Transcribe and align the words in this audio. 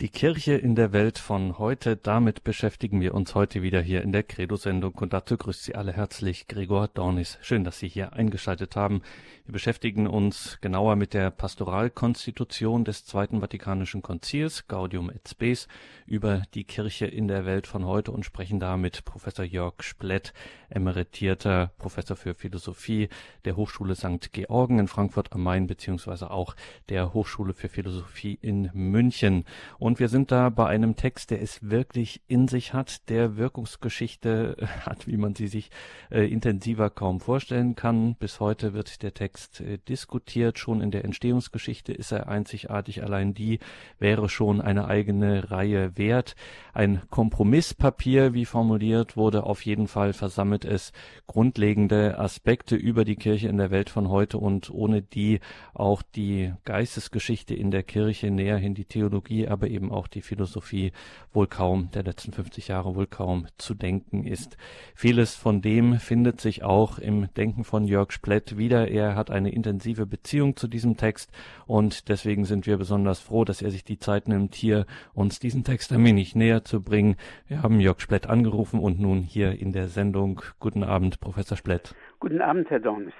Die 0.00 0.08
Kirche 0.08 0.54
in 0.54 0.76
der 0.76 0.94
Welt 0.94 1.18
von 1.18 1.58
heute, 1.58 1.94
damit 1.94 2.42
beschäftigen 2.42 3.02
wir 3.02 3.12
uns 3.12 3.34
heute 3.34 3.60
wieder 3.60 3.82
hier 3.82 4.00
in 4.00 4.12
der 4.12 4.22
Credo-Sendung 4.22 4.94
und 4.94 5.12
dazu 5.12 5.36
grüßt 5.36 5.62
Sie 5.62 5.74
alle 5.74 5.92
herzlich 5.92 6.48
Gregor 6.48 6.88
Dornis. 6.88 7.36
Schön, 7.42 7.64
dass 7.64 7.80
Sie 7.80 7.88
hier 7.88 8.14
eingeschaltet 8.14 8.76
haben. 8.76 9.02
Wir 9.44 9.52
beschäftigen 9.52 10.06
uns 10.06 10.56
genauer 10.62 10.96
mit 10.96 11.12
der 11.12 11.30
Pastoralkonstitution 11.30 12.86
des 12.86 13.04
Zweiten 13.04 13.40
Vatikanischen 13.40 14.00
Konzils, 14.00 14.68
Gaudium 14.68 15.10
et 15.10 15.28
Spes, 15.28 15.68
über 16.06 16.44
die 16.54 16.64
Kirche 16.64 17.04
in 17.06 17.28
der 17.28 17.44
Welt 17.44 17.66
von 17.66 17.84
heute 17.84 18.10
und 18.10 18.24
sprechen 18.24 18.58
da 18.58 18.78
mit 18.78 19.04
Professor 19.04 19.44
Jörg 19.44 19.82
Splett, 19.82 20.32
emeritierter 20.70 21.72
Professor 21.76 22.16
für 22.16 22.34
Philosophie 22.34 23.10
der 23.44 23.56
Hochschule 23.56 23.94
St. 23.96 24.32
Georgen 24.32 24.78
in 24.78 24.88
Frankfurt 24.88 25.32
am 25.32 25.42
Main 25.42 25.66
beziehungsweise 25.66 26.30
auch 26.30 26.56
der 26.88 27.12
Hochschule 27.12 27.52
für 27.52 27.68
Philosophie 27.68 28.38
in 28.40 28.70
München. 28.72 29.44
Und 29.78 29.89
und 29.90 29.98
wir 29.98 30.08
sind 30.08 30.30
da 30.30 30.50
bei 30.50 30.68
einem 30.68 30.94
Text, 30.94 31.32
der 31.32 31.42
es 31.42 31.68
wirklich 31.68 32.22
in 32.28 32.46
sich 32.46 32.74
hat, 32.74 33.08
der 33.08 33.36
Wirkungsgeschichte 33.36 34.56
hat, 34.86 35.08
wie 35.08 35.16
man 35.16 35.34
sie 35.34 35.48
sich 35.48 35.70
äh, 36.12 36.30
intensiver 36.30 36.90
kaum 36.90 37.18
vorstellen 37.18 37.74
kann. 37.74 38.14
Bis 38.14 38.38
heute 38.38 38.72
wird 38.72 39.02
der 39.02 39.14
Text 39.14 39.60
äh, 39.60 39.78
diskutiert. 39.78 40.60
Schon 40.60 40.80
in 40.80 40.92
der 40.92 41.04
Entstehungsgeschichte 41.04 41.92
ist 41.92 42.12
er 42.12 42.28
einzigartig. 42.28 43.02
Allein 43.02 43.34
die 43.34 43.58
wäre 43.98 44.28
schon 44.28 44.60
eine 44.60 44.86
eigene 44.86 45.50
Reihe 45.50 45.98
wert. 45.98 46.36
Ein 46.72 47.00
Kompromisspapier, 47.10 48.32
wie 48.32 48.44
formuliert 48.44 49.16
wurde, 49.16 49.42
auf 49.42 49.66
jeden 49.66 49.88
Fall 49.88 50.12
versammelt 50.12 50.64
es 50.64 50.92
grundlegende 51.26 52.16
Aspekte 52.16 52.76
über 52.76 53.04
die 53.04 53.16
Kirche 53.16 53.48
in 53.48 53.56
der 53.56 53.72
Welt 53.72 53.90
von 53.90 54.08
heute 54.08 54.38
und 54.38 54.70
ohne 54.70 55.02
die 55.02 55.40
auch 55.74 56.02
die 56.02 56.52
Geistesgeschichte 56.64 57.56
in 57.56 57.72
der 57.72 57.82
Kirche 57.82 58.30
näher 58.30 58.56
hin 58.56 58.74
die 58.74 58.84
Theologie, 58.84 59.48
aber 59.48 59.66
eben 59.66 59.79
eben 59.80 59.90
auch 59.90 60.08
die 60.08 60.20
Philosophie 60.20 60.92
wohl 61.32 61.46
kaum 61.46 61.90
der 61.94 62.02
letzten 62.02 62.32
50 62.32 62.68
Jahre 62.68 62.94
wohl 62.94 63.06
kaum 63.06 63.46
zu 63.56 63.74
denken 63.74 64.26
ist. 64.26 64.58
Vieles 64.94 65.34
von 65.34 65.62
dem 65.62 65.94
findet 65.94 66.40
sich 66.40 66.62
auch 66.62 66.98
im 66.98 67.32
Denken 67.34 67.64
von 67.64 67.86
Jörg 67.86 68.12
Splett 68.12 68.58
wieder. 68.58 68.88
Er 68.88 69.16
hat 69.16 69.30
eine 69.30 69.50
intensive 69.50 70.04
Beziehung 70.04 70.56
zu 70.56 70.68
diesem 70.68 70.98
Text 70.98 71.32
und 71.66 72.10
deswegen 72.10 72.44
sind 72.44 72.66
wir 72.66 72.76
besonders 72.76 73.20
froh, 73.20 73.44
dass 73.44 73.62
er 73.62 73.70
sich 73.70 73.84
die 73.84 73.98
Zeit 73.98 74.28
nimmt, 74.28 74.54
hier 74.54 74.84
uns 75.14 75.38
diesen 75.38 75.64
Text 75.64 75.92
ein 75.92 76.04
wenig 76.04 76.34
näher 76.34 76.62
zu 76.64 76.82
bringen. 76.82 77.16
Wir 77.46 77.62
haben 77.62 77.80
Jörg 77.80 78.00
Splett 78.00 78.26
angerufen 78.26 78.80
und 78.80 79.00
nun 79.00 79.22
hier 79.22 79.58
in 79.58 79.72
der 79.72 79.88
Sendung. 79.88 80.42
Guten 80.58 80.84
Abend, 80.84 81.20
Professor 81.20 81.56
Splett. 81.56 81.94
Guten 82.18 82.42
Abend, 82.42 82.68
Herr 82.68 82.80
Dornis. 82.80 83.14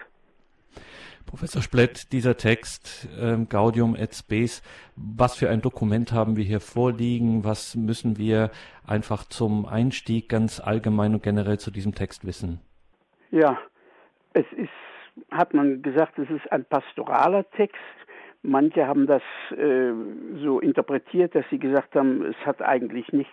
Professor 1.26 1.62
Splett, 1.62 2.12
dieser 2.12 2.36
Text 2.36 3.08
ähm, 3.20 3.48
Gaudium 3.48 3.94
et 3.94 4.14
Spes, 4.14 4.62
was 4.96 5.36
für 5.36 5.48
ein 5.48 5.60
Dokument 5.60 6.12
haben 6.12 6.36
wir 6.36 6.44
hier 6.44 6.60
vorliegen? 6.60 7.44
Was 7.44 7.76
müssen 7.76 8.18
wir 8.18 8.50
einfach 8.86 9.24
zum 9.24 9.66
Einstieg 9.66 10.28
ganz 10.28 10.60
allgemein 10.60 11.14
und 11.14 11.22
generell 11.22 11.58
zu 11.58 11.70
diesem 11.70 11.94
Text 11.94 12.26
wissen? 12.26 12.60
Ja, 13.30 13.58
es 14.32 14.46
ist, 14.56 14.70
hat 15.30 15.54
man 15.54 15.82
gesagt, 15.82 16.18
es 16.18 16.30
ist 16.30 16.50
ein 16.50 16.64
pastoraler 16.64 17.48
Text. 17.52 17.76
Manche 18.42 18.86
haben 18.86 19.06
das 19.06 19.22
äh, 19.50 19.92
so 20.42 20.60
interpretiert, 20.60 21.34
dass 21.34 21.44
sie 21.50 21.58
gesagt 21.58 21.94
haben, 21.94 22.24
es 22.24 22.36
hat 22.46 22.62
eigentlich 22.62 23.12
nichts 23.12 23.32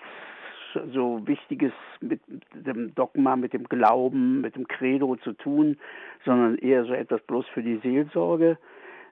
so 0.93 1.25
Wichtiges 1.25 1.73
mit 2.01 2.21
dem 2.53 2.93
Dogma, 2.95 3.35
mit 3.35 3.53
dem 3.53 3.63
Glauben, 3.65 4.41
mit 4.41 4.55
dem 4.55 4.67
Credo 4.67 5.15
zu 5.17 5.33
tun, 5.33 5.77
sondern 6.25 6.57
eher 6.57 6.85
so 6.85 6.93
etwas 6.93 7.21
bloß 7.21 7.45
für 7.47 7.63
die 7.63 7.77
Seelsorge. 7.77 8.57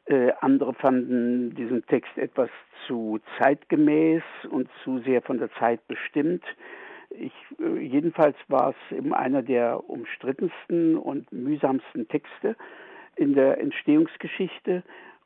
Äh, 0.06 0.32
andere 0.42 0.74
fanden 0.74 1.56
diesen 1.56 1.86
Text 1.88 2.16
etwas 2.18 2.50
zu 2.86 3.20
zeitgemäß 3.40 4.24
und 4.50 4.70
zu 4.84 5.00
sehr 5.00 5.22
von 5.22 5.40
der 5.40 5.52
Zeit 5.54 5.86
bestimmt. 5.88 6.44
Ich, 7.10 7.34
äh, 7.60 7.80
jedenfalls 7.80 8.36
war 8.48 8.70
es 8.70 8.98
eben 8.98 9.14
einer 9.14 9.42
der 9.42 9.90
umstrittensten 9.90 10.96
und 10.98 11.32
mühsamsten 11.32 12.08
Texte 12.08 12.56
in 13.16 13.34
der 13.34 13.60
Entstehungsgeschichte. 13.60 14.84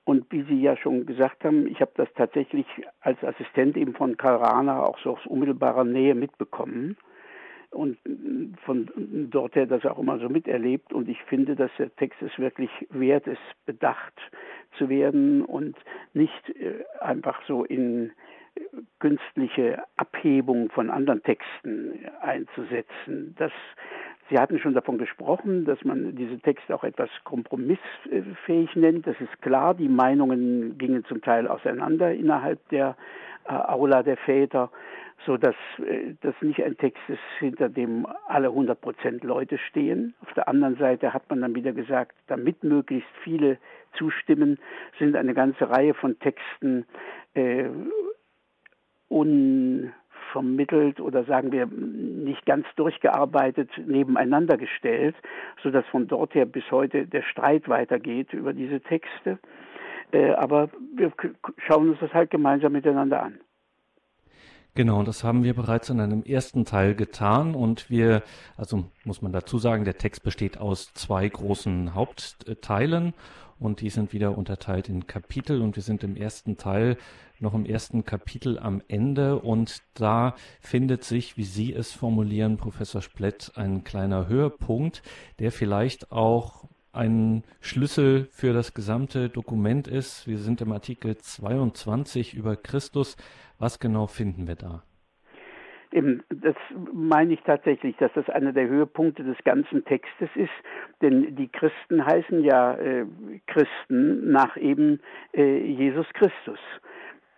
Und 0.09 0.25
wie 0.31 0.41
Sie 0.41 0.59
ja 0.59 0.75
schon 0.75 1.05
gesagt 1.05 1.43
haben, 1.43 1.67
ich 1.67 1.81
habe 1.81 1.91
das 1.93 2.07
tatsächlich 2.15 2.65
als 2.99 3.23
Assistent 3.23 3.77
eben 3.77 3.93
von 3.93 4.17
Karl 4.17 4.37
Rahner 4.37 4.81
auch 4.81 4.97
so 5.03 5.11
aus 5.11 5.25
unmittelbarer 5.27 5.83
Nähe 5.83 6.15
mitbekommen 6.15 6.97
und 7.69 7.99
von 8.65 8.89
dort 9.29 9.53
her 9.53 9.67
das 9.67 9.85
auch 9.85 9.99
immer 9.99 10.17
so 10.17 10.27
miterlebt. 10.27 10.93
Und 10.93 11.09
ich 11.09 11.21
finde, 11.25 11.55
dass 11.55 11.69
der 11.77 11.95
Text 11.95 12.19
es 12.23 12.35
wirklich 12.39 12.71
wert 12.89 13.27
ist, 13.27 13.37
bedacht 13.67 14.15
zu 14.79 14.89
werden 14.89 15.45
und 15.45 15.77
nicht 16.13 16.49
äh, 16.59 16.83
einfach 17.01 17.39
so 17.45 17.63
in 17.63 18.11
künstliche 18.97 19.83
Abhebung 19.95 20.71
von 20.71 20.89
anderen 20.89 21.21
Texten 21.21 21.99
einzusetzen. 22.21 23.35
Das 23.37 23.51
Sie 24.29 24.37
hatten 24.37 24.59
schon 24.59 24.75
davon 24.75 24.97
gesprochen, 24.97 25.65
dass 25.65 25.83
man 25.83 26.15
diese 26.15 26.39
Texte 26.39 26.75
auch 26.75 26.83
etwas 26.83 27.09
kompromissfähig 27.23 28.75
nennt. 28.75 29.07
Das 29.07 29.19
ist 29.19 29.41
klar. 29.41 29.73
Die 29.73 29.89
Meinungen 29.89 30.77
gingen 30.77 31.03
zum 31.05 31.21
Teil 31.21 31.47
auseinander 31.47 32.13
innerhalb 32.13 32.67
der 32.69 32.95
äh, 33.47 33.53
Aula 33.53 34.03
der 34.03 34.17
Väter, 34.17 34.69
so 35.25 35.37
dass 35.37 35.55
äh, 35.79 36.13
das 36.21 36.35
nicht 36.41 36.63
ein 36.63 36.77
Text 36.77 37.01
ist, 37.07 37.19
hinter 37.39 37.69
dem 37.69 38.05
alle 38.27 38.49
100 38.49 38.79
Prozent 38.79 39.23
Leute 39.23 39.57
stehen. 39.57 40.13
Auf 40.21 40.33
der 40.33 40.47
anderen 40.47 40.77
Seite 40.77 41.13
hat 41.13 41.27
man 41.29 41.41
dann 41.41 41.55
wieder 41.55 41.73
gesagt, 41.73 42.15
damit 42.27 42.63
möglichst 42.63 43.09
viele 43.23 43.57
zustimmen, 43.97 44.59
sind 44.99 45.15
eine 45.15 45.33
ganze 45.33 45.69
Reihe 45.69 45.95
von 45.95 46.19
Texten 46.19 46.85
äh, 47.33 47.65
un 49.09 49.91
vermittelt 50.31 50.99
oder 50.99 51.23
sagen 51.25 51.51
wir 51.51 51.65
nicht 51.65 52.45
ganz 52.45 52.65
durchgearbeitet 52.75 53.69
nebeneinander 53.85 54.57
gestellt, 54.57 55.15
so 55.63 55.71
dass 55.71 55.85
von 55.87 56.07
dort 56.07 56.33
her 56.35 56.45
bis 56.45 56.63
heute 56.71 57.07
der 57.07 57.23
Streit 57.23 57.67
weitergeht 57.67 58.33
über 58.33 58.53
diese 58.53 58.81
Texte. 58.81 59.39
Äh, 60.11 60.31
aber 60.33 60.69
wir 60.95 61.11
schauen 61.67 61.89
uns 61.89 61.99
das 61.99 62.13
halt 62.13 62.31
gemeinsam 62.31 62.71
miteinander 62.71 63.23
an. 63.23 63.39
Genau, 64.75 65.03
das 65.03 65.23
haben 65.23 65.43
wir 65.43 65.55
bereits 65.55 65.89
in 65.89 65.99
einem 65.99 66.23
ersten 66.23 66.63
Teil 66.63 66.95
getan 66.95 67.55
und 67.55 67.89
wir, 67.89 68.23
also 68.55 68.85
muss 69.03 69.21
man 69.21 69.33
dazu 69.33 69.57
sagen, 69.57 69.83
der 69.83 69.97
Text 69.97 70.23
besteht 70.23 70.57
aus 70.57 70.93
zwei 70.93 71.27
großen 71.27 71.95
Hauptteilen 71.95 73.13
und 73.59 73.81
die 73.81 73.89
sind 73.89 74.13
wieder 74.13 74.37
unterteilt 74.37 74.89
in 74.89 75.07
Kapitel 75.07 75.61
und 75.61 75.75
wir 75.75 75.83
sind 75.83 76.03
im 76.03 76.15
ersten 76.15 76.57
Teil 76.57 76.97
noch 77.39 77.53
im 77.53 77.65
ersten 77.65 78.05
Kapitel 78.05 78.59
am 78.59 78.81
Ende 78.87 79.39
und 79.39 79.81
da 79.93 80.35
findet 80.59 81.03
sich, 81.03 81.37
wie 81.37 81.43
Sie 81.43 81.73
es 81.73 81.91
formulieren, 81.91 82.57
Professor 82.57 83.01
Splett, 83.01 83.53
ein 83.55 83.83
kleiner 83.83 84.27
Höhepunkt, 84.27 85.01
der 85.39 85.51
vielleicht 85.51 86.11
auch 86.11 86.65
ein 86.91 87.43
Schlüssel 87.61 88.27
für 88.31 88.53
das 88.53 88.73
gesamte 88.73 89.29
Dokument 89.29 89.87
ist. 89.87 90.27
Wir 90.27 90.39
sind 90.39 90.61
im 90.61 90.71
Artikel 90.71 91.17
22 91.17 92.33
über 92.33 92.55
Christus. 92.55 93.15
Was 93.57 93.79
genau 93.79 94.07
finden 94.07 94.47
wir 94.47 94.55
da? 94.55 94.83
Das 95.91 96.55
meine 96.93 97.33
ich 97.33 97.41
tatsächlich, 97.41 97.95
dass 97.97 98.11
das 98.13 98.29
einer 98.29 98.53
der 98.53 98.67
Höhepunkte 98.67 99.23
des 99.23 99.37
ganzen 99.43 99.83
Textes 99.85 100.29
ist, 100.35 100.51
denn 101.01 101.35
die 101.35 101.47
Christen 101.47 102.05
heißen 102.05 102.43
ja 102.43 102.75
äh, 102.75 103.05
Christen 103.47 104.31
nach 104.31 104.55
eben 104.55 104.99
äh, 105.33 105.57
Jesus 105.65 106.05
Christus. 106.13 106.59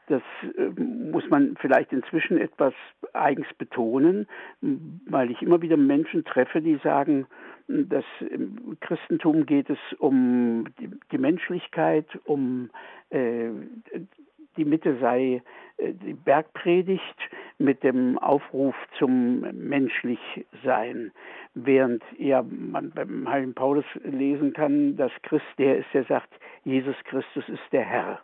Das 0.07 0.21
äh, 0.57 0.81
muss 0.81 1.29
man 1.29 1.55
vielleicht 1.61 1.93
inzwischen 1.93 2.37
etwas 2.37 2.73
eigens 3.13 3.47
betonen, 3.57 4.27
weil 4.61 5.31
ich 5.31 5.41
immer 5.41 5.61
wieder 5.61 5.77
Menschen 5.77 6.25
treffe, 6.25 6.61
die 6.61 6.75
sagen, 6.83 7.27
dass 7.69 8.03
im 8.19 8.77
Christentum 8.81 9.45
geht 9.45 9.69
es 9.69 9.79
um 9.99 10.65
die 11.11 11.17
Menschlichkeit, 11.17 12.07
um 12.25 12.69
äh, 13.09 13.51
die 14.57 14.65
Mitte 14.65 14.97
sei 14.99 15.41
äh, 15.77 15.93
die 15.93 16.13
Bergpredigt 16.13 17.17
mit 17.57 17.83
dem 17.83 18.17
Aufruf 18.17 18.75
zum 18.97 19.41
Menschlichsein, 19.53 21.11
während 21.53 22.03
ja 22.17 22.43
man 22.43 22.91
beim 22.91 23.29
Heiligen 23.29 23.53
Paulus 23.53 23.85
lesen 24.03 24.53
kann, 24.53 24.95
dass 24.97 25.11
Christ 25.23 25.45
der 25.57 25.79
ist, 25.79 25.87
der 25.93 26.05
sagt, 26.05 26.29
Jesus 26.63 26.95
Christus 27.05 27.47
ist 27.49 27.63
der 27.71 27.83
Herr. 27.83 28.21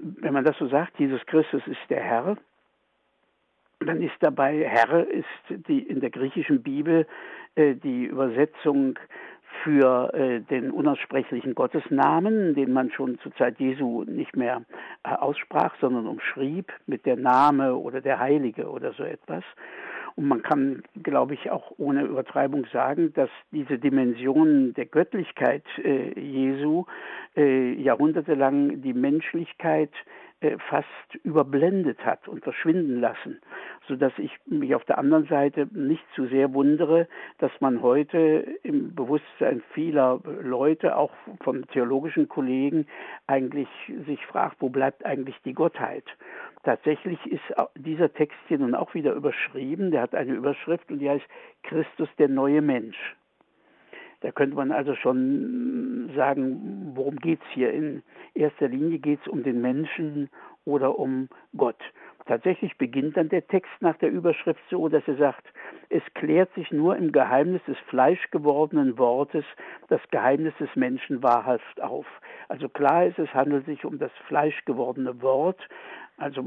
Wenn 0.00 0.32
man 0.32 0.44
das 0.44 0.58
so 0.58 0.66
sagt, 0.68 0.98
Jesus 0.98 1.24
Christus 1.26 1.66
ist 1.66 1.80
der 1.88 2.02
Herr, 2.02 2.36
dann 3.80 4.02
ist 4.02 4.14
dabei 4.20 4.64
Herr 4.64 5.06
ist 5.08 5.26
die 5.68 5.80
in 5.80 6.00
der 6.00 6.10
griechischen 6.10 6.62
Bibel 6.62 7.06
äh, 7.54 7.74
die 7.74 8.06
Übersetzung 8.06 8.98
für 9.62 10.12
äh, 10.14 10.40
den 10.40 10.70
unaussprechlichen 10.70 11.54
Gottesnamen, 11.54 12.54
den 12.54 12.72
man 12.72 12.90
schon 12.90 13.18
zur 13.20 13.34
Zeit 13.36 13.58
Jesu 13.58 14.04
nicht 14.04 14.36
mehr 14.36 14.62
äh, 15.04 15.10
aussprach, 15.10 15.74
sondern 15.80 16.06
umschrieb 16.06 16.72
mit 16.86 17.06
der 17.06 17.16
Name 17.16 17.76
oder 17.76 18.00
der 18.00 18.18
Heilige 18.18 18.68
oder 18.68 18.92
so 18.92 19.04
etwas. 19.04 19.44
Und 20.16 20.28
man 20.28 20.42
kann, 20.42 20.82
glaube 21.02 21.34
ich, 21.34 21.50
auch 21.50 21.72
ohne 21.76 22.02
Übertreibung 22.02 22.66
sagen, 22.72 23.12
dass 23.14 23.30
diese 23.50 23.78
Dimension 23.78 24.72
der 24.74 24.86
Göttlichkeit 24.86 25.64
äh, 25.82 26.18
Jesu 26.18 26.84
äh, 27.36 27.72
jahrhundertelang 27.72 28.80
die 28.82 28.94
Menschlichkeit 28.94 29.90
fast 30.68 31.14
überblendet 31.22 32.04
hat 32.04 32.28
und 32.28 32.42
verschwinden 32.42 33.00
lassen, 33.00 33.40
so 33.88 33.96
dass 33.96 34.12
ich 34.18 34.32
mich 34.46 34.74
auf 34.74 34.84
der 34.84 34.98
anderen 34.98 35.26
Seite 35.26 35.68
nicht 35.72 36.04
zu 36.14 36.26
sehr 36.26 36.52
wundere, 36.54 37.08
dass 37.38 37.52
man 37.60 37.82
heute 37.82 38.46
im 38.62 38.94
Bewusstsein 38.94 39.62
vieler 39.72 40.20
Leute, 40.42 40.96
auch 40.96 41.12
von 41.42 41.66
theologischen 41.68 42.28
Kollegen, 42.28 42.86
eigentlich 43.26 43.68
sich 44.06 44.24
fragt, 44.26 44.56
wo 44.60 44.68
bleibt 44.68 45.04
eigentlich 45.04 45.36
die 45.44 45.54
Gottheit? 45.54 46.04
Tatsächlich 46.62 47.18
ist 47.26 47.42
dieser 47.74 48.12
Text 48.12 48.38
hier 48.48 48.58
nun 48.58 48.74
auch 48.74 48.94
wieder 48.94 49.12
überschrieben, 49.12 49.90
der 49.90 50.02
hat 50.02 50.14
eine 50.14 50.32
Überschrift 50.32 50.90
und 50.90 50.98
die 50.98 51.10
heißt 51.10 51.26
Christus 51.62 52.08
der 52.18 52.28
neue 52.28 52.62
Mensch. 52.62 53.16
Da 54.24 54.32
könnte 54.32 54.56
man 54.56 54.72
also 54.72 54.94
schon 54.94 56.10
sagen, 56.16 56.92
worum 56.94 57.16
geht 57.16 57.40
es 57.42 57.46
hier? 57.52 57.70
In 57.74 58.02
erster 58.32 58.68
Linie 58.68 58.98
geht 58.98 59.20
es 59.20 59.28
um 59.28 59.42
den 59.42 59.60
Menschen 59.60 60.30
oder 60.64 60.98
um 60.98 61.28
Gott. 61.54 61.76
Tatsächlich 62.24 62.78
beginnt 62.78 63.18
dann 63.18 63.28
der 63.28 63.46
Text 63.46 63.70
nach 63.80 63.98
der 63.98 64.10
Überschrift 64.10 64.62
so, 64.70 64.88
dass 64.88 65.06
er 65.06 65.16
sagt, 65.16 65.44
es 65.90 66.02
klärt 66.14 66.50
sich 66.54 66.72
nur 66.72 66.96
im 66.96 67.12
Geheimnis 67.12 67.60
des 67.68 67.76
fleischgewordenen 67.90 68.96
Wortes 68.96 69.44
das 69.88 70.00
Geheimnis 70.10 70.54
des 70.58 70.74
Menschen 70.74 71.22
wahrhaft 71.22 71.82
auf. 71.82 72.06
Also 72.48 72.70
klar 72.70 73.04
ist, 73.04 73.18
es 73.18 73.34
handelt 73.34 73.66
sich 73.66 73.84
um 73.84 73.98
das 73.98 74.12
fleischgewordene 74.26 75.20
Wort, 75.20 75.60
also 76.16 76.44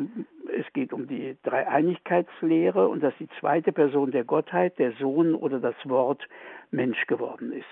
es 0.58 0.66
geht 0.74 0.94
um 0.94 1.08
die 1.08 1.36
Dreieinigkeitslehre 1.44 2.88
und 2.88 3.04
dass 3.04 3.14
die 3.19 3.28
zweite 3.40 3.72
Person 3.72 4.12
der 4.12 4.24
Gottheit, 4.24 4.80
der 4.80 4.94
Sohn 4.94 5.36
oder 5.36 5.60
das 5.60 5.75
Wort 5.84 6.28
Mensch 6.72 7.06
geworden 7.08 7.52
ist. 7.52 7.66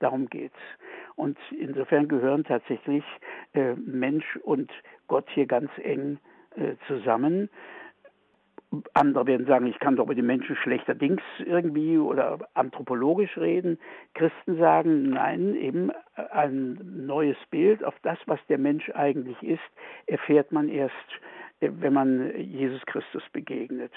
Darum 0.00 0.28
geht's. 0.28 0.58
Und 1.16 1.38
insofern 1.58 2.08
gehören 2.08 2.44
tatsächlich 2.44 3.04
äh, 3.52 3.74
Mensch 3.74 4.36
und 4.42 4.70
Gott 5.06 5.26
hier 5.30 5.46
ganz 5.46 5.70
eng 5.82 6.18
äh, 6.56 6.74
zusammen. 6.86 7.48
Andere 8.94 9.26
werden 9.26 9.46
sagen, 9.46 9.66
ich 9.66 9.78
kann 9.78 9.96
doch 9.96 10.04
über 10.04 10.14
die 10.14 10.22
Menschen 10.22 10.56
schlechterdings 10.56 11.22
irgendwie 11.44 11.98
oder 11.98 12.38
anthropologisch 12.54 13.36
reden. 13.36 13.78
Christen 14.14 14.58
sagen, 14.58 15.10
nein, 15.10 15.54
eben 15.54 15.90
ein 16.30 16.78
neues 17.06 17.36
Bild 17.50 17.84
auf 17.84 17.94
das, 18.02 18.18
was 18.26 18.38
der 18.48 18.58
Mensch 18.58 18.90
eigentlich 18.90 19.42
ist, 19.42 19.62
erfährt 20.06 20.52
man 20.52 20.68
erst, 20.68 20.94
äh, 21.60 21.70
wenn 21.80 21.92
man 21.92 22.38
Jesus 22.38 22.84
Christus 22.86 23.22
begegnet. 23.32 23.92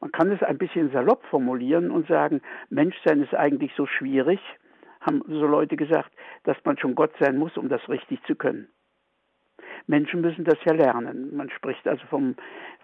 Man 0.00 0.12
kann 0.12 0.30
es 0.30 0.42
ein 0.42 0.58
bisschen 0.58 0.90
salopp 0.92 1.24
formulieren 1.26 1.90
und 1.90 2.08
sagen, 2.08 2.40
Menschsein 2.68 3.22
ist 3.22 3.34
eigentlich 3.34 3.72
so 3.76 3.86
schwierig, 3.86 4.40
haben 5.00 5.22
so 5.26 5.46
Leute 5.46 5.76
gesagt, 5.76 6.10
dass 6.44 6.56
man 6.64 6.78
schon 6.78 6.94
Gott 6.94 7.12
sein 7.20 7.36
muss, 7.36 7.56
um 7.56 7.68
das 7.68 7.88
richtig 7.88 8.22
zu 8.24 8.34
können. 8.34 8.68
Menschen 9.86 10.20
müssen 10.20 10.44
das 10.44 10.58
ja 10.64 10.72
lernen. 10.72 11.36
Man 11.36 11.50
spricht 11.50 11.86
also 11.86 12.04
vom, 12.08 12.36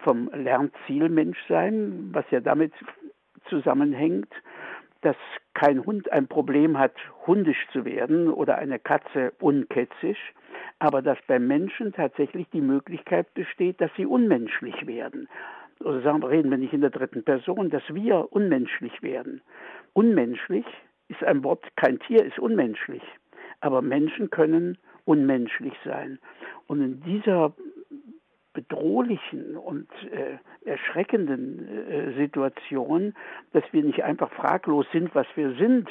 vom 0.03 0.31
Lernziel 0.33 1.09
Menschsein, 1.09 2.11
was 2.13 2.25
ja 2.31 2.41
damit 2.41 2.73
zusammenhängt, 3.49 4.33
dass 5.03 5.17
kein 5.55 5.85
Hund 5.85 6.11
ein 6.13 6.27
Problem 6.27 6.79
hat, 6.79 6.95
hundisch 7.27 7.67
zu 7.73 7.85
werden 7.85 8.29
oder 8.29 8.59
eine 8.59 8.79
Katze 8.79 9.33
unkätzisch, 9.41 10.19
aber 10.79 11.03
dass 11.03 11.19
beim 11.27 11.47
Menschen 11.47 11.93
tatsächlich 11.93 12.49
die 12.51 12.61
Möglichkeit 12.61 13.33
besteht, 13.35 13.81
dass 13.81 13.91
sie 13.97 14.07
unmenschlich 14.07 14.87
werden. 14.87 15.29
Oder 15.81 16.01
sagen, 16.01 16.23
reden 16.23 16.51
wir 16.51 16.59
nicht 16.59 16.73
in 16.73 16.81
der 16.81 16.91
dritten 16.91 17.23
Person, 17.23 17.71
dass 17.71 17.83
wir 17.89 18.33
unmenschlich 18.33 19.03
werden. 19.03 19.43
Unmenschlich 19.93 20.65
ist 21.09 21.23
ein 21.23 21.45
Wort, 21.45 21.65
kein 21.77 21.99
Tier 22.01 22.25
ist 22.25 22.39
unmenschlich, 22.39 23.03
aber 23.61 23.83
Menschen 23.83 24.31
können 24.31 24.79
unmenschlich 25.07 25.73
sein. 25.85 26.19
Und 26.67 26.83
in 26.83 27.03
dieser 27.03 27.55
bedrohlichen 28.53 29.57
und 29.57 29.89
äh, 30.11 30.39
erschreckenden 30.69 31.89
äh, 31.89 32.13
Situation, 32.15 33.15
dass 33.53 33.65
wir 33.73 33.83
nicht 33.83 34.03
einfach 34.03 34.31
fraglos 34.33 34.87
sind, 34.93 35.15
was 35.15 35.27
wir 35.35 35.55
sind, 35.55 35.89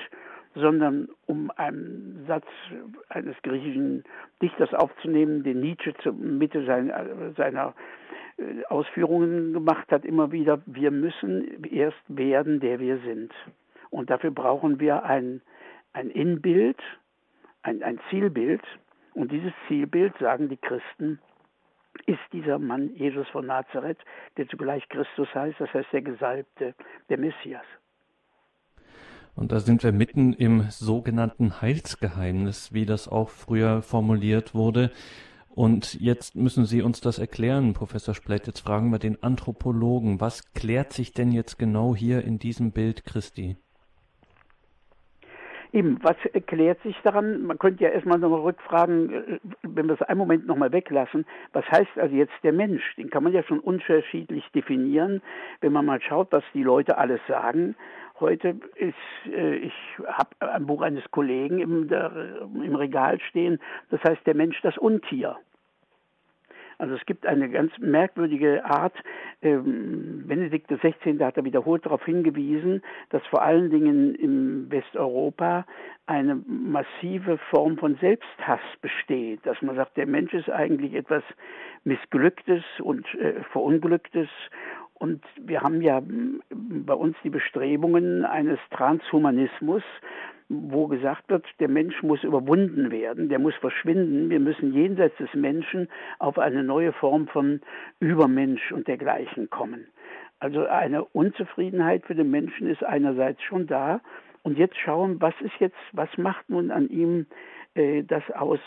sondern 0.55 1.09
um 1.27 1.51
einen 1.57 2.23
Satz 2.27 2.45
eines 3.09 3.35
griechischen 3.43 4.03
Dichters 4.41 4.73
aufzunehmen, 4.73 5.43
den 5.43 5.59
Nietzsche 5.59 5.93
zur 6.01 6.13
Mitte 6.13 6.65
seiner, 6.65 7.33
seiner 7.37 7.75
äh, 8.37 8.65
Ausführungen 8.69 9.53
gemacht 9.53 9.91
hat, 9.91 10.05
immer 10.05 10.31
wieder, 10.31 10.61
wir 10.65 10.91
müssen 10.91 11.63
erst 11.65 12.01
werden, 12.07 12.59
der 12.59 12.79
wir 12.79 12.97
sind. 12.99 13.33
Und 13.89 14.09
dafür 14.09 14.31
brauchen 14.31 14.79
wir 14.79 15.03
ein, 15.03 15.41
ein 15.93 16.09
Inbild, 16.09 16.77
ein, 17.61 17.83
ein 17.83 17.99
Zielbild. 18.09 18.61
Und 19.15 19.31
dieses 19.31 19.53
Zielbild, 19.67 20.13
sagen 20.19 20.49
die 20.49 20.57
Christen, 20.57 21.19
ist 22.05 22.19
dieser 22.33 22.59
Mann 22.59 22.93
Jesus 22.95 23.27
von 23.29 23.45
Nazareth, 23.45 23.97
der 24.37 24.47
zugleich 24.49 24.87
Christus 24.89 25.33
heißt, 25.33 25.59
das 25.59 25.73
heißt 25.73 25.87
der 25.93 26.01
Gesalbte, 26.01 26.75
der 27.09 27.17
Messias. 27.17 27.65
Und 29.33 29.53
da 29.53 29.59
sind 29.59 29.83
wir 29.83 29.93
mitten 29.93 30.33
im 30.33 30.63
sogenannten 30.69 31.61
Heilsgeheimnis, 31.61 32.73
wie 32.73 32.85
das 32.85 33.07
auch 33.07 33.29
früher 33.29 33.81
formuliert 33.81 34.53
wurde. 34.53 34.91
Und 35.49 35.93
jetzt 36.01 36.35
müssen 36.35 36.65
Sie 36.65 36.81
uns 36.81 36.99
das 36.99 37.17
erklären, 37.17 37.73
Professor 37.73 38.13
Splett. 38.13 38.47
Jetzt 38.47 38.59
fragen 38.59 38.89
wir 38.91 38.99
den 38.99 39.23
Anthropologen, 39.23 40.19
was 40.19 40.53
klärt 40.53 40.91
sich 40.91 41.13
denn 41.13 41.31
jetzt 41.31 41.57
genau 41.57 41.95
hier 41.95 42.23
in 42.25 42.37
diesem 42.37 42.73
Bild 42.73 43.05
Christi? 43.05 43.55
Eben, 45.75 45.99
was 46.03 46.15
erklärt 46.31 46.81
sich 46.83 46.95
daran? 47.03 47.43
Man 47.43 47.59
könnte 47.59 47.83
ja 47.83 47.89
erstmal 47.89 48.17
nochmal 48.17 48.39
rückfragen, 48.39 49.11
äh, 49.11 49.39
wenn 49.63 49.87
wir 49.87 49.95
es 49.95 50.01
einen 50.03 50.19
Moment 50.19 50.47
nochmal 50.47 50.71
weglassen, 50.71 51.25
was 51.51 51.69
heißt 51.69 51.97
also 51.97 52.15
jetzt 52.15 52.33
der 52.43 52.53
Mensch? 52.53 52.95
Den 52.95 53.09
kann 53.09 53.25
man 53.25 53.33
ja 53.33 53.43
schon 53.43 53.59
unterschiedlich 53.59 54.49
definieren, 54.55 55.21
wenn 55.59 55.73
man 55.73 55.85
mal 55.85 55.99
schaut, 56.01 56.31
was 56.31 56.45
die 56.53 56.63
Leute 56.63 56.97
alles 56.97 57.19
sagen. 57.27 57.75
Heute 58.21 58.55
ist, 58.75 58.95
äh, 59.29 59.55
ich 59.55 59.73
habe 60.07 60.29
ein 60.39 60.65
Buch 60.65 60.81
eines 60.81 61.03
Kollegen 61.11 61.59
im, 61.59 61.89
der, 61.89 62.37
im 62.41 62.75
Regal 62.75 63.19
stehen, 63.19 63.59
das 63.89 64.01
heißt 64.01 64.25
der 64.25 64.35
Mensch 64.35 64.61
das 64.61 64.77
Untier. 64.77 65.35
Also 66.77 66.95
es 66.95 67.05
gibt 67.05 67.25
eine 67.25 67.49
ganz 67.49 67.71
merkwürdige 67.77 68.65
Art, 68.65 68.93
ähm, 69.41 70.23
Benedikt 70.27 70.67
XVI. 70.67 71.19
hat 71.23 71.37
da 71.37 71.43
wiederholt 71.43 71.85
darauf 71.85 72.03
hingewiesen, 72.05 72.81
dass 73.09 73.25
vor 73.27 73.41
allen 73.41 73.69
Dingen 73.69 74.15
in 74.15 74.71
Westeuropa 74.71 75.65
eine 76.05 76.35
massive 76.47 77.37
Form 77.49 77.77
von 77.77 77.95
Selbsthass 77.95 78.59
besteht, 78.81 79.45
dass 79.45 79.61
man 79.61 79.75
sagt, 79.75 79.97
der 79.97 80.07
Mensch 80.07 80.33
ist 80.33 80.49
eigentlich 80.49 80.93
etwas 80.93 81.23
Missglücktes 81.83 82.63
und 82.79 83.05
äh, 83.15 83.43
Verunglücktes 83.51 84.29
und 84.97 85.23
wir 85.37 85.61
haben 85.61 85.81
ja 85.81 86.01
bei 86.51 86.93
uns 86.93 87.17
die 87.23 87.29
Bestrebungen 87.29 88.23
eines 88.23 88.59
Transhumanismus, 88.71 89.83
wo 90.49 90.87
gesagt 90.87 91.29
wird, 91.29 91.45
der 91.59 91.69
Mensch 91.69 92.03
muss 92.03 92.23
überwunden 92.23 92.91
werden, 92.91 93.29
der 93.29 93.39
muss 93.39 93.55
verschwinden, 93.55 94.29
wir 94.29 94.39
müssen 94.39 94.73
jenseits 94.73 95.17
des 95.17 95.33
Menschen 95.33 95.89
auf 96.19 96.37
eine 96.37 96.63
neue 96.63 96.93
Form 96.93 97.27
von 97.27 97.61
Übermensch 97.99 98.71
und 98.71 98.87
dergleichen 98.87 99.49
kommen. 99.49 99.87
Also 100.39 100.65
eine 100.67 101.03
Unzufriedenheit 101.03 102.05
für 102.05 102.15
den 102.15 102.29
Menschen 102.29 102.67
ist 102.67 102.83
einerseits 102.83 103.41
schon 103.43 103.67
da. 103.67 104.01
Und 104.43 104.59
jetzt 104.59 104.77
schauen, 104.77 105.19
was 105.21 105.33
ist 105.41 105.55
jetzt, 105.59 105.77
was 105.91 106.09
macht 106.17 106.49
nun 106.49 106.69
an 106.69 106.89
ihm 106.89 107.25
äh, 107.73 108.03
das 108.03 108.23
aus, 108.31 108.59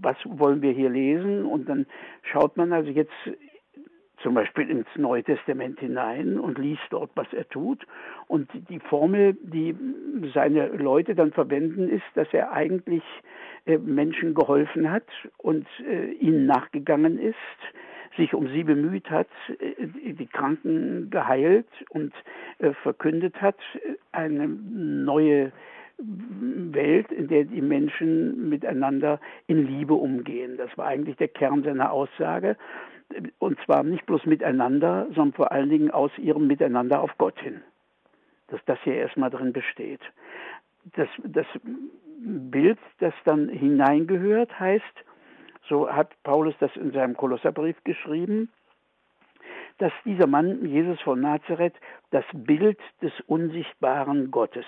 was 0.00 0.16
wollen 0.24 0.62
wir 0.62 0.72
hier 0.72 0.88
lesen? 0.88 1.44
Und 1.44 1.68
dann 1.68 1.86
schaut 2.22 2.56
man 2.56 2.72
also 2.72 2.90
jetzt 2.90 3.12
zum 4.24 4.34
Beispiel 4.34 4.70
ins 4.70 4.86
Neue 4.96 5.22
Testament 5.22 5.78
hinein 5.78 6.40
und 6.40 6.58
liest 6.58 6.82
dort, 6.88 7.10
was 7.14 7.30
er 7.32 7.46
tut. 7.50 7.86
Und 8.26 8.50
die 8.70 8.80
Formel, 8.80 9.36
die 9.42 9.76
seine 10.32 10.68
Leute 10.68 11.14
dann 11.14 11.30
verwenden, 11.30 11.90
ist, 11.90 12.06
dass 12.14 12.26
er 12.32 12.50
eigentlich 12.50 13.02
äh, 13.66 13.76
Menschen 13.76 14.34
geholfen 14.34 14.90
hat 14.90 15.06
und 15.36 15.66
äh, 15.86 16.12
ihnen 16.12 16.46
nachgegangen 16.46 17.18
ist, 17.18 17.36
sich 18.16 18.32
um 18.32 18.48
sie 18.48 18.64
bemüht 18.64 19.10
hat, 19.10 19.28
äh, 19.58 20.14
die 20.14 20.26
Kranken 20.26 21.10
geheilt 21.10 21.68
und 21.90 22.12
verkündet 22.82 23.42
hat, 23.42 23.58
eine 24.12 24.46
neue 24.48 25.52
Welt, 25.98 27.10
in 27.12 27.28
der 27.28 27.44
die 27.44 27.62
Menschen 27.62 28.48
miteinander 28.48 29.20
in 29.46 29.66
Liebe 29.66 29.94
umgehen. 29.94 30.56
Das 30.56 30.76
war 30.76 30.86
eigentlich 30.86 31.16
der 31.16 31.28
Kern 31.28 31.62
seiner 31.62 31.92
Aussage 31.92 32.56
und 33.38 33.58
zwar 33.64 33.82
nicht 33.82 34.06
bloß 34.06 34.26
miteinander, 34.26 35.06
sondern 35.14 35.34
vor 35.34 35.52
allen 35.52 35.68
Dingen 35.68 35.90
aus 35.90 36.10
ihrem 36.18 36.46
Miteinander 36.46 37.00
auf 37.00 37.16
Gott 37.18 37.38
hin. 37.38 37.62
Dass 38.48 38.60
das 38.66 38.78
hier 38.82 38.96
erstmal 38.96 39.30
drin 39.30 39.52
besteht. 39.52 40.00
Das, 40.96 41.08
das 41.22 41.46
Bild, 42.18 42.78
das 42.98 43.14
dann 43.24 43.48
hineingehört, 43.48 44.58
heißt, 44.58 45.04
so 45.68 45.90
hat 45.90 46.10
Paulus 46.22 46.54
das 46.60 46.74
in 46.76 46.92
seinem 46.92 47.16
Kolosserbrief 47.16 47.76
geschrieben, 47.84 48.50
dass 49.78 49.92
dieser 50.04 50.26
Mann, 50.26 50.64
Jesus 50.66 51.00
von 51.00 51.20
Nazareth, 51.20 51.74
das 52.10 52.24
Bild 52.32 52.78
des 53.02 53.12
unsichtbaren 53.26 54.30
Gottes 54.30 54.66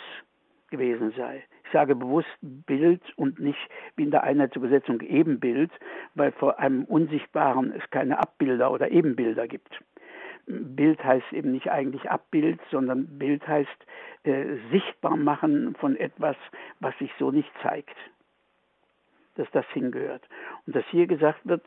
gewesen 0.76 1.12
sei. 1.16 1.42
Ich 1.64 1.72
sage 1.72 1.96
bewusst 1.96 2.28
Bild 2.40 3.02
und 3.16 3.40
nicht 3.40 3.58
wie 3.96 4.04
in 4.04 4.10
der 4.10 4.22
Einheitsübersetzung 4.22 5.00
Ebenbild, 5.00 5.70
weil 6.14 6.32
vor 6.32 6.58
einem 6.58 6.84
Unsichtbaren 6.84 7.72
es 7.72 7.90
keine 7.90 8.18
Abbilder 8.18 8.70
oder 8.70 8.90
Ebenbilder 8.90 9.48
gibt. 9.48 9.80
Bild 10.46 11.02
heißt 11.02 11.32
eben 11.32 11.52
nicht 11.52 11.70
eigentlich 11.70 12.08
Abbild, 12.08 12.60
sondern 12.70 13.18
Bild 13.18 13.46
heißt 13.46 13.86
äh, 14.22 14.56
sichtbar 14.70 15.16
machen 15.16 15.74
von 15.80 15.96
etwas, 15.96 16.36
was 16.78 16.96
sich 16.98 17.10
so 17.18 17.32
nicht 17.32 17.50
zeigt. 17.62 17.96
Dass 19.34 19.50
das 19.50 19.66
hingehört. 19.72 20.22
Und 20.66 20.76
dass 20.76 20.84
hier 20.90 21.06
gesagt 21.06 21.40
wird, 21.44 21.66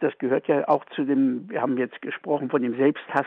das 0.00 0.16
gehört 0.18 0.48
ja 0.48 0.68
auch 0.68 0.84
zu 0.96 1.04
dem, 1.04 1.48
wir 1.48 1.62
haben 1.62 1.78
jetzt 1.78 2.00
gesprochen 2.02 2.50
von 2.50 2.62
dem 2.62 2.76
Selbsthass 2.76 3.26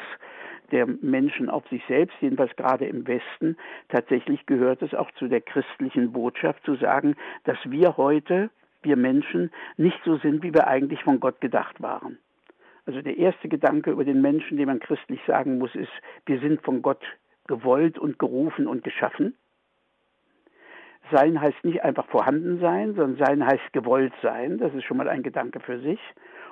der 0.71 0.87
Menschen 0.87 1.49
auf 1.49 1.67
sich 1.69 1.83
selbst, 1.87 2.15
jedenfalls 2.21 2.55
gerade 2.55 2.85
im 2.85 3.07
Westen. 3.07 3.57
Tatsächlich 3.89 4.45
gehört 4.45 4.81
es 4.81 4.93
auch 4.93 5.11
zu 5.11 5.27
der 5.27 5.41
christlichen 5.41 6.11
Botschaft 6.11 6.63
zu 6.65 6.75
sagen, 6.75 7.15
dass 7.43 7.57
wir 7.65 7.97
heute, 7.97 8.49
wir 8.81 8.95
Menschen, 8.95 9.51
nicht 9.77 9.99
so 10.03 10.17
sind, 10.17 10.43
wie 10.43 10.53
wir 10.53 10.67
eigentlich 10.67 11.03
von 11.03 11.19
Gott 11.19 11.39
gedacht 11.41 11.81
waren. 11.81 12.17
Also 12.85 13.01
der 13.01 13.17
erste 13.17 13.47
Gedanke 13.47 13.91
über 13.91 14.05
den 14.05 14.21
Menschen, 14.21 14.57
den 14.57 14.67
man 14.67 14.79
christlich 14.79 15.19
sagen 15.25 15.57
muss, 15.57 15.73
ist, 15.75 15.91
wir 16.25 16.39
sind 16.39 16.61
von 16.61 16.81
Gott 16.81 17.03
gewollt 17.47 17.97
und 17.97 18.19
gerufen 18.19 18.67
und 18.67 18.83
geschaffen. 18.83 19.35
Sein 21.11 21.39
heißt 21.39 21.63
nicht 21.63 21.83
einfach 21.83 22.07
vorhanden 22.07 22.59
sein, 22.59 22.95
sondern 22.95 23.23
sein 23.23 23.45
heißt 23.45 23.73
gewollt 23.73 24.13
sein. 24.21 24.57
Das 24.57 24.73
ist 24.73 24.83
schon 24.85 24.97
mal 24.97 25.09
ein 25.09 25.23
Gedanke 25.23 25.59
für 25.59 25.79
sich. 25.79 25.99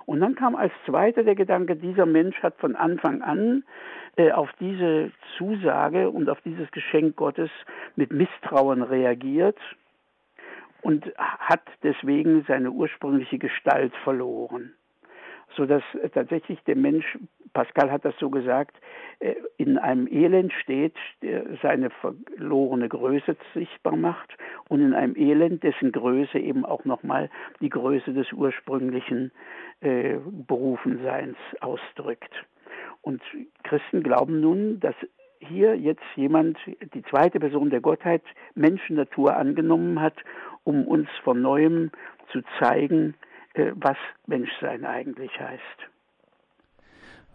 Und 0.06 0.20
dann 0.22 0.36
kam 0.36 0.56
als 0.56 0.74
zweiter 0.86 1.24
der 1.24 1.36
Gedanke, 1.36 1.76
dieser 1.76 2.06
Mensch 2.06 2.42
hat 2.44 2.56
von 2.58 2.76
Anfang 2.76 3.22
an 3.22 3.64
äh, 4.16 4.32
auf 4.32 4.50
diese 4.60 5.12
Zusage 5.38 6.10
und 6.10 6.30
auf 6.30 6.40
dieses 6.42 6.70
Geschenk 6.72 7.16
Gottes 7.16 7.50
mit 7.96 8.12
Misstrauen 8.12 8.82
reagiert 8.82 9.58
und 10.82 11.06
hat 11.18 11.64
deswegen 11.84 12.44
seine 12.48 12.72
ursprüngliche 12.72 13.38
Gestalt 13.38 13.94
verloren 14.04 14.74
so 15.56 15.66
dass 15.66 15.84
tatsächlich 16.14 16.60
der 16.64 16.76
Mensch, 16.76 17.18
Pascal 17.54 17.92
hat 17.92 18.06
das 18.06 18.16
so 18.20 18.30
gesagt, 18.30 18.76
äh, 19.20 19.36
in 19.58 19.78
einem 19.78 20.08
Elend 20.08 20.52
steht, 20.54 20.96
der 21.22 21.44
seine 21.62 21.90
verlorene 21.90 22.90
Größe 22.90 23.36
sichtbar 23.54 23.96
macht 23.96 24.36
und 24.70 24.82
in 24.82 24.94
einem 24.94 25.16
Elend, 25.16 25.64
dessen 25.64 25.92
Größe 25.92 26.40
eben 26.40 26.66
auch 26.66 26.86
nochmal 26.86 27.30
die 27.62 27.70
Größe 27.70 28.14
des 28.14 28.32
ursprünglichen 28.34 29.32
äh, 29.82 30.18
Berufenseins 30.48 31.38
ausdrückt. 31.62 32.34
Und 33.02 33.22
Christen 33.64 34.02
glauben 34.02 34.40
nun, 34.40 34.80
dass 34.80 34.96
hier 35.40 35.76
jetzt 35.76 36.04
jemand, 36.16 36.58
die 36.94 37.04
zweite 37.04 37.40
Person 37.40 37.70
der 37.70 37.82
Gottheit, 37.82 38.24
Menschennatur 38.56 39.36
angenommen 39.36 40.00
hat, 40.02 40.16
um 40.64 40.88
uns 40.88 41.10
von 41.24 41.42
neuem 41.42 41.92
zu 42.32 42.42
zeigen, 42.60 43.16
was 43.56 43.98
Menschsein 44.28 44.86
eigentlich 44.86 45.32
heißt. 45.40 45.90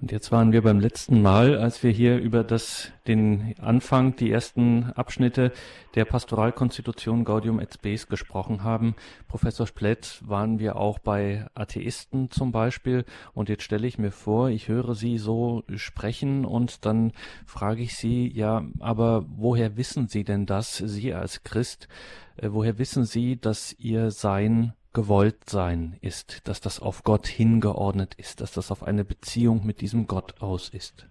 Und 0.01 0.13
jetzt 0.13 0.31
waren 0.31 0.53
wir 0.53 0.63
beim 0.63 0.79
letzten 0.79 1.23
Mal, 1.23 1.59
als 1.59 1.83
wir 1.83 1.91
hier 1.91 2.19
über 2.19 2.45
das, 2.45 2.93
den 3.09 3.57
Anfang, 3.61 4.15
die 4.15 4.31
ersten 4.31 4.93
Abschnitte 4.95 5.51
der 5.97 6.05
Pastoralkonstitution 6.05 7.25
Gaudium 7.25 7.59
et 7.59 7.75
Spes 7.75 8.07
gesprochen 8.07 8.63
haben. 8.63 8.95
Professor 9.27 9.67
Splett, 9.67 10.23
waren 10.25 10.61
wir 10.61 10.77
auch 10.77 11.01
bei 11.01 11.47
Atheisten 11.55 12.31
zum 12.31 12.53
Beispiel. 12.53 13.05
Und 13.35 13.49
jetzt 13.49 13.65
stelle 13.65 13.89
ich 13.89 13.99
mir 13.99 14.13
vor, 14.13 14.51
ich 14.51 14.69
höre 14.69 14.95
Sie 14.95 15.19
so 15.19 15.65
sprechen 15.75 16.45
und 16.45 16.87
dann 16.87 17.11
frage 17.45 17.83
ich 17.83 17.97
Sie, 17.97 18.29
ja, 18.29 18.67
aber 18.79 19.25
woher 19.29 19.77
wissen 19.77 20.07
Sie 20.07 20.23
denn 20.23 20.47
das, 20.47 20.77
Sie 20.77 21.13
als 21.13 21.43
Christ, 21.43 21.89
äh, 22.37 22.51
woher 22.53 22.79
wissen 22.79 23.05
Sie, 23.05 23.41
dass 23.41 23.75
Ihr 23.81 24.13
Sein 24.13 24.75
gewollt 24.99 25.45
sein 25.45 25.97
ist, 26.01 26.49
dass 26.49 26.61
das 26.61 26.83
auf 26.83 27.05
Gott 27.05 27.29
hingeordnet 27.29 28.17
ist, 28.17 28.41
dass 28.41 28.53
das 28.53 28.73
auf 28.73 28.83
eine 28.83 29.05
Beziehung 29.05 29.65
mit 29.65 29.81
diesem 29.81 30.09
Gott 30.09 30.35
aus 30.41 30.71
ist. 30.71 31.07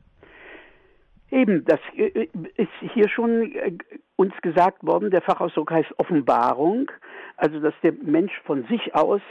Eben, 1.32 1.64
das 1.64 1.80
äh, 1.96 2.28
ist 2.58 2.76
hier 2.94 3.08
schon 3.08 3.54
äh, 3.54 3.78
uns 4.18 4.34
gesagt 4.42 4.86
worden, 4.86 5.10
der 5.10 5.22
Fachausdruck 5.22 5.72
heißt 5.72 5.98
Offenbarung, 6.00 6.92
also 7.38 7.62
dass 7.62 7.74
der 7.82 7.94
Mensch 7.94 8.34
von 8.44 8.66
sich 8.66 8.94
aus 8.94 9.22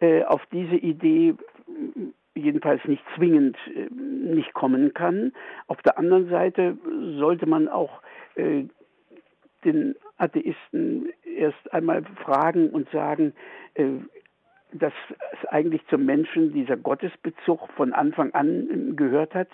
äh, 0.00 0.24
auf 0.24 0.42
diese 0.50 0.74
Idee 0.74 1.36
jedenfalls 2.34 2.84
nicht 2.86 3.04
zwingend 3.14 3.56
nicht 3.96 4.54
kommen 4.54 4.92
kann. 4.92 5.32
Auf 5.68 5.80
der 5.82 5.98
anderen 5.98 6.28
Seite 6.30 6.76
sollte 7.18 7.46
man 7.46 7.68
auch 7.68 8.02
den 9.64 9.94
Atheisten 10.18 11.08
erst 11.24 11.72
einmal 11.72 12.04
fragen 12.24 12.70
und 12.70 12.88
sagen, 12.90 13.32
äh, 13.74 13.86
dass 14.72 14.92
es 15.32 15.48
eigentlich 15.48 15.84
zum 15.88 16.04
Menschen 16.04 16.52
dieser 16.52 16.76
Gottesbezug 16.76 17.68
von 17.72 17.92
Anfang 17.92 18.32
an 18.34 18.94
gehört 18.96 19.34
hat. 19.34 19.48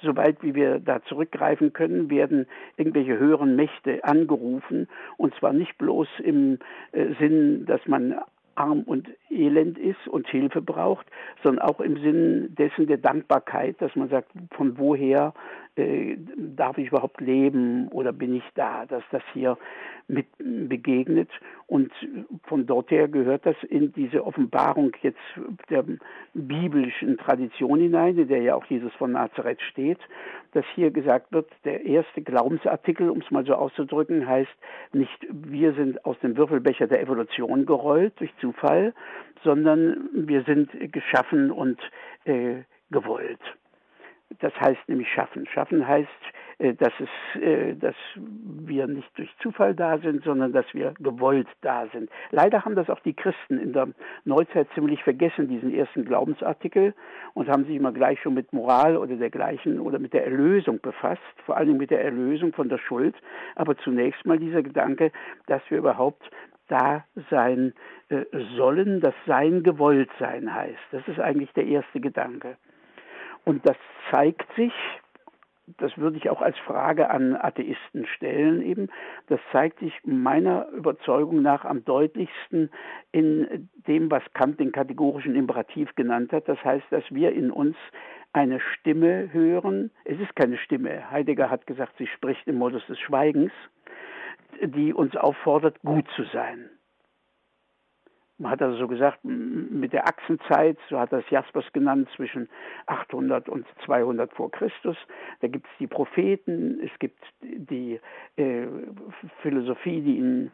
Soweit 0.00 0.42
wie 0.42 0.54
wir 0.54 0.78
da 0.78 1.02
zurückgreifen 1.02 1.72
können, 1.72 2.08
werden 2.08 2.46
irgendwelche 2.76 3.18
höheren 3.18 3.56
Mächte 3.56 4.02
angerufen 4.04 4.88
und 5.18 5.34
zwar 5.34 5.52
nicht 5.52 5.76
bloß 5.76 6.08
im 6.22 6.58
äh, 6.92 7.14
Sinn, 7.18 7.66
dass 7.66 7.86
man 7.86 8.18
arm 8.54 8.82
und 8.82 9.08
elend 9.30 9.78
ist 9.78 10.08
und 10.08 10.28
Hilfe 10.28 10.60
braucht, 10.60 11.06
sondern 11.42 11.64
auch 11.64 11.80
im 11.80 11.96
Sinn 12.00 12.54
dessen 12.56 12.86
der 12.86 12.98
Dankbarkeit, 12.98 13.80
dass 13.80 13.94
man 13.96 14.08
sagt, 14.08 14.30
von 14.52 14.78
woher 14.78 15.32
äh, 15.76 16.16
darf 16.36 16.78
ich 16.78 16.88
überhaupt 16.88 17.20
leben 17.20 17.88
oder 17.88 18.12
bin 18.12 18.34
ich 18.34 18.44
da, 18.54 18.86
dass 18.86 19.04
das 19.12 19.22
hier 19.32 19.56
mit 20.08 20.26
begegnet. 20.38 21.30
Und 21.66 21.92
von 22.44 22.66
dort 22.66 22.90
her 22.90 23.06
gehört 23.06 23.46
das 23.46 23.56
in 23.68 23.92
diese 23.92 24.26
Offenbarung 24.26 24.92
jetzt 25.02 25.20
der 25.68 25.84
biblischen 26.34 27.16
Tradition 27.16 27.78
hinein, 27.78 28.18
in 28.18 28.26
der 28.26 28.42
ja 28.42 28.56
auch 28.56 28.64
Jesus 28.64 28.92
von 28.94 29.12
Nazareth 29.12 29.60
steht, 29.70 29.98
dass 30.52 30.64
hier 30.74 30.90
gesagt 30.90 31.32
wird, 31.32 31.48
der 31.64 31.84
erste 31.86 32.22
Glaubensartikel, 32.22 33.08
um 33.08 33.20
es 33.20 33.30
mal 33.30 33.44
so 33.44 33.54
auszudrücken, 33.54 34.26
heißt 34.26 34.50
nicht, 34.92 35.26
wir 35.30 35.72
sind 35.74 36.04
aus 36.04 36.18
dem 36.18 36.36
Würfelbecher 36.36 36.88
der 36.88 37.00
Evolution 37.00 37.66
gerollt 37.66 38.14
durch 38.18 38.32
Zufall, 38.40 38.92
sondern 39.44 40.08
wir 40.12 40.42
sind 40.44 40.70
geschaffen 40.92 41.50
und 41.50 41.80
äh, 42.24 42.62
gewollt. 42.90 43.40
Das 44.38 44.52
heißt 44.60 44.88
nämlich 44.88 45.08
schaffen. 45.12 45.46
Schaffen 45.46 45.86
heißt, 45.86 46.08
äh, 46.60 46.74
dass, 46.74 46.92
es, 47.00 47.42
äh, 47.42 47.74
dass 47.74 47.94
wir 48.14 48.86
nicht 48.86 49.08
durch 49.16 49.30
Zufall 49.42 49.74
da 49.74 49.98
sind, 49.98 50.22
sondern 50.24 50.52
dass 50.52 50.66
wir 50.72 50.94
gewollt 51.00 51.48
da 51.62 51.86
sind. 51.92 52.10
Leider 52.30 52.64
haben 52.64 52.76
das 52.76 52.90
auch 52.90 53.00
die 53.00 53.14
Christen 53.14 53.58
in 53.58 53.72
der 53.72 53.88
Neuzeit 54.24 54.68
ziemlich 54.74 55.02
vergessen, 55.02 55.48
diesen 55.48 55.74
ersten 55.74 56.04
Glaubensartikel, 56.04 56.94
und 57.34 57.48
haben 57.48 57.64
sich 57.64 57.76
immer 57.76 57.92
gleich 57.92 58.20
schon 58.20 58.34
mit 58.34 58.52
Moral 58.52 58.96
oder 58.96 59.16
dergleichen 59.16 59.80
oder 59.80 59.98
mit 59.98 60.12
der 60.12 60.24
Erlösung 60.24 60.80
befasst, 60.80 61.22
vor 61.46 61.56
allem 61.56 61.78
mit 61.78 61.90
der 61.90 62.04
Erlösung 62.04 62.52
von 62.52 62.68
der 62.68 62.78
Schuld. 62.78 63.16
Aber 63.56 63.76
zunächst 63.78 64.24
mal 64.26 64.38
dieser 64.38 64.62
Gedanke, 64.62 65.12
dass 65.46 65.62
wir 65.70 65.78
überhaupt 65.78 66.30
da 66.70 67.04
sein 67.30 67.74
äh, 68.08 68.24
sollen, 68.56 69.00
dass 69.00 69.14
sein 69.26 69.62
gewollt 69.62 70.10
sein 70.18 70.54
heißt. 70.54 70.78
Das 70.92 71.06
ist 71.08 71.20
eigentlich 71.20 71.52
der 71.52 71.66
erste 71.66 72.00
Gedanke. 72.00 72.56
Und 73.44 73.66
das 73.68 73.76
zeigt 74.10 74.46
sich, 74.54 74.72
das 75.78 75.96
würde 75.96 76.16
ich 76.16 76.30
auch 76.30 76.42
als 76.42 76.58
Frage 76.58 77.10
an 77.10 77.36
Atheisten 77.36 78.06
stellen 78.06 78.62
eben, 78.62 78.88
das 79.28 79.40
zeigt 79.52 79.78
sich 79.78 79.92
meiner 80.04 80.68
Überzeugung 80.70 81.42
nach 81.42 81.64
am 81.64 81.84
deutlichsten 81.84 82.70
in 83.12 83.68
dem, 83.86 84.10
was 84.10 84.22
Kant 84.34 84.58
den 84.60 84.72
kategorischen 84.72 85.36
Imperativ 85.36 85.94
genannt 85.94 86.32
hat. 86.32 86.48
Das 86.48 86.62
heißt, 86.64 86.86
dass 86.90 87.04
wir 87.10 87.32
in 87.32 87.50
uns 87.50 87.76
eine 88.32 88.60
Stimme 88.60 89.32
hören. 89.32 89.90
Es 90.04 90.18
ist 90.18 90.34
keine 90.36 90.56
Stimme. 90.58 91.10
Heidegger 91.10 91.50
hat 91.50 91.66
gesagt, 91.66 91.94
sie 91.98 92.06
spricht 92.06 92.46
im 92.46 92.56
Modus 92.56 92.86
des 92.86 92.98
Schweigens, 92.98 93.52
die 94.60 94.92
uns 94.92 95.16
auffordert, 95.16 95.80
gut 95.82 96.06
zu 96.16 96.24
sein 96.32 96.70
man 98.40 98.52
hat 98.52 98.62
also 98.62 98.78
so 98.78 98.88
gesagt, 98.88 99.18
mit 99.22 99.92
der 99.92 100.08
Achsenzeit, 100.08 100.78
so 100.88 100.98
hat 100.98 101.12
das 101.12 101.28
Jaspers 101.30 101.66
genannt, 101.72 102.08
zwischen 102.16 102.48
800 102.86 103.48
und 103.48 103.66
200 103.84 104.32
vor 104.32 104.50
Christus. 104.50 104.96
Da 105.40 105.48
gibt 105.48 105.66
es 105.66 105.72
die 105.78 105.86
Propheten, 105.86 106.80
es 106.82 106.98
gibt 106.98 107.22
die 107.42 108.00
äh, 108.36 108.66
Philosophie, 109.42 110.00
die 110.00 110.18
in 110.18 110.50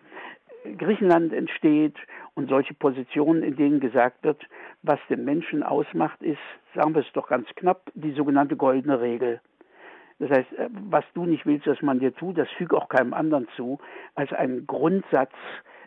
Griechenland 0.78 1.32
entsteht 1.32 1.94
und 2.34 2.48
solche 2.48 2.74
Positionen, 2.74 3.44
in 3.44 3.54
denen 3.54 3.78
gesagt 3.78 4.24
wird, 4.24 4.42
was 4.82 4.98
den 5.08 5.24
Menschen 5.24 5.62
ausmacht, 5.62 6.20
ist, 6.22 6.38
sagen 6.74 6.92
wir 6.94 7.02
es 7.02 7.12
doch 7.12 7.28
ganz 7.28 7.46
knapp, 7.54 7.92
die 7.94 8.12
sogenannte 8.12 8.56
goldene 8.56 9.00
Regel. 9.00 9.40
Das 10.18 10.30
heißt, 10.30 10.52
äh, 10.52 10.68
was 10.70 11.04
du 11.14 11.26
nicht 11.26 11.46
willst, 11.46 11.66
dass 11.66 11.82
man 11.82 11.98
dir 11.98 12.14
tut, 12.14 12.38
das 12.38 12.48
füge 12.52 12.76
auch 12.76 12.88
keinem 12.88 13.14
anderen 13.14 13.48
zu, 13.56 13.78
als 14.14 14.32
ein 14.32 14.66
Grundsatz 14.66 15.32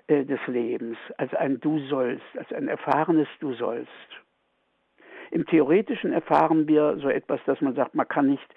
äh, 0.08 0.26
des 0.26 0.40
Lebens, 0.48 0.98
als 1.18 1.34
ein 1.34 1.60
Du 1.60 1.80
sollst, 1.88 2.26
als 2.38 2.52
ein 2.54 2.68
erfahrenes 2.68 3.28
Du 3.40 3.54
sollst. 3.54 3.90
Im 5.32 5.46
Theoretischen 5.46 6.12
erfahren 6.12 6.68
wir 6.68 6.98
so 6.98 7.10
etwas, 7.10 7.40
dass 7.46 7.62
man 7.62 7.76
sagt, 7.76 7.94
man 7.94 8.08
kann 8.08 8.28
nicht 8.28 8.56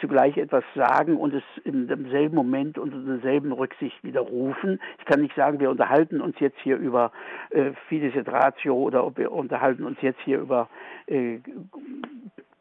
zugleich 0.00 0.36
etwas 0.38 0.64
sagen 0.74 1.16
und 1.16 1.34
es 1.34 1.42
in 1.64 1.86
demselben 1.86 2.34
Moment 2.34 2.78
unter 2.78 2.98
derselben 2.98 3.52
Rücksicht 3.52 4.02
widerrufen. 4.02 4.80
Ich 4.98 5.04
kann 5.04 5.20
nicht 5.20 5.34
sagen, 5.34 5.60
wir 5.60 5.70
unterhalten 5.70 6.22
uns 6.22 6.40
jetzt 6.40 6.58
hier 6.62 6.76
über 6.76 7.12
äh, 7.50 7.72
Fides 7.88 8.16
et 8.16 8.28
Ratio 8.28 8.74
oder 8.74 9.14
wir 9.16 9.32
unterhalten 9.32 9.84
uns 9.84 10.00
jetzt 10.00 10.20
hier 10.24 10.40
über 10.40 10.70
äh, 11.06 11.40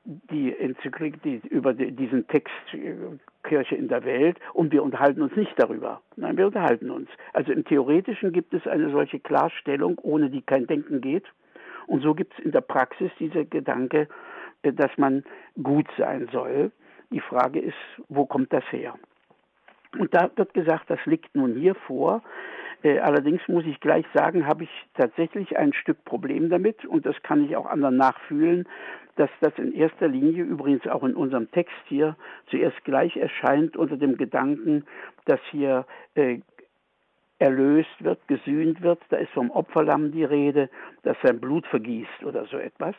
die 0.05 0.57
Enzyklik, 0.57 1.22
die, 1.24 1.41
über 1.50 1.74
die, 1.74 1.91
diesen 1.91 2.27
Text 2.27 2.53
äh, 2.74 2.95
Kirche 3.43 3.75
in 3.75 3.88
der 3.88 4.03
Welt 4.03 4.38
und 4.53 4.72
wir 4.72 4.83
unterhalten 4.83 5.22
uns 5.22 5.36
nicht 5.36 5.53
darüber. 5.57 6.01
Nein, 6.15 6.38
wir 6.38 6.48
unterhalten 6.48 6.91
uns. 6.91 7.10
Also 7.33 7.51
im 7.51 7.63
Theoretischen 7.65 8.31
gibt 8.31 8.53
es 8.53 8.67
eine 8.67 8.89
solche 8.91 9.19
Klarstellung, 9.19 9.98
ohne 10.00 10.29
die 10.29 10.41
kein 10.41 10.67
Denken 10.67 11.01
geht. 11.01 11.25
Und 11.88 12.01
so 12.01 12.13
gibt 12.13 12.33
es 12.38 12.43
in 12.43 12.51
der 12.51 12.62
Praxis 12.62 13.12
dieser 13.19 13.45
Gedanke, 13.45 14.07
äh, 14.63 14.74
dass 14.74 14.91
man 14.98 15.24
gut 15.62 15.88
sein 15.98 16.27
soll. 16.31 16.72
Die 17.12 17.22
Frage 17.22 17.60
ist, 17.60 17.77
wo 18.10 18.25
kommt 18.25 18.51
das 18.51 18.63
her? 18.72 18.95
Und 19.98 20.13
da 20.13 20.31
wird 20.36 20.53
gesagt, 20.53 20.89
das 20.89 21.00
liegt 21.05 21.36
nun 21.36 21.55
hier 21.55 21.75
vor. 21.75 22.24
Äh, 22.83 22.99
allerdings 22.99 23.41
muss 23.47 23.65
ich 23.65 23.79
gleich 23.79 24.05
sagen, 24.13 24.45
habe 24.45 24.65
ich 24.65 24.69
tatsächlich 24.93 25.57
ein 25.57 25.73
Stück 25.73 26.03
Problem 26.05 26.49
damit 26.49 26.85
und 26.85 27.05
das 27.05 27.15
kann 27.23 27.45
ich 27.45 27.55
auch 27.55 27.65
anderen 27.65 27.95
nachfühlen, 27.95 28.67
dass 29.15 29.29
das 29.41 29.53
in 29.57 29.73
erster 29.73 30.07
Linie 30.07 30.43
übrigens 30.43 30.85
auch 30.87 31.03
in 31.03 31.15
unserem 31.15 31.49
Text 31.51 31.75
hier 31.85 32.15
zuerst 32.47 32.83
gleich 32.83 33.15
erscheint 33.15 33.77
unter 33.77 33.97
dem 33.97 34.17
Gedanken, 34.17 34.85
dass 35.25 35.39
hier 35.51 35.85
äh, 36.15 36.39
erlöst 37.39 37.95
wird, 37.99 38.27
gesühnt 38.27 38.81
wird. 38.81 38.99
Da 39.09 39.17
ist 39.17 39.31
vom 39.31 39.51
Opferlamm 39.51 40.11
die 40.11 40.23
Rede, 40.23 40.69
das 41.03 41.17
sein 41.23 41.39
Blut 41.39 41.65
vergießt 41.67 42.23
oder 42.25 42.45
so 42.45 42.57
etwas. 42.57 42.95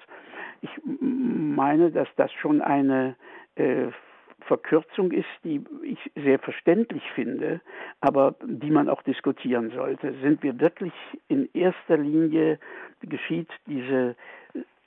Ich 0.62 0.70
meine, 1.00 1.90
dass 1.90 2.08
das 2.16 2.32
schon 2.32 2.62
eine 2.62 3.16
äh, 3.56 3.88
Verkürzung 4.40 5.10
ist, 5.10 5.28
die 5.42 5.64
ich 5.82 5.98
sehr 6.22 6.38
verständlich 6.38 7.02
finde, 7.14 7.60
aber 8.00 8.34
die 8.44 8.70
man 8.70 8.88
auch 8.88 9.02
diskutieren 9.02 9.70
sollte. 9.70 10.14
Sind 10.22 10.42
wir 10.42 10.60
wirklich 10.60 10.92
in 11.28 11.48
erster 11.54 11.96
Linie, 11.96 12.58
geschieht 13.00 13.48
diese 13.66 14.16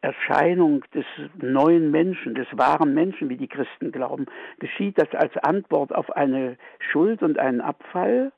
Erscheinung 0.02 0.84
des 0.94 1.06
neuen 1.42 1.90
Menschen, 1.92 2.36
des 2.36 2.48
wahren 2.52 2.94
Menschen, 2.94 3.30
wie 3.30 3.38
die 3.38 3.48
Christen 3.48 3.92
glauben, 3.92 4.28
geschieht 4.60 4.98
das 5.00 5.14
als 5.14 5.36
Antwort 5.38 5.94
auf 5.94 6.12
eine 6.16 6.58
Schuld 6.80 7.24
und 7.24 7.40
einen 7.40 7.62
Abfall? 7.62 8.32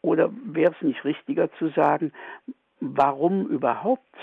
Oder 0.00 0.30
wäre 0.44 0.72
es 0.72 0.82
nicht 0.82 1.04
richtiger 1.04 1.52
zu 1.52 1.68
sagen, 1.68 2.12
warum 2.80 3.46
überhaupt? 3.46 4.16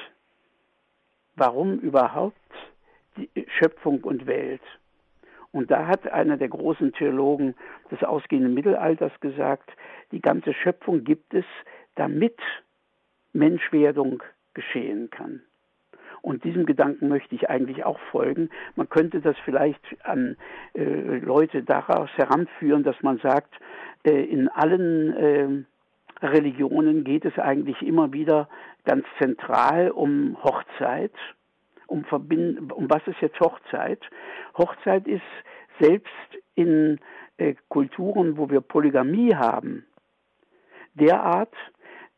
Warum 1.36 1.80
überhaupt 1.80 2.36
die 3.16 3.30
Schöpfung 3.58 4.04
und 4.04 4.26
Welt? 4.26 4.62
Und 5.52 5.70
da 5.70 5.88
hat 5.88 6.08
einer 6.08 6.38
der 6.38 6.50
großen 6.50 6.94
Theologen 6.94 7.56
des 7.92 8.04
ausgehenden 8.04 8.54
Mittelalters 8.54 9.12
gesagt, 9.20 9.70
die 10.12 10.22
ganze 10.22 10.54
Schöpfung 10.54 11.04
gibt 11.04 11.34
es, 11.34 11.46
damit 11.96 12.38
Menschwerdung 13.34 14.24
geschehen 14.54 15.10
kann. 15.10 15.42
Und 16.22 16.44
diesem 16.44 16.66
Gedanken 16.66 17.08
möchte 17.08 17.34
ich 17.34 17.50
eigentlich 17.50 17.84
auch 17.84 18.00
folgen. 18.12 18.50
Man 18.76 18.90
könnte 18.90 19.22
das 19.22 19.36
vielleicht 19.44 19.82
an 20.04 20.38
äh, 20.74 21.18
Leute 21.18 21.64
daraus 21.64 22.10
heranführen, 22.16 22.84
dass 22.84 23.02
man 23.02 23.18
sagt, 23.18 23.54
äh, 24.04 24.24
in 24.24 24.48
allen 24.48 25.14
äh, 25.14 26.26
Religionen 26.26 27.04
geht 27.04 27.26
es 27.26 27.38
eigentlich 27.40 27.82
immer 27.82 28.14
wieder 28.14 28.48
ganz 28.86 29.06
zentral 29.20 29.90
um 29.90 30.38
Hochzeit. 30.44 31.14
Um, 31.92 32.06
um 32.74 32.90
was 32.90 33.06
ist 33.06 33.20
jetzt 33.22 33.40
Hochzeit? 33.40 34.00
Hochzeit 34.58 35.08
ist 35.08 35.22
selbst 35.80 36.10
in 36.56 37.00
äh, 37.38 37.56
Kulturen, 37.68 38.38
wo 38.38 38.50
wir 38.50 38.62
Polygamie 38.62 39.36
haben, 39.36 39.86
derart, 40.94 41.54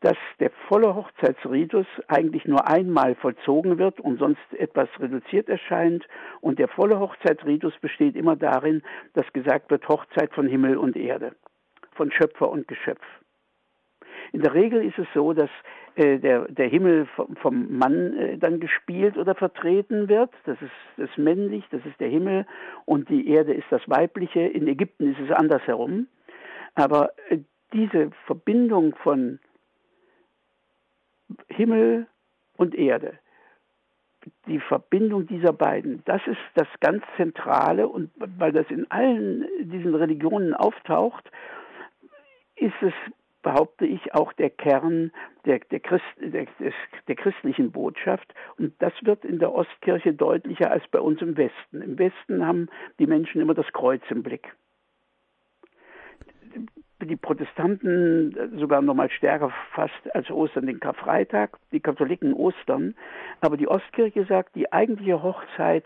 dass 0.00 0.16
der 0.38 0.50
volle 0.68 0.94
Hochzeitsritus 0.94 1.86
eigentlich 2.08 2.44
nur 2.44 2.68
einmal 2.68 3.14
vollzogen 3.14 3.78
wird 3.78 4.00
und 4.00 4.18
sonst 4.18 4.42
etwas 4.52 4.88
reduziert 5.00 5.48
erscheint. 5.48 6.06
Und 6.40 6.58
der 6.58 6.68
volle 6.68 7.00
Hochzeitsritus 7.00 7.72
besteht 7.80 8.14
immer 8.14 8.36
darin, 8.36 8.82
dass 9.14 9.32
gesagt 9.32 9.70
wird 9.70 9.88
Hochzeit 9.88 10.32
von 10.34 10.46
Himmel 10.46 10.76
und 10.76 10.96
Erde, 10.96 11.34
von 11.92 12.12
Schöpfer 12.12 12.50
und 12.50 12.68
Geschöpf. 12.68 13.04
In 14.34 14.42
der 14.42 14.52
Regel 14.52 14.84
ist 14.84 14.98
es 14.98 15.06
so, 15.14 15.32
dass 15.32 15.48
äh, 15.94 16.18
der, 16.18 16.48
der 16.48 16.66
Himmel 16.66 17.06
vom, 17.14 17.36
vom 17.36 17.78
Mann 17.78 18.16
äh, 18.18 18.36
dann 18.36 18.58
gespielt 18.58 19.16
oder 19.16 19.36
vertreten 19.36 20.08
wird. 20.08 20.30
Das 20.44 20.60
ist 20.60 20.72
das 20.96 21.08
männlich, 21.16 21.64
das 21.70 21.86
ist 21.86 22.00
der 22.00 22.08
Himmel 22.08 22.44
und 22.84 23.08
die 23.08 23.28
Erde 23.28 23.54
ist 23.54 23.70
das 23.70 23.88
weibliche. 23.88 24.40
In 24.40 24.66
Ägypten 24.66 25.12
ist 25.12 25.20
es 25.20 25.30
andersherum. 25.30 26.08
Aber 26.74 27.12
äh, 27.28 27.38
diese 27.72 28.10
Verbindung 28.26 28.96
von 29.04 29.38
Himmel 31.46 32.08
und 32.56 32.74
Erde. 32.74 33.20
Die 34.48 34.58
Verbindung 34.58 35.28
dieser 35.28 35.52
beiden, 35.52 36.02
das 36.06 36.26
ist 36.26 36.40
das 36.56 36.66
ganz 36.80 37.04
Zentrale 37.16 37.86
und 37.86 38.10
weil 38.16 38.50
das 38.50 38.68
in 38.68 38.90
allen 38.90 39.46
diesen 39.60 39.94
Religionen 39.94 40.54
auftaucht, 40.54 41.30
ist 42.56 42.74
es, 42.80 42.94
behaupte 43.44 43.86
ich, 43.86 44.12
auch 44.14 44.32
der 44.32 44.50
Kern 44.50 45.12
der, 45.44 45.60
der, 45.60 45.78
Christ, 45.78 46.04
der, 46.18 46.46
der 47.06 47.14
christlichen 47.14 47.70
Botschaft. 47.70 48.34
Und 48.58 48.74
das 48.80 48.92
wird 49.02 49.24
in 49.24 49.38
der 49.38 49.54
Ostkirche 49.54 50.12
deutlicher 50.12 50.72
als 50.72 50.82
bei 50.88 50.98
uns 50.98 51.22
im 51.22 51.36
Westen. 51.36 51.82
Im 51.82 51.96
Westen 51.96 52.44
haben 52.44 52.68
die 52.98 53.06
Menschen 53.06 53.40
immer 53.40 53.54
das 53.54 53.72
Kreuz 53.72 54.02
im 54.10 54.24
Blick 54.24 54.52
die 57.00 57.16
Protestanten 57.16 58.58
sogar 58.58 58.80
noch 58.80 58.94
mal 58.94 59.10
stärker 59.10 59.52
fast 59.72 60.14
als 60.14 60.30
Ostern 60.30 60.66
den 60.66 60.80
Karfreitag, 60.80 61.58
die 61.72 61.80
Katholiken 61.80 62.32
Ostern. 62.32 62.94
Aber 63.40 63.56
die 63.56 63.68
Ostkirche 63.68 64.24
sagt, 64.24 64.54
die 64.54 64.72
eigentliche 64.72 65.22
Hochzeit 65.22 65.84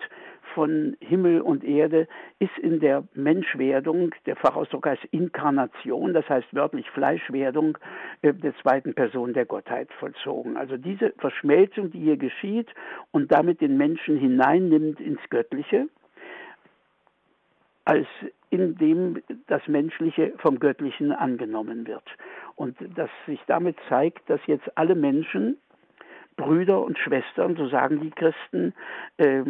von 0.55 0.97
Himmel 1.01 1.41
und 1.41 1.65
Erde 1.65 2.09
ist 2.39 2.57
in 2.59 2.81
der 2.81 3.05
Menschwerdung, 3.15 4.15
der 4.27 4.37
Fachausdruck 4.37 4.87
heißt 4.87 5.05
Inkarnation, 5.11 6.15
das 6.15 6.29
heißt 6.29 6.55
wörtlich 6.55 6.89
Fleischwerdung 6.91 7.79
äh, 8.23 8.33
der 8.35 8.55
zweiten 8.57 8.95
Person 8.95 9.33
der 9.33 9.47
Gottheit 9.47 9.93
vollzogen. 9.99 10.57
Also 10.57 10.77
diese 10.77 11.13
Verschmelzung, 11.19 11.91
die 11.91 12.01
hier 12.01 12.17
geschieht 12.17 12.69
und 13.11 13.33
damit 13.33 13.61
den 13.61 13.77
Menschen 13.77 14.17
hineinnimmt 14.19 15.01
ins 15.01 15.21
Göttliche, 15.31 15.89
als 17.85 18.07
in 18.51 18.77
dem 18.77 19.23
das 19.47 19.67
Menschliche 19.67 20.33
vom 20.39 20.59
Göttlichen 20.59 21.13
angenommen 21.13 21.87
wird. 21.87 22.05
Und 22.55 22.77
dass 22.97 23.11
sich 23.27 23.41
damit 23.47 23.77
zeigt, 23.89 24.29
dass 24.29 24.41
jetzt 24.47 24.77
alle 24.77 24.95
Menschen, 24.95 25.59
Brüder 26.37 26.83
und 26.83 26.99
Schwestern, 26.99 27.57
so 27.57 27.69
sagen 27.69 28.01
die 28.01 28.11
Christen, 28.11 28.75
äh, 29.17 29.43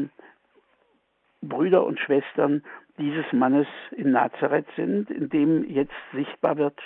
Brüder 1.42 1.84
und 1.84 2.00
Schwestern 2.00 2.62
dieses 2.98 3.24
Mannes 3.32 3.66
in 3.92 4.10
Nazareth 4.10 4.66
sind, 4.76 5.10
in 5.10 5.28
dem 5.28 5.64
jetzt 5.64 5.92
sichtbar 6.12 6.56
wird, 6.56 6.80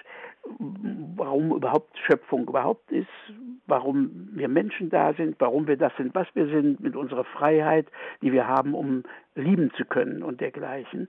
warum 1.16 1.52
überhaupt 1.52 1.96
Schöpfung 1.98 2.48
überhaupt 2.48 2.90
ist, 2.90 3.08
warum 3.66 4.28
wir 4.32 4.48
Menschen 4.48 4.90
da 4.90 5.14
sind, 5.14 5.36
warum 5.38 5.66
wir 5.68 5.76
das 5.76 5.92
sind, 5.96 6.14
was 6.14 6.26
wir 6.34 6.46
sind, 6.48 6.80
mit 6.80 6.96
unserer 6.96 7.24
Freiheit, 7.24 7.86
die 8.20 8.32
wir 8.32 8.46
haben, 8.46 8.74
um 8.74 9.04
lieben 9.34 9.70
zu 9.76 9.84
können 9.84 10.22
und 10.22 10.40
dergleichen. 10.40 11.08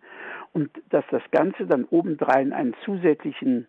Und 0.54 0.70
dass 0.90 1.04
das 1.10 1.24
Ganze 1.32 1.66
dann 1.66 1.86
obendrein 1.86 2.54
einen 2.54 2.76
zusätzlichen 2.86 3.68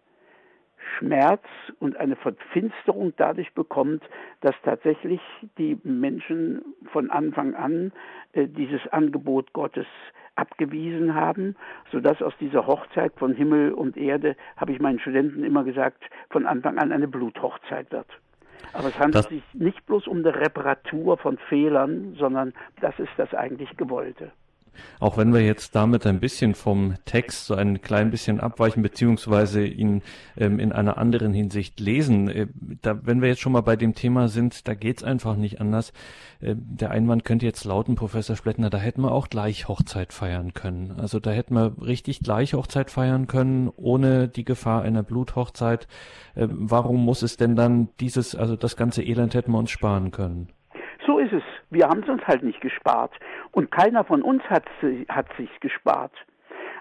Schmerz 0.99 1.43
und 1.81 1.97
eine 1.97 2.17
Verfinsterung 2.17 3.13
dadurch 3.17 3.53
bekommt, 3.55 4.03
dass 4.41 4.55
tatsächlich 4.65 5.21
die 5.59 5.79
Menschen 5.83 6.63
von 6.93 7.11
Anfang 7.11 7.55
an 7.55 7.93
äh, 8.33 8.47
dieses 8.47 8.81
Angebot 8.89 9.53
Gottes 9.53 9.87
abgewiesen 10.37 11.15
haben, 11.15 11.57
sodass 11.93 12.21
aus 12.23 12.35
dieser 12.41 12.67
Hochzeit 12.67 13.13
von 13.17 13.35
Himmel 13.35 13.73
und 13.73 13.97
Erde, 13.97 14.37
habe 14.57 14.73
ich 14.73 14.81
meinen 14.81 14.99
Studenten 14.99 15.45
immer 15.45 15.65
gesagt, 15.65 16.03
von 16.31 16.47
Anfang 16.47 16.79
an 16.79 16.93
eine 16.93 17.09
Bluthochzeit 17.09 17.91
wird. 17.93 18.09
Aber 18.73 18.89
es 18.89 18.99
handelt 18.99 19.17
das 19.17 19.29
sich 19.29 19.43
nicht 19.53 19.87
bloß 19.87 20.09
um 20.09 20.19
eine 20.19 20.35
Reparatur 20.35 21.17
von 21.19 21.39
Fehlern, 21.49 22.15
sondern 22.19 22.53
das 22.81 22.99
ist 22.99 23.13
das 23.17 23.33
eigentlich 23.35 23.77
Gewollte. 23.77 24.33
Auch 25.01 25.17
wenn 25.17 25.33
wir 25.33 25.41
jetzt 25.41 25.75
damit 25.75 26.07
ein 26.07 26.21
bisschen 26.21 26.55
vom 26.55 26.95
Text 27.05 27.47
so 27.47 27.55
ein 27.55 27.83
klein 27.83 28.11
bisschen 28.11 28.41
abweichen, 28.41 28.83
beziehungsweise 28.83 29.67
ihn 29.67 30.03
ähm, 30.37 30.59
in 30.59 30.73
einer 30.73 30.99
anderen 30.99 31.33
Hinsicht 31.33 31.81
lesen, 31.81 32.29
äh, 32.29 32.47
da, 32.83 32.99
wenn 33.05 33.21
wir 33.21 33.29
jetzt 33.29 33.41
schon 33.41 33.53
mal 33.53 33.63
bei 33.63 33.77
dem 33.77 33.95
Thema 33.95 34.29
sind, 34.29 34.67
da 34.69 34.75
geht's 34.75 35.05
einfach 35.05 35.37
nicht 35.37 35.61
anders. 35.61 35.93
Äh, 36.41 36.55
der 36.57 36.91
Einwand 36.91 37.25
könnte 37.25 37.47
jetzt 37.47 37.65
lauten, 37.65 37.95
Professor 37.95 38.37
Splettner, 38.37 38.71
da 38.71 38.79
hätten 38.79 39.03
wir 39.03 39.13
auch 39.13 39.29
gleich 39.29 39.69
Hochzeit 39.69 40.13
feiern 40.13 40.55
können. 40.55 40.95
Also 40.99 41.21
da 41.21 41.31
hätten 41.31 41.55
wir 41.55 41.75
richtig 41.81 42.21
gleich 42.21 42.55
Hochzeit 42.55 42.91
feiern 42.91 43.27
können, 43.27 43.71
ohne 43.77 44.29
die 44.29 44.45
Gefahr 44.45 44.83
einer 44.83 45.03
Bluthochzeit. 45.03 45.87
Äh, 46.35 46.49
warum 46.51 47.05
muss 47.05 47.23
es 47.23 47.37
denn 47.37 47.57
dann 47.57 47.89
dieses, 48.01 48.35
also 48.35 48.57
das 48.57 48.77
ganze 48.77 49.03
Elend 49.03 49.35
hätten 49.35 49.53
wir 49.53 49.59
uns 49.59 49.71
sparen 49.71 50.11
können? 50.11 50.49
So 51.07 51.19
ist 51.19 51.33
es. 51.33 51.43
Wir 51.71 51.87
haben 51.87 52.03
es 52.03 52.09
uns 52.09 52.27
halt 52.27 52.43
nicht 52.43 52.61
gespart. 52.61 53.13
Und 53.53 53.71
keiner 53.71 54.05
von 54.05 54.23
uns 54.23 54.43
hat, 54.45 54.65
hat 55.09 55.27
sich 55.37 55.51
gespart. 55.61 56.13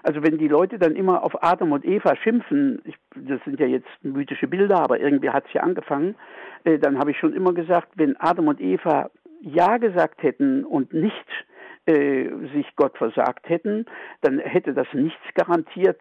Also 0.02 0.22
wenn 0.22 0.38
die 0.38 0.48
Leute 0.48 0.78
dann 0.78 0.96
immer 0.96 1.22
auf 1.22 1.42
Adam 1.42 1.72
und 1.72 1.84
Eva 1.84 2.14
schimpfen, 2.16 2.82
ich, 2.84 2.94
das 3.16 3.42
sind 3.44 3.58
ja 3.58 3.66
jetzt 3.66 3.88
mythische 4.02 4.46
Bilder, 4.46 4.80
aber 4.80 5.00
irgendwie 5.00 5.30
hat 5.30 5.46
es 5.46 5.52
ja 5.54 5.62
angefangen, 5.62 6.14
äh, 6.64 6.78
dann 6.78 6.98
habe 6.98 7.10
ich 7.10 7.18
schon 7.18 7.32
immer 7.32 7.54
gesagt, 7.54 7.88
wenn 7.94 8.16
Adam 8.20 8.48
und 8.48 8.60
Eva 8.60 9.10
Ja 9.40 9.78
gesagt 9.78 10.22
hätten 10.22 10.64
und 10.64 10.92
nicht 10.92 11.26
äh, 11.86 12.28
sich 12.54 12.66
Gott 12.76 12.96
versagt 12.96 13.48
hätten, 13.48 13.86
dann 14.22 14.38
hätte 14.38 14.72
das 14.72 14.86
nichts 14.92 15.22
garantiert 15.34 16.00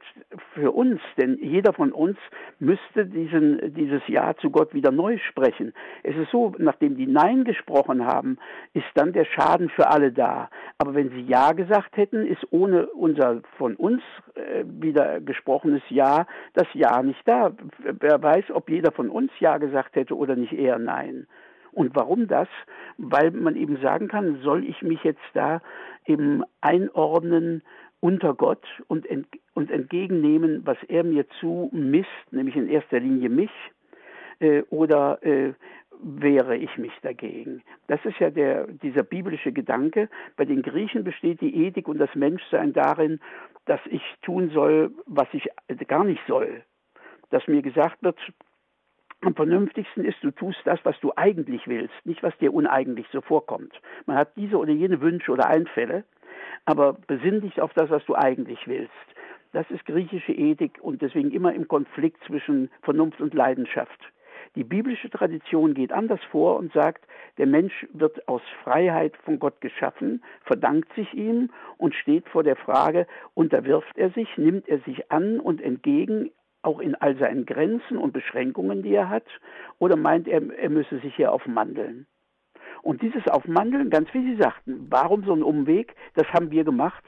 für 0.53 0.71
uns, 0.71 1.01
denn 1.17 1.37
jeder 1.41 1.73
von 1.73 1.91
uns 1.91 2.17
müsste 2.59 3.05
diesen, 3.05 3.73
dieses 3.73 4.01
Ja 4.07 4.33
zu 4.35 4.49
Gott 4.49 4.73
wieder 4.73 4.91
neu 4.91 5.17
sprechen. 5.17 5.73
Es 6.03 6.15
ist 6.15 6.31
so, 6.31 6.55
nachdem 6.57 6.95
die 6.95 7.07
Nein 7.07 7.43
gesprochen 7.43 8.05
haben, 8.05 8.37
ist 8.73 8.85
dann 8.95 9.13
der 9.13 9.25
Schaden 9.25 9.69
für 9.69 9.89
alle 9.89 10.11
da. 10.11 10.49
Aber 10.77 10.95
wenn 10.95 11.09
sie 11.09 11.21
Ja 11.21 11.51
gesagt 11.51 11.97
hätten, 11.97 12.25
ist 12.25 12.45
ohne 12.51 12.87
unser 12.87 13.41
von 13.57 13.75
uns 13.75 14.01
äh, 14.35 14.63
wieder 14.65 15.19
gesprochenes 15.19 15.81
Ja 15.89 16.25
das 16.53 16.67
Ja 16.73 17.01
nicht 17.03 17.21
da. 17.25 17.51
Wer 17.79 18.21
weiß, 18.21 18.45
ob 18.51 18.69
jeder 18.69 18.91
von 18.91 19.09
uns 19.09 19.31
Ja 19.39 19.57
gesagt 19.57 19.95
hätte 19.95 20.15
oder 20.15 20.35
nicht 20.35 20.53
eher 20.53 20.79
Nein. 20.79 21.27
Und 21.73 21.95
warum 21.95 22.27
das? 22.27 22.47
Weil 22.97 23.31
man 23.31 23.55
eben 23.55 23.77
sagen 23.81 24.07
kann, 24.07 24.41
soll 24.41 24.63
ich 24.63 24.81
mich 24.81 25.03
jetzt 25.03 25.21
da 25.33 25.61
eben 26.05 26.43
einordnen 26.61 27.63
unter 27.99 28.33
Gott 28.33 28.65
und, 28.87 29.05
ent 29.05 29.27
und 29.53 29.71
entgegennehmen, 29.71 30.65
was 30.65 30.77
er 30.87 31.03
mir 31.03 31.25
zumisst, 31.39 32.09
nämlich 32.31 32.55
in 32.55 32.67
erster 32.67 32.99
Linie 32.99 33.29
mich, 33.29 33.51
äh, 34.39 34.63
oder 34.69 35.23
äh, 35.23 35.53
wehre 36.03 36.57
ich 36.57 36.77
mich 36.77 36.91
dagegen. 37.01 37.63
Das 37.87 38.03
ist 38.03 38.19
ja 38.19 38.29
der, 38.29 38.67
dieser 38.67 39.03
biblische 39.03 39.51
Gedanke. 39.51 40.09
Bei 40.35 40.45
den 40.45 40.61
Griechen 40.61 41.03
besteht 41.03 41.39
die 41.41 41.65
Ethik 41.65 41.87
und 41.87 41.97
das 41.97 42.13
Menschsein 42.13 42.73
darin, 42.73 43.19
dass 43.65 43.79
ich 43.85 44.01
tun 44.21 44.49
soll, 44.49 44.91
was 45.05 45.27
ich 45.31 45.49
gar 45.87 46.03
nicht 46.03 46.21
soll. 46.27 46.63
Dass 47.29 47.47
mir 47.47 47.61
gesagt 47.61 48.03
wird, 48.03 48.19
am 49.25 49.35
vernünftigsten 49.35 50.05
ist, 50.05 50.17
du 50.21 50.31
tust 50.31 50.59
das, 50.65 50.79
was 50.83 50.99
du 50.99 51.11
eigentlich 51.15 51.67
willst, 51.67 51.93
nicht 52.05 52.23
was 52.23 52.37
dir 52.37 52.53
uneigentlich 52.53 53.07
so 53.11 53.21
vorkommt. 53.21 53.73
Man 54.05 54.17
hat 54.17 54.35
diese 54.35 54.57
oder 54.57 54.71
jene 54.71 55.01
Wünsche 55.01 55.31
oder 55.31 55.47
Einfälle, 55.47 56.03
aber 56.65 56.93
besinn 56.93 57.41
dich 57.41 57.61
auf 57.61 57.73
das, 57.73 57.89
was 57.89 58.05
du 58.05 58.15
eigentlich 58.15 58.59
willst. 58.67 58.91
Das 59.53 59.69
ist 59.69 59.85
griechische 59.85 60.33
Ethik 60.33 60.79
und 60.81 61.01
deswegen 61.01 61.31
immer 61.31 61.53
im 61.53 61.67
Konflikt 61.67 62.23
zwischen 62.25 62.69
Vernunft 62.81 63.21
und 63.21 63.33
Leidenschaft. 63.33 63.99
Die 64.55 64.63
biblische 64.63 65.09
Tradition 65.09 65.73
geht 65.73 65.91
anders 65.91 66.19
vor 66.31 66.57
und 66.57 66.71
sagt, 66.73 67.05
der 67.37 67.47
Mensch 67.47 67.87
wird 67.91 68.27
aus 68.27 68.41
Freiheit 68.63 69.15
von 69.25 69.39
Gott 69.39 69.61
geschaffen, 69.61 70.23
verdankt 70.43 70.93
sich 70.93 71.11
ihm 71.13 71.49
und 71.77 71.95
steht 71.95 72.27
vor 72.29 72.43
der 72.43 72.55
Frage, 72.55 73.07
unterwirft 73.33 73.97
er 73.97 74.11
sich, 74.11 74.27
nimmt 74.37 74.67
er 74.67 74.79
sich 74.79 75.11
an 75.11 75.39
und 75.39 75.61
entgegen 75.61 76.29
auch 76.63 76.79
in 76.79 76.95
all 76.95 77.15
seinen 77.17 77.45
Grenzen 77.45 77.97
und 77.97 78.13
Beschränkungen, 78.13 78.81
die 78.81 78.93
er 78.93 79.09
hat, 79.09 79.25
oder 79.79 79.95
meint 79.95 80.27
er, 80.27 80.41
er 80.57 80.69
müsse 80.69 80.99
sich 80.99 81.15
hier 81.15 81.31
aufmandeln? 81.31 82.07
Und 82.81 83.01
dieses 83.01 83.27
Aufmandeln, 83.27 83.89
ganz 83.89 84.13
wie 84.13 84.23
Sie 84.23 84.41
sagten, 84.41 84.87
warum 84.89 85.23
so 85.23 85.33
ein 85.33 85.43
Umweg, 85.43 85.95
das 86.15 86.27
haben 86.33 86.51
wir 86.51 86.63
gemacht. 86.63 87.03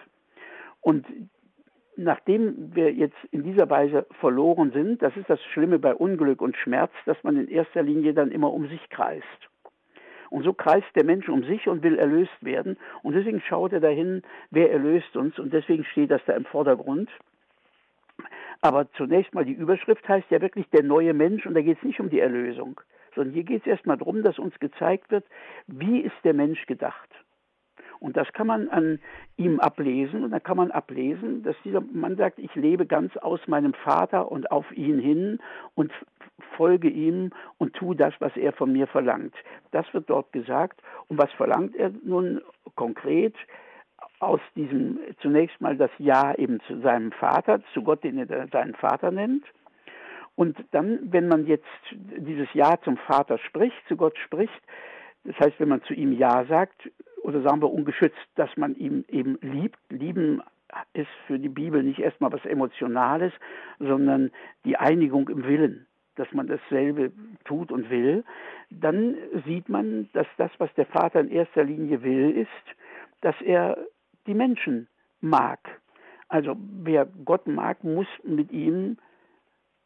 Und 0.82 1.06
nachdem 1.98 2.76
wir 2.76 2.94
jetzt 2.94 3.18
in 3.32 3.44
dieser 3.44 3.70
Weise 3.70 4.06
verloren 4.20 4.72
sind, 4.72 5.02
das 5.02 5.16
ist 5.18 5.30
das 5.30 5.44
Schlimme 5.44 5.80
bei 5.80 5.94
Unglück 5.94 6.42
und 6.42 6.56
Schmerz, 6.58 6.92
dass 7.06 7.22
man 7.24 7.38
in 7.38 7.48
erster 7.48 7.84
Linie 7.84 8.14
dann 8.14 8.32
immer 8.32 8.54
um 8.54 8.68
sich 8.68 8.90
kreist. 8.90 9.26
Und 10.30 10.44
so 10.44 10.54
kreist 10.54 10.88
der 10.96 11.06
Mensch 11.06 11.30
um 11.30 11.44
sich 11.44 11.68
und 11.68 11.84
will 11.84 11.98
erlöst 11.98 12.38
werden. 12.42 12.78
Und 13.04 13.14
deswegen 13.14 13.42
schaut 13.42 13.74
er 13.74 13.80
dahin, 13.80 14.22
wer 14.52 14.72
erlöst 14.72 15.16
uns. 15.16 15.38
Und 15.40 15.54
deswegen 15.54 15.86
steht 15.86 16.12
das 16.12 16.22
da 16.26 16.34
im 16.34 16.46
Vordergrund. 16.46 17.10
Aber 18.66 18.92
zunächst 18.94 19.32
mal 19.36 19.46
die 19.46 19.54
Überschrift 19.54 20.10
heißt 20.10 20.32
ja 20.32 20.42
wirklich 20.42 20.68
der 20.72 20.82
neue 20.82 21.14
Mensch 21.14 21.46
und 21.46 21.54
da 21.54 21.62
geht 21.62 21.78
es 21.78 21.84
nicht 21.84 22.00
um 22.00 22.10
die 22.10 22.20
Erlösung, 22.20 22.82
sondern 23.14 23.36
hier 23.36 23.44
geht 23.44 23.62
es 23.62 23.68
erstmal 23.68 23.96
darum, 23.96 24.24
dass 24.24 24.40
uns 24.40 24.58
gezeigt 24.60 25.12
wird, 25.12 25.24
wie 25.68 26.00
ist 26.00 26.16
der 26.24 26.34
Mensch 26.34 26.66
gedacht. 26.66 27.10
Und 28.00 28.18
das 28.18 28.28
kann 28.34 28.48
man 28.48 28.68
an 28.70 28.98
ihm 29.38 29.60
ablesen 29.60 30.24
und 30.24 30.32
dann 30.32 30.42
kann 30.42 30.58
man 30.58 30.72
ablesen, 30.72 31.44
dass 31.44 31.56
dieser 31.64 31.82
Mann 31.82 32.16
sagt, 32.16 32.40
ich 32.40 32.56
lebe 32.56 32.88
ganz 32.88 33.16
aus 33.18 33.40
meinem 33.46 33.76
Vater 33.76 34.32
und 34.32 34.50
auf 34.50 34.66
ihn 34.72 34.98
hin 34.98 35.38
und 35.76 35.92
folge 36.58 36.90
ihm 36.90 37.34
und 37.60 37.76
tue 37.76 37.96
das, 37.96 38.16
was 38.18 38.36
er 38.36 38.52
von 38.52 38.74
mir 38.74 38.88
verlangt. 38.88 39.36
Das 39.70 39.86
wird 39.94 40.10
dort 40.10 40.34
gesagt. 40.34 40.82
Und 41.08 41.20
was 41.20 41.32
verlangt 41.34 41.76
er 41.76 41.92
nun 42.04 42.42
konkret? 42.74 43.36
Aus 44.26 44.42
diesem 44.56 45.00
zunächst 45.22 45.60
mal 45.62 45.78
das 45.78 45.92
Ja 45.98 46.34
eben 46.36 46.60
zu 46.62 46.80
seinem 46.82 47.12
Vater, 47.12 47.62
zu 47.74 47.84
Gott, 47.84 48.04
den 48.04 48.18
er 48.18 48.48
seinen 48.48 48.76
Vater 48.76 49.12
nennt. 49.12 49.44
Und 50.36 50.58
dann, 50.72 51.00
wenn 51.12 51.28
man 51.28 51.48
jetzt 51.48 51.66
dieses 51.92 52.48
Ja 52.54 52.80
zum 52.84 52.98
Vater 52.98 53.38
spricht, 53.38 53.78
zu 53.88 53.96
Gott 53.96 54.18
spricht, 54.18 54.62
das 55.24 55.40
heißt, 55.40 55.60
wenn 55.60 55.70
man 55.70 55.82
zu 55.84 55.94
ihm 55.94 56.12
Ja 56.12 56.46
sagt, 56.46 56.90
oder 57.24 57.42
sagen 57.42 57.62
wir 57.62 57.72
ungeschützt, 57.72 58.28
dass 58.36 58.56
man 58.58 58.76
ihm 58.76 59.06
eben 59.10 59.38
liebt, 59.42 59.80
lieben 59.90 60.42
ist 60.94 61.10
für 61.28 61.40
die 61.40 61.50
Bibel 61.50 61.82
nicht 61.84 62.00
erstmal 62.00 62.32
was 62.32 62.46
Emotionales, 62.46 63.34
sondern 63.80 64.32
die 64.66 64.78
Einigung 64.78 65.30
im 65.30 65.46
Willen, 65.46 65.88
dass 66.16 66.32
man 66.34 66.48
dasselbe 66.48 67.12
tut 67.46 67.72
und 67.72 67.90
will, 67.90 68.24
dann 68.70 69.16
sieht 69.46 69.70
man, 69.70 70.10
dass 70.14 70.28
das, 70.38 70.52
was 70.58 70.74
der 70.76 70.86
Vater 70.86 71.22
in 71.22 71.30
erster 71.30 71.64
Linie 71.64 72.04
will, 72.04 72.32
ist, 72.32 72.78
dass 73.22 73.36
er 73.42 73.78
die 74.28 74.34
Menschen 74.34 74.88
mag. 75.22 75.60
Also 76.28 76.56
wer 76.58 77.06
Gott 77.06 77.48
mag, 77.48 77.84
muss 77.84 78.08
mit 78.24 78.52
ihm, 78.52 78.98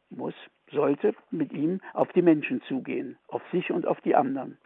muss, 0.10 0.34
sollte 0.72 1.14
mit 1.32 1.52
ihm 1.52 1.82
auf 1.94 2.12
die 2.14 2.22
Menschen 2.22 2.62
zugehen, 2.64 3.18
auf 3.28 3.42
sich 3.52 3.72
und 3.72 3.86
auf 3.86 4.00
die 4.02 4.16
anderen. 4.16 4.58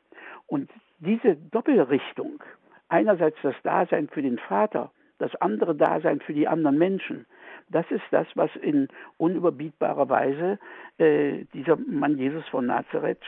Und 0.48 0.70
diese 1.00 1.36
Doppelrichtung, 1.36 2.44
einerseits 2.90 3.38
das 3.42 3.56
Dasein 3.64 4.08
für 4.08 4.22
den 4.22 4.38
Vater, 4.38 4.92
das 5.18 5.36
andere 5.36 5.76
Dasein 5.76 6.20
für 6.22 6.34
die 6.34 6.48
anderen 6.48 6.78
Menschen, 6.78 7.26
das 7.70 7.90
ist 7.90 8.04
das, 8.12 8.28
was 8.36 8.50
in 8.56 8.88
unüberbietbarer 9.18 10.10
Weise 10.10 10.60
äh, 10.98 11.46
dieser 11.54 11.78
Mann 11.78 12.18
Jesus 12.18 12.48
von 12.50 12.68
Nazareth 12.68 13.22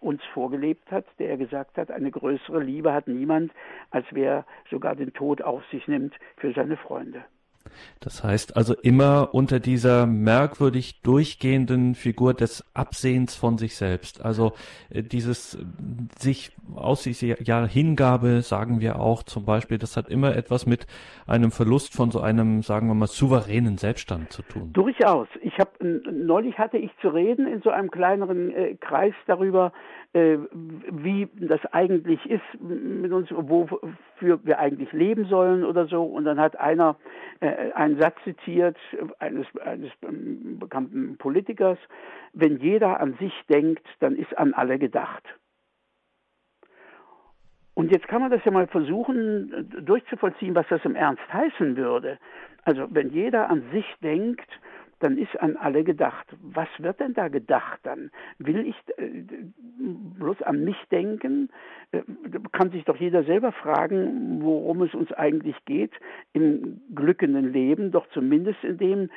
uns 0.00 0.22
vorgelebt 0.34 0.90
hat, 0.90 1.04
der 1.18 1.36
gesagt 1.36 1.76
hat, 1.76 1.90
eine 1.90 2.10
größere 2.10 2.62
Liebe 2.62 2.92
hat 2.92 3.08
niemand, 3.08 3.52
als 3.90 4.06
wer 4.10 4.44
sogar 4.70 4.96
den 4.96 5.12
Tod 5.12 5.42
auf 5.42 5.64
sich 5.70 5.86
nimmt 5.88 6.14
für 6.36 6.52
seine 6.52 6.76
Freunde. 6.76 7.24
Das 8.00 8.24
heißt 8.24 8.56
also 8.56 8.74
immer 8.74 9.30
unter 9.32 9.60
dieser 9.60 10.06
merkwürdig 10.06 11.02
durchgehenden 11.02 11.94
Figur 11.94 12.34
des 12.34 12.64
Absehens 12.74 13.36
von 13.36 13.58
sich 13.58 13.76
selbst. 13.76 14.24
Also 14.24 14.52
äh, 14.90 15.02
dieses 15.02 15.54
äh, 15.54 15.58
sich 16.18 16.52
aus 16.74 17.02
dieser 17.02 17.40
ja, 17.42 17.64
Hingabe, 17.66 18.42
sagen 18.42 18.80
wir 18.80 19.00
auch 19.00 19.22
zum 19.22 19.44
Beispiel, 19.44 19.78
das 19.78 19.96
hat 19.96 20.08
immer 20.08 20.36
etwas 20.36 20.66
mit 20.66 20.86
einem 21.26 21.50
Verlust 21.50 21.94
von 21.94 22.10
so 22.10 22.20
einem, 22.20 22.62
sagen 22.62 22.88
wir 22.88 22.94
mal, 22.94 23.06
souveränen 23.06 23.78
Selbststand 23.78 24.32
zu 24.32 24.42
tun. 24.42 24.72
Durchaus. 24.72 25.28
Ich 25.42 25.58
habe 25.58 25.70
neulich 25.82 26.58
hatte 26.58 26.78
ich 26.78 26.90
zu 27.00 27.08
reden 27.08 27.46
in 27.46 27.62
so 27.62 27.70
einem 27.70 27.90
kleineren 27.90 28.54
äh, 28.54 28.74
Kreis 28.74 29.14
darüber, 29.26 29.72
äh, 30.12 30.36
wie 30.90 31.28
das 31.36 31.60
eigentlich 31.72 32.24
ist 32.26 32.42
mit 32.60 33.12
uns, 33.12 33.30
wofür 33.30 34.40
wir 34.44 34.58
eigentlich 34.58 34.92
leben 34.92 35.26
sollen 35.26 35.64
oder 35.64 35.86
so. 35.86 36.02
Und 36.02 36.24
dann 36.24 36.38
hat 36.38 36.58
einer 36.58 36.96
äh, 37.40 37.46
einen 37.74 37.98
Satz 37.98 38.16
zitiert 38.24 38.76
eines, 39.18 39.46
eines 39.58 39.90
bekannten 40.00 41.16
Politikers, 41.18 41.78
wenn 42.32 42.58
jeder 42.58 43.00
an 43.00 43.14
sich 43.18 43.32
denkt, 43.48 43.86
dann 44.00 44.16
ist 44.16 44.36
an 44.38 44.54
alle 44.54 44.78
gedacht. 44.78 45.24
Und 47.74 47.90
jetzt 47.90 48.06
kann 48.08 48.20
man 48.20 48.30
das 48.30 48.44
ja 48.44 48.50
mal 48.50 48.66
versuchen 48.66 49.70
durchzuvollziehen, 49.84 50.54
was 50.54 50.66
das 50.68 50.84
im 50.84 50.94
Ernst 50.94 51.22
heißen 51.32 51.76
würde. 51.76 52.18
Also 52.64 52.86
wenn 52.90 53.10
jeder 53.10 53.48
an 53.48 53.64
sich 53.72 53.86
denkt, 54.02 54.48
dann 55.02 55.18
ist 55.18 55.40
an 55.40 55.56
alle 55.56 55.84
gedacht. 55.84 56.26
Was 56.42 56.68
wird 56.78 57.00
denn 57.00 57.14
da 57.14 57.28
gedacht 57.28 57.80
dann? 57.82 58.10
Will 58.38 58.66
ich 58.66 58.76
äh, 58.96 59.24
bloß 60.18 60.42
an 60.42 60.64
mich 60.64 60.76
denken? 60.90 61.50
Äh, 61.90 62.02
kann 62.52 62.70
sich 62.70 62.84
doch 62.84 62.96
jeder 62.96 63.24
selber 63.24 63.52
fragen, 63.52 64.42
worum 64.42 64.82
es 64.82 64.94
uns 64.94 65.12
eigentlich 65.12 65.56
geht 65.64 65.92
im 66.32 66.80
glückenden 66.94 67.52
Leben, 67.52 67.90
doch 67.90 68.06
zumindest 68.10 68.62
in 68.64 68.78
dem, 68.78 69.10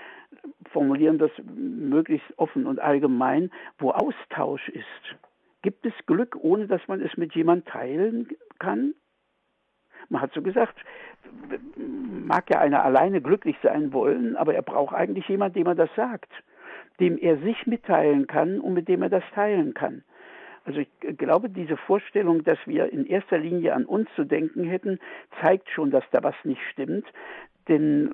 formulieren 0.72 1.18
das 1.18 1.32
möglichst 1.56 2.28
offen 2.38 2.66
und 2.66 2.80
allgemein, 2.80 3.52
wo 3.78 3.92
Austausch 3.92 4.68
ist. 4.70 5.16
Gibt 5.62 5.86
es 5.86 5.94
Glück, 6.06 6.36
ohne 6.40 6.68
dass 6.68 6.88
man 6.88 7.02
es 7.02 7.16
mit 7.18 7.34
jemandem 7.34 7.66
teilen 7.66 8.28
kann? 8.60 8.94
Man 10.10 10.22
hat 10.22 10.34
so 10.34 10.42
gesagt, 10.42 10.76
mag 12.26 12.50
ja 12.50 12.60
einer 12.60 12.84
alleine 12.84 13.22
glücklich 13.22 13.58
sein 13.64 13.94
wollen, 13.94 14.36
aber 14.36 14.56
er 14.56 14.62
braucht 14.62 14.96
eigentlich 14.96 15.28
jemanden, 15.28 15.60
dem 15.60 15.68
er 15.68 15.76
das 15.76 15.90
sagt, 15.96 16.32
dem 17.00 17.18
er 17.18 17.38
sich 17.38 17.68
mitteilen 17.68 18.28
kann 18.28 18.60
und 18.60 18.74
mit 18.74 18.88
dem 18.88 19.02
er 19.02 19.10
das 19.10 19.24
teilen 19.34 19.74
kann. 19.74 20.04
Also 20.66 20.80
ich 20.80 21.18
glaube, 21.18 21.50
diese 21.50 21.78
Vorstellung, 21.78 22.44
dass 22.44 22.58
wir 22.66 22.92
in 22.92 23.06
erster 23.06 23.38
Linie 23.38 23.74
an 23.76 23.86
uns 23.86 24.10
zu 24.16 24.24
denken 24.24 24.64
hätten, 24.64 25.00
zeigt 25.42 25.70
schon, 25.70 25.92
dass 25.92 26.04
da 26.12 26.24
was 26.24 26.36
nicht 26.44 26.62
stimmt. 26.72 27.06
Denn 27.68 28.12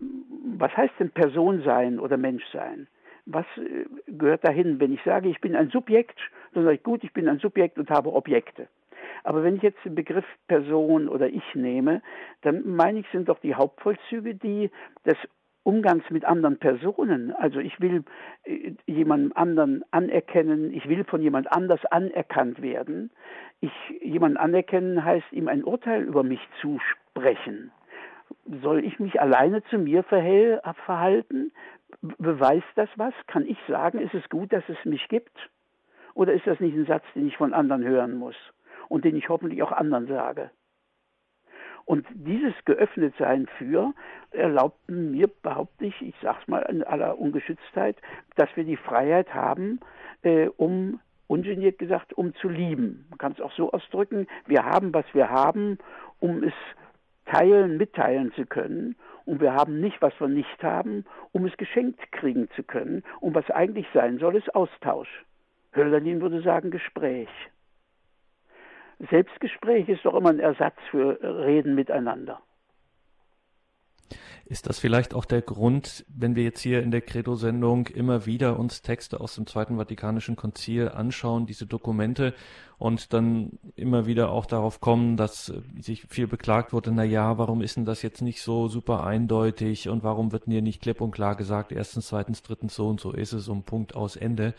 was 0.57 0.75
heißt 0.75 0.93
denn 0.99 1.11
Person 1.11 1.61
sein 1.63 1.99
oder 1.99 2.17
Mensch 2.17 2.45
sein? 2.51 2.87
Was 3.25 3.45
äh, 3.57 3.85
gehört 4.07 4.45
dahin? 4.45 4.79
Wenn 4.79 4.93
ich 4.93 5.01
sage, 5.03 5.29
ich 5.29 5.39
bin 5.39 5.55
ein 5.55 5.69
Subjekt, 5.69 6.19
dann 6.53 6.63
sage 6.63 6.75
ich 6.75 6.83
gut, 6.83 7.03
ich 7.03 7.13
bin 7.13 7.29
ein 7.29 7.39
Subjekt 7.39 7.77
und 7.77 7.89
habe 7.89 8.13
Objekte. 8.13 8.67
Aber 9.23 9.43
wenn 9.43 9.55
ich 9.55 9.61
jetzt 9.61 9.83
den 9.85 9.95
Begriff 9.95 10.25
Person 10.47 11.07
oder 11.07 11.27
Ich 11.27 11.55
nehme, 11.55 12.01
dann 12.41 12.75
meine 12.75 12.99
ich, 12.99 13.05
sind 13.11 13.29
doch 13.29 13.39
die 13.39 13.55
Hauptvollzüge 13.55 14.35
die 14.35 14.71
des 15.05 15.17
Umgangs 15.63 16.03
mit 16.09 16.25
anderen 16.25 16.57
Personen. 16.57 17.31
Also 17.33 17.59
ich 17.59 17.79
will 17.79 18.03
äh, 18.45 18.73
jemandem 18.87 19.31
anderen 19.35 19.85
anerkennen, 19.91 20.73
ich 20.73 20.89
will 20.89 21.03
von 21.03 21.21
jemand 21.21 21.51
anders 21.51 21.85
anerkannt 21.85 22.61
werden. 22.61 23.11
Ich 23.59 23.71
jemanden 24.01 24.37
anerkennen 24.37 25.05
heißt 25.05 25.31
ihm 25.31 25.47
ein 25.47 25.63
Urteil 25.63 26.01
über 26.01 26.23
mich 26.23 26.39
zusprechen. 26.61 27.71
Soll 28.63 28.83
ich 28.83 28.99
mich 28.99 29.21
alleine 29.21 29.63
zu 29.65 29.77
mir 29.77 30.03
verhalten? 30.03 31.51
Beweist 32.01 32.65
das 32.75 32.89
was? 32.95 33.13
Kann 33.27 33.45
ich 33.45 33.57
sagen, 33.67 33.99
ist 33.99 34.15
es 34.15 34.27
gut, 34.29 34.51
dass 34.51 34.63
es 34.67 34.83
mich 34.85 35.07
gibt? 35.09 35.49
Oder 36.15 36.33
ist 36.33 36.47
das 36.47 36.59
nicht 36.59 36.75
ein 36.75 36.85
Satz, 36.87 37.03
den 37.13 37.27
ich 37.27 37.37
von 37.37 37.53
anderen 37.53 37.83
hören 37.83 38.17
muss 38.17 38.35
und 38.91 39.05
den 39.05 39.15
ich 39.15 39.29
hoffentlich 39.29 39.63
auch 39.63 39.71
anderen 39.71 40.07
sage? 40.07 40.51
Und 41.85 42.05
dieses 42.13 42.53
Geöffnetsein 42.65 43.47
für 43.57 43.93
erlaubten 44.31 45.11
mir, 45.11 45.27
behaupte 45.27 45.85
ich, 45.85 46.01
ich 46.01 46.15
sage 46.21 46.37
es 46.41 46.47
mal 46.47 46.61
in 46.69 46.83
aller 46.83 47.17
Ungeschütztheit, 47.17 47.97
dass 48.35 48.49
wir 48.55 48.63
die 48.63 48.77
Freiheit 48.77 49.33
haben, 49.33 49.79
äh, 50.21 50.47
um 50.57 50.99
ungeniert 51.27 51.79
gesagt, 51.79 52.13
um 52.13 52.35
zu 52.35 52.49
lieben. 52.49 53.05
Man 53.09 53.17
kann 53.17 53.31
es 53.31 53.41
auch 53.41 53.53
so 53.53 53.71
ausdrücken, 53.71 54.27
wir 54.45 54.65
haben, 54.65 54.93
was 54.93 55.05
wir 55.13 55.29
haben, 55.29 55.79
um 56.19 56.43
es 56.43 56.53
teilen, 57.25 57.77
mitteilen 57.77 58.31
zu 58.33 58.45
können. 58.45 58.95
Und 59.25 59.39
wir 59.39 59.53
haben 59.53 59.79
nicht, 59.79 60.01
was 60.01 60.13
wir 60.19 60.27
nicht 60.27 60.61
haben, 60.61 61.05
um 61.31 61.45
es 61.45 61.55
geschenkt 61.57 62.11
kriegen 62.11 62.49
zu 62.55 62.63
können. 62.63 63.03
Und 63.21 63.33
was 63.33 63.49
eigentlich 63.49 63.87
sein 63.93 64.17
soll, 64.19 64.35
ist 64.35 64.53
Austausch. 64.53 65.25
Hölderlin 65.73 66.21
würde 66.21 66.41
sagen 66.41 66.69
Gespräch. 66.69 67.29
Selbstgespräch 69.09 69.89
ist 69.89 70.05
doch 70.05 70.13
immer 70.13 70.29
ein 70.29 70.39
Ersatz 70.39 70.75
für 70.89 71.19
Reden 71.21 71.75
miteinander. 71.75 72.41
Ist 74.45 74.67
das 74.67 74.79
vielleicht 74.79 75.13
auch 75.13 75.25
der 75.25 75.41
Grund, 75.41 76.05
wenn 76.09 76.35
wir 76.35 76.43
jetzt 76.43 76.61
hier 76.61 76.83
in 76.83 76.91
der 76.91 77.01
Credo-Sendung 77.01 77.87
immer 77.87 78.25
wieder 78.25 78.59
uns 78.59 78.81
Texte 78.81 79.21
aus 79.21 79.35
dem 79.35 79.47
Zweiten 79.47 79.77
Vatikanischen 79.77 80.35
Konzil 80.35 80.89
anschauen, 80.89 81.45
diese 81.45 81.65
Dokumente 81.65 82.33
und 82.81 83.13
dann 83.13 83.59
immer 83.75 84.07
wieder 84.07 84.31
auch 84.31 84.47
darauf 84.47 84.81
kommen, 84.81 85.15
dass 85.15 85.53
sich 85.79 86.07
viel 86.09 86.25
beklagt 86.25 86.73
wurde, 86.73 86.91
na 86.91 87.03
ja, 87.03 87.37
warum 87.37 87.61
ist 87.61 87.77
denn 87.77 87.85
das 87.85 88.01
jetzt 88.01 88.23
nicht 88.23 88.41
so 88.41 88.69
super 88.69 89.03
eindeutig 89.03 89.87
und 89.87 90.01
warum 90.01 90.31
wird 90.31 90.47
mir 90.47 90.63
nicht 90.63 90.81
klipp 90.81 90.99
und 90.99 91.11
klar 91.11 91.35
gesagt, 91.35 91.71
erstens, 91.71 92.07
zweitens, 92.07 92.41
drittens 92.41 92.73
so 92.73 92.87
und 92.87 92.99
so 92.99 93.11
ist 93.11 93.33
es 93.33 93.47
um 93.49 93.61
Punkt 93.61 93.95
aus 93.95 94.15
Ende, 94.15 94.55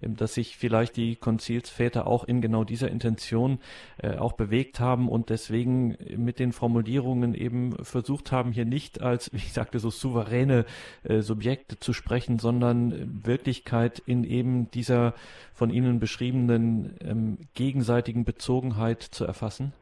ähm, 0.00 0.16
dass 0.16 0.32
sich 0.32 0.56
vielleicht 0.56 0.96
die 0.96 1.16
Konzilsväter 1.16 2.06
auch 2.06 2.24
in 2.24 2.40
genau 2.40 2.64
dieser 2.64 2.90
Intention 2.90 3.58
äh, 3.98 4.16
auch 4.16 4.32
bewegt 4.32 4.80
haben 4.80 5.10
und 5.10 5.28
deswegen 5.28 5.98
mit 6.16 6.38
den 6.38 6.52
Formulierungen 6.52 7.34
eben 7.34 7.76
versucht 7.84 8.32
haben, 8.32 8.52
hier 8.52 8.64
nicht 8.64 8.95
als, 9.02 9.32
wie 9.32 9.38
ich 9.38 9.52
sagte, 9.52 9.78
so 9.78 9.90
souveräne 9.90 10.64
äh, 11.04 11.20
Subjekte 11.20 11.78
zu 11.78 11.92
sprechen, 11.92 12.38
sondern 12.38 13.24
Wirklichkeit 13.24 14.00
in 14.06 14.24
eben 14.24 14.70
dieser 14.70 15.14
von 15.54 15.70
Ihnen 15.70 16.00
beschriebenen 16.00 16.96
ähm, 17.00 17.38
gegenseitigen 17.54 18.24
Bezogenheit 18.24 19.02
zu 19.02 19.24
erfassen? 19.24 19.72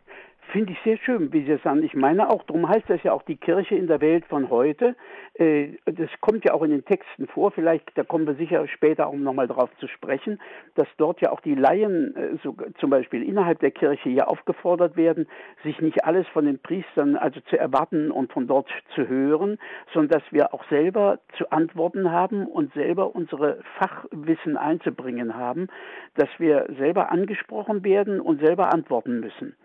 Finde 0.54 0.72
ich 0.72 0.78
sehr 0.84 0.98
schön, 0.98 1.32
wie 1.32 1.44
Sie 1.44 1.50
es 1.50 1.62
sagen. 1.64 1.82
Ich 1.82 1.94
meine 1.94 2.30
auch, 2.30 2.44
darum 2.44 2.68
heißt 2.68 2.88
das 2.88 3.02
ja 3.02 3.12
auch 3.12 3.24
die 3.24 3.34
Kirche 3.34 3.74
in 3.74 3.88
der 3.88 4.00
Welt 4.00 4.24
von 4.26 4.50
heute. 4.50 4.94
Äh, 5.34 5.72
das 5.84 6.08
kommt 6.20 6.44
ja 6.44 6.54
auch 6.54 6.62
in 6.62 6.70
den 6.70 6.84
Texten 6.84 7.26
vor, 7.26 7.50
vielleicht, 7.50 7.90
da 7.96 8.04
kommen 8.04 8.24
wir 8.24 8.36
sicher 8.36 8.64
später 8.68 9.08
auch 9.08 9.14
nochmal 9.14 9.48
drauf 9.48 9.68
zu 9.80 9.88
sprechen, 9.88 10.40
dass 10.76 10.86
dort 10.96 11.20
ja 11.20 11.32
auch 11.32 11.40
die 11.40 11.56
Laien 11.56 12.14
äh, 12.14 12.36
so, 12.44 12.54
zum 12.78 12.90
Beispiel 12.90 13.24
innerhalb 13.24 13.58
der 13.58 13.72
Kirche 13.72 14.08
hier 14.08 14.28
aufgefordert 14.28 14.96
werden, 14.96 15.26
sich 15.64 15.80
nicht 15.80 16.04
alles 16.04 16.28
von 16.28 16.44
den 16.44 16.60
Priestern 16.60 17.16
also 17.16 17.40
zu 17.50 17.58
erwarten 17.58 18.12
und 18.12 18.32
von 18.32 18.46
dort 18.46 18.70
zu 18.94 19.08
hören, 19.08 19.58
sondern 19.92 20.20
dass 20.20 20.32
wir 20.32 20.54
auch 20.54 20.62
selber 20.68 21.18
zu 21.36 21.50
antworten 21.50 22.12
haben 22.12 22.46
und 22.46 22.72
selber 22.74 23.16
unsere 23.16 23.58
Fachwissen 23.80 24.56
einzubringen 24.56 25.34
haben, 25.34 25.66
dass 26.14 26.28
wir 26.38 26.68
selber 26.78 27.10
angesprochen 27.10 27.82
werden 27.82 28.20
und 28.20 28.38
selber 28.38 28.72
antworten 28.72 29.18
müssen. 29.18 29.56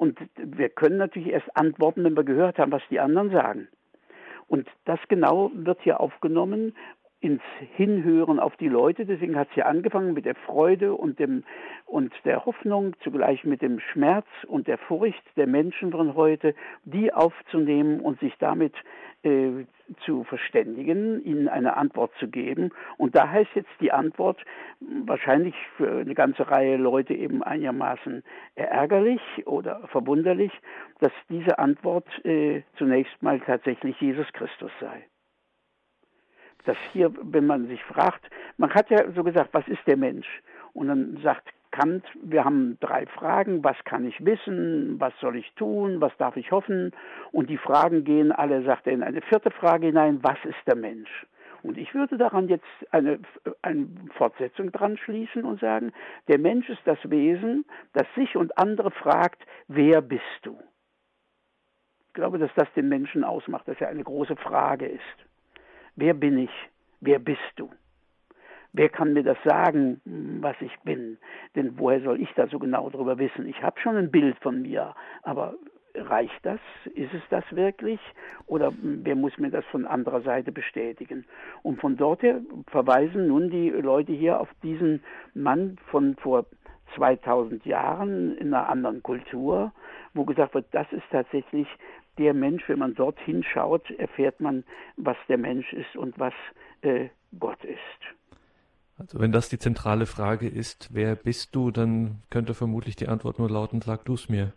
Und 0.00 0.18
wir 0.34 0.70
können 0.70 0.96
natürlich 0.96 1.28
erst 1.28 1.54
antworten, 1.54 2.04
wenn 2.04 2.16
wir 2.16 2.24
gehört 2.24 2.58
haben, 2.58 2.72
was 2.72 2.80
die 2.88 3.00
anderen 3.00 3.30
sagen. 3.32 3.68
Und 4.48 4.66
das 4.86 4.98
genau 5.08 5.50
wird 5.52 5.78
hier 5.82 6.00
aufgenommen 6.00 6.74
ins 7.20 7.42
Hinhören 7.76 8.40
auf 8.40 8.56
die 8.56 8.68
Leute. 8.68 9.04
Deswegen 9.04 9.36
hat 9.36 9.48
es 9.50 9.56
ja 9.56 9.66
angefangen 9.66 10.14
mit 10.14 10.24
der 10.24 10.36
Freude 10.36 10.94
und 10.94 11.18
dem 11.18 11.44
und 11.84 12.14
der 12.24 12.46
Hoffnung, 12.46 12.96
zugleich 13.04 13.44
mit 13.44 13.60
dem 13.60 13.78
Schmerz 13.78 14.26
und 14.46 14.68
der 14.68 14.78
Furcht 14.78 15.22
der 15.36 15.46
Menschen 15.46 15.90
von 15.90 16.14
heute, 16.14 16.54
die 16.84 17.12
aufzunehmen 17.12 18.00
und 18.00 18.18
sich 18.20 18.32
damit 18.38 18.72
äh, 19.22 19.66
zu 20.04 20.24
verständigen, 20.24 21.22
ihnen 21.24 21.48
eine 21.48 21.76
Antwort 21.76 22.12
zu 22.18 22.28
geben. 22.28 22.70
Und 22.96 23.16
da 23.16 23.28
heißt 23.28 23.50
jetzt 23.54 23.70
die 23.80 23.92
Antwort 23.92 24.42
wahrscheinlich 25.04 25.54
für 25.76 26.00
eine 26.00 26.14
ganze 26.14 26.50
Reihe 26.50 26.76
Leute 26.76 27.14
eben 27.14 27.42
einigermaßen 27.42 28.22
ärgerlich 28.54 29.20
oder 29.46 29.86
verwunderlich, 29.88 30.52
dass 31.00 31.12
diese 31.28 31.58
Antwort 31.58 32.06
äh, 32.24 32.62
zunächst 32.76 33.22
mal 33.22 33.40
tatsächlich 33.40 34.00
Jesus 34.00 34.26
Christus 34.32 34.72
sei 34.80 35.06
dass 36.66 36.76
hier, 36.92 37.10
wenn 37.22 37.46
man 37.46 37.68
sich 37.68 37.82
fragt, 37.84 38.22
man 38.58 38.72
hat 38.74 38.90
ja 38.90 39.10
so 39.12 39.24
gesagt, 39.24 39.48
was 39.52 39.66
ist 39.68 39.80
der 39.86 39.96
Mensch? 39.96 40.28
Und 40.74 40.88
dann 40.88 41.18
sagt 41.22 41.48
Kant, 41.70 42.04
wir 42.22 42.44
haben 42.44 42.78
drei 42.80 43.06
Fragen, 43.06 43.62
was 43.62 43.76
kann 43.84 44.06
ich 44.06 44.24
wissen, 44.24 44.98
was 44.98 45.12
soll 45.20 45.36
ich 45.36 45.52
tun, 45.54 46.00
was 46.00 46.16
darf 46.16 46.36
ich 46.36 46.50
hoffen? 46.50 46.92
Und 47.32 47.48
die 47.48 47.58
Fragen 47.58 48.04
gehen 48.04 48.32
alle, 48.32 48.62
sagt 48.64 48.86
er, 48.86 48.92
in 48.92 49.02
eine 49.02 49.22
vierte 49.22 49.50
Frage 49.50 49.86
hinein, 49.86 50.18
was 50.22 50.38
ist 50.44 50.58
der 50.66 50.76
Mensch? 50.76 51.26
Und 51.62 51.76
ich 51.76 51.94
würde 51.94 52.16
daran 52.16 52.48
jetzt 52.48 52.64
eine, 52.90 53.20
eine 53.62 53.86
Fortsetzung 54.16 54.72
dran 54.72 54.96
schließen 54.96 55.44
und 55.44 55.60
sagen, 55.60 55.92
der 56.28 56.38
Mensch 56.38 56.68
ist 56.68 56.80
das 56.86 56.98
Wesen, 57.08 57.64
das 57.92 58.06
sich 58.16 58.36
und 58.36 58.56
andere 58.58 58.90
fragt, 58.90 59.42
wer 59.68 60.00
bist 60.00 60.22
du? 60.42 60.58
Ich 62.08 62.14
glaube, 62.14 62.38
dass 62.38 62.50
das 62.56 62.72
den 62.74 62.88
Menschen 62.88 63.22
ausmacht, 63.22 63.68
dass 63.68 63.80
er 63.80 63.88
eine 63.88 64.02
große 64.02 64.36
Frage 64.36 64.86
ist. 64.86 65.00
Wer 65.96 66.14
bin 66.14 66.38
ich? 66.38 66.70
Wer 67.00 67.18
bist 67.18 67.40
du? 67.56 67.70
Wer 68.72 68.88
kann 68.88 69.12
mir 69.12 69.22
das 69.22 69.38
sagen, 69.44 70.00
was 70.40 70.56
ich 70.60 70.78
bin? 70.84 71.18
Denn 71.56 71.78
woher 71.78 72.00
soll 72.02 72.20
ich 72.20 72.30
da 72.34 72.46
so 72.46 72.58
genau 72.58 72.88
darüber 72.90 73.18
wissen? 73.18 73.46
Ich 73.46 73.62
habe 73.62 73.80
schon 73.80 73.96
ein 73.96 74.10
Bild 74.10 74.38
von 74.38 74.62
mir, 74.62 74.94
aber 75.22 75.54
reicht 75.94 76.44
das? 76.44 76.60
Ist 76.94 77.12
es 77.14 77.22
das 77.30 77.44
wirklich? 77.50 78.00
Oder 78.46 78.72
wer 78.80 79.16
muss 79.16 79.36
mir 79.38 79.50
das 79.50 79.64
von 79.66 79.86
anderer 79.86 80.20
Seite 80.22 80.52
bestätigen? 80.52 81.24
Und 81.62 81.80
von 81.80 81.96
dort 81.96 82.22
her 82.22 82.40
verweisen 82.68 83.26
nun 83.26 83.50
die 83.50 83.70
Leute 83.70 84.12
hier 84.12 84.40
auf 84.40 84.48
diesen 84.62 85.02
Mann 85.34 85.76
von 85.90 86.16
vor 86.16 86.46
2000 86.96 87.64
Jahren 87.66 88.36
in 88.36 88.52
einer 88.54 88.68
anderen 88.68 89.02
Kultur, 89.02 89.72
wo 90.14 90.24
gesagt 90.24 90.54
wird, 90.54 90.66
das 90.72 90.90
ist 90.92 91.04
tatsächlich 91.10 91.68
der 92.18 92.34
Mensch, 92.34 92.68
wenn 92.68 92.80
man 92.80 92.94
dort 92.94 93.18
hinschaut, 93.20 93.90
erfährt 93.92 94.40
man, 94.40 94.64
was 94.96 95.16
der 95.28 95.38
Mensch 95.38 95.72
ist 95.72 95.96
und 95.96 96.18
was 96.18 96.34
äh, 96.82 97.08
Gott 97.38 97.64
ist. 97.64 98.19
Also 99.00 99.18
wenn 99.18 99.32
das 99.32 99.48
die 99.48 99.58
zentrale 99.58 100.06
Frage 100.06 100.46
ist, 100.46 100.90
wer 100.92 101.16
bist 101.16 101.54
du, 101.54 101.70
dann 101.70 102.22
könnte 102.28 102.54
vermutlich 102.54 102.96
die 102.96 103.08
Antwort 103.08 103.38
nur 103.38 103.50
lauten, 103.50 103.80
sag 103.80 104.04
du 104.04 104.14
es 104.14 104.28
mir. 104.28 104.52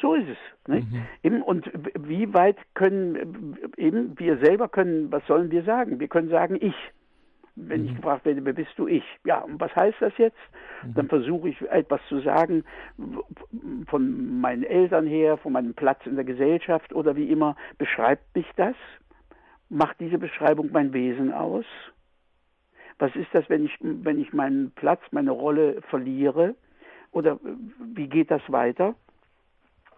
So 0.00 0.14
ist 0.14 0.28
es. 0.28 0.38
Mhm. 0.68 1.06
Eben, 1.22 1.42
und 1.42 1.70
wie 1.98 2.32
weit 2.34 2.56
können 2.74 3.56
eben 3.76 4.18
wir 4.18 4.38
selber 4.38 4.68
können, 4.68 5.12
was 5.12 5.26
sollen 5.26 5.50
wir 5.50 5.62
sagen? 5.64 6.00
Wir 6.00 6.08
können 6.08 6.28
sagen, 6.28 6.56
ich. 6.60 6.74
Wenn 7.54 7.82
mhm. 7.82 7.88
ich 7.88 7.96
gefragt 7.96 8.24
werde, 8.26 8.44
wer 8.44 8.52
bist 8.52 8.72
du? 8.76 8.86
Ich. 8.86 9.04
Ja, 9.24 9.40
und 9.40 9.60
was 9.60 9.74
heißt 9.74 9.96
das 10.00 10.12
jetzt? 10.18 10.36
Mhm. 10.82 10.94
Dann 10.94 11.08
versuche 11.08 11.48
ich 11.48 11.60
etwas 11.62 12.00
zu 12.08 12.20
sagen 12.20 12.64
von 13.88 14.40
meinen 14.40 14.64
Eltern 14.64 15.06
her, 15.06 15.36
von 15.38 15.52
meinem 15.52 15.74
Platz 15.74 16.04
in 16.04 16.16
der 16.16 16.24
Gesellschaft 16.24 16.92
oder 16.92 17.16
wie 17.16 17.30
immer. 17.30 17.56
Beschreibt 17.78 18.34
mich 18.34 18.46
das? 18.56 18.74
Macht 19.68 19.98
diese 20.00 20.18
Beschreibung 20.18 20.70
mein 20.72 20.92
Wesen 20.92 21.32
aus? 21.32 21.64
Was 22.98 23.14
ist 23.14 23.28
das, 23.32 23.48
wenn 23.48 23.64
ich, 23.64 23.76
wenn 23.80 24.18
ich 24.18 24.32
meinen 24.32 24.70
Platz, 24.72 25.00
meine 25.10 25.30
Rolle 25.30 25.82
verliere? 25.90 26.54
Oder 27.12 27.38
wie 27.94 28.08
geht 28.08 28.30
das 28.30 28.42
weiter? 28.48 28.94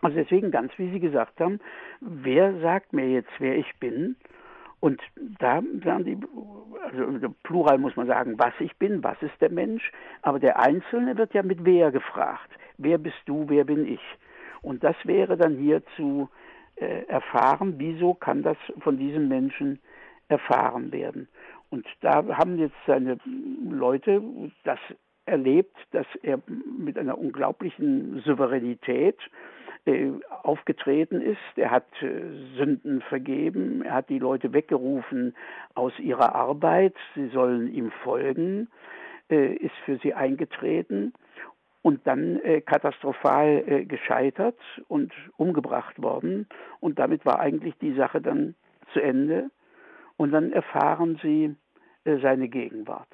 Also 0.00 0.16
deswegen 0.16 0.50
ganz, 0.50 0.72
wie 0.78 0.90
Sie 0.90 1.00
gesagt 1.00 1.40
haben, 1.40 1.60
wer 2.00 2.58
sagt 2.60 2.92
mir 2.92 3.08
jetzt, 3.08 3.30
wer 3.38 3.56
ich 3.56 3.78
bin? 3.80 4.16
Und 4.80 5.00
da 5.40 5.60
sagen 5.84 6.04
die, 6.04 6.18
also 6.84 7.34
plural 7.42 7.78
muss 7.78 7.96
man 7.96 8.06
sagen, 8.06 8.38
was 8.38 8.52
ich 8.60 8.76
bin, 8.76 9.02
was 9.02 9.20
ist 9.22 9.40
der 9.40 9.50
Mensch, 9.50 9.90
aber 10.22 10.38
der 10.38 10.60
Einzelne 10.60 11.16
wird 11.16 11.34
ja 11.34 11.42
mit 11.42 11.64
wer 11.64 11.90
gefragt. 11.90 12.50
Wer 12.76 12.98
bist 12.98 13.18
du, 13.26 13.48
wer 13.48 13.64
bin 13.64 13.86
ich? 13.86 14.00
Und 14.62 14.84
das 14.84 14.94
wäre 15.04 15.36
dann 15.36 15.56
hier 15.56 15.82
zu 15.96 16.28
äh, 16.76 17.04
erfahren, 17.06 17.74
wieso 17.78 18.14
kann 18.14 18.42
das 18.42 18.56
von 18.80 18.98
diesem 18.98 19.26
Menschen 19.26 19.80
erfahren 20.28 20.92
werden. 20.92 21.28
Und 21.70 21.86
da 22.00 22.24
haben 22.36 22.58
jetzt 22.58 22.76
seine 22.86 23.18
Leute 23.70 24.22
das 24.64 24.78
erlebt, 25.26 25.76
dass 25.90 26.06
er 26.22 26.40
mit 26.78 26.98
einer 26.98 27.18
unglaublichen 27.18 28.22
Souveränität 28.24 29.18
äh, 29.84 30.10
aufgetreten 30.42 31.20
ist. 31.20 31.38
Er 31.56 31.70
hat 31.70 31.86
äh, 32.02 32.56
Sünden 32.56 33.00
vergeben, 33.02 33.82
er 33.82 33.94
hat 33.94 34.08
die 34.08 34.18
Leute 34.18 34.52
weggerufen 34.52 35.34
aus 35.74 35.92
ihrer 35.98 36.34
Arbeit, 36.34 36.94
sie 37.14 37.28
sollen 37.28 37.72
ihm 37.72 37.90
folgen, 38.02 38.68
äh, 39.30 39.54
ist 39.54 39.74
für 39.84 39.98
sie 39.98 40.14
eingetreten 40.14 41.12
und 41.80 42.06
dann 42.06 42.40
katastrophal 42.66 43.86
gescheitert 43.86 44.58
und 44.88 45.12
umgebracht 45.36 46.02
worden. 46.02 46.46
Und 46.80 46.98
damit 46.98 47.24
war 47.24 47.38
eigentlich 47.38 47.74
die 47.78 47.94
Sache 47.94 48.20
dann 48.20 48.56
zu 48.92 49.00
Ende. 49.00 49.50
Und 50.18 50.32
dann 50.32 50.52
erfahren 50.52 51.18
sie 51.22 51.54
äh, 52.04 52.18
seine 52.20 52.48
Gegenwart. 52.48 53.08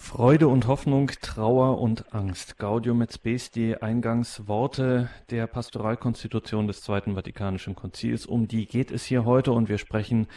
Freude 0.00 0.48
und 0.48 0.66
Hoffnung, 0.68 1.10
Trauer 1.20 1.80
und 1.80 2.14
Angst. 2.14 2.56
Gaudium 2.56 3.02
et 3.02 3.12
Spes, 3.12 3.50
die 3.50 3.76
Eingangsworte 3.76 5.10
der 5.28 5.46
Pastoralkonstitution 5.46 6.66
des 6.66 6.80
Zweiten 6.80 7.14
Vatikanischen 7.14 7.74
Konzils. 7.74 8.24
Um 8.24 8.48
die 8.48 8.66
geht 8.66 8.90
es 8.90 9.04
hier 9.04 9.26
heute 9.26 9.52
und 9.52 9.68
wir 9.68 9.76
sprechen 9.76 10.28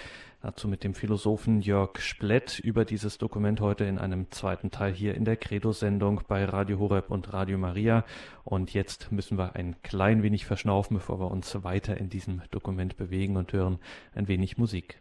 dazu 0.42 0.68
mit 0.68 0.84
dem 0.84 0.94
Philosophen 0.94 1.62
Jörg 1.62 2.00
Splett 2.00 2.60
über 2.60 2.84
dieses 2.84 3.18
Dokument 3.18 3.62
heute 3.62 3.86
in 3.86 3.98
einem 3.98 4.30
zweiten 4.32 4.72
Teil 4.72 4.94
hier 4.94 5.16
in 5.16 5.24
der 5.24 5.38
Credo-Sendung 5.38 6.22
bei 6.28 6.44
Radio 6.44 6.80
Horeb 6.80 7.10
und 7.10 7.32
Radio 7.32 7.58
Maria. 7.58 8.04
Und 8.44 8.74
jetzt 8.74 9.12
müssen 9.12 9.38
wir 9.38 9.56
ein 9.56 9.76
klein 9.84 10.22
wenig 10.22 10.46
verschnaufen, 10.46 10.98
bevor 10.98 11.20
wir 11.20 11.32
uns 11.32 11.64
weiter 11.64 11.96
in 11.96 12.10
diesem 12.10 12.42
Dokument 12.52 12.98
bewegen 12.98 13.38
und 13.38 13.54
hören 13.54 13.80
ein 14.16 14.28
wenig 14.28 14.58
Musik. 14.58 15.01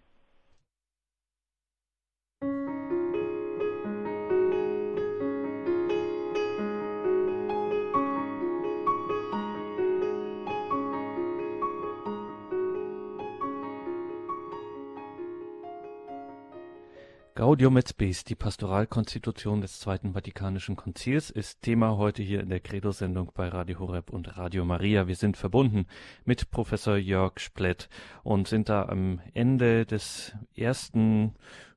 Gaudium 17.41 17.79
et 17.79 17.89
Spes, 17.89 18.23
die 18.25 18.35
Pastoralkonstitution 18.35 19.63
des 19.63 19.81
Zweiten 19.81 20.13
Vatikanischen 20.13 20.77
Konzils, 20.77 21.31
ist 21.31 21.63
Thema 21.63 21.97
heute 21.97 22.23
hier 22.23 22.43
in 22.43 22.51
der 22.51 22.61
Credo-Sendung 22.61 23.33
bei 23.35 23.49
Radio 23.49 23.79
Horeb 23.79 24.11
und 24.11 24.37
Radio 24.37 24.67
Maria. 24.67 25.09
Wir 25.09 25.17
sind 25.17 25.39
verbunden 25.39 25.87
mit 26.27 26.51
Professor 26.51 26.99
Jörg 26.99 27.41
Splett 27.41 27.89
und 28.25 28.47
sind 28.47 28.69
da 28.69 28.85
am 28.85 29.23
Ende 29.33 29.87
des 29.87 30.35
ersten 30.55 31.33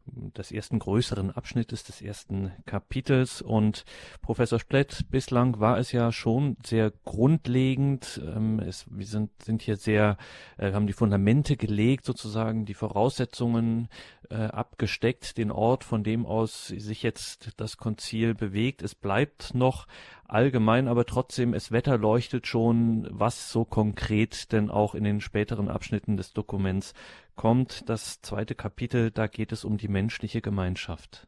des 0.06 0.52
ersten 0.52 0.80
größeren 0.80 1.32
Abschnittes 1.32 1.84
des 1.84 2.02
ersten 2.02 2.52
Kapitels. 2.66 3.42
Und 3.42 3.86
Professor 4.22 4.60
Splett, 4.60 5.06
bislang 5.10 5.60
war 5.60 5.78
es 5.78 5.92
ja 5.92 6.12
schon 6.12 6.58
sehr 6.66 6.92
grundlegend. 7.06 8.22
Ähm, 8.24 8.60
es, 8.60 8.86
wir 8.90 9.06
sind, 9.06 9.32
sind 9.42 9.62
hier 9.62 9.78
sehr, 9.78 10.18
äh, 10.58 10.74
haben 10.74 10.88
die 10.88 10.94
Fundamente 10.94 11.56
gelegt, 11.56 12.06
sozusagen 12.06 12.66
die 12.66 12.74
Voraussetzungen 12.74 13.88
äh, 14.30 14.36
abgesteckt, 14.36 15.38
den 15.38 15.52
Ort, 15.52 15.84
von 15.84 16.04
dem 16.04 16.26
aus 16.26 16.68
sich 16.68 17.04
jetzt 17.04 17.52
das 17.58 17.78
Konzil 17.78 18.34
bewegt. 18.34 18.82
Es 18.82 18.96
bleibt 18.96 19.54
noch 19.54 19.88
allgemein, 20.28 20.88
aber 20.88 21.06
trotzdem, 21.06 21.54
es 21.54 21.72
wetterleuchtet 21.72 22.48
schon, 22.48 23.08
was 23.12 23.52
so 23.52 23.66
konkret 23.66 24.52
denn 24.52 24.70
auch 24.70 24.96
in 24.96 25.04
den 25.04 25.22
späteren 25.22 25.70
Abschnitten 25.70 26.18
des 26.18 26.34
Dokuments 26.34 26.94
kommt. 27.36 27.88
Das 27.90 28.22
zweite 28.22 28.56
Kapitel, 28.56 29.12
da 29.12 29.28
geht 29.28 29.52
es 29.52 29.66
um 29.66 29.78
die 29.78 29.88
menschliche 29.88 30.42
Gemeinschaft. 30.42 31.28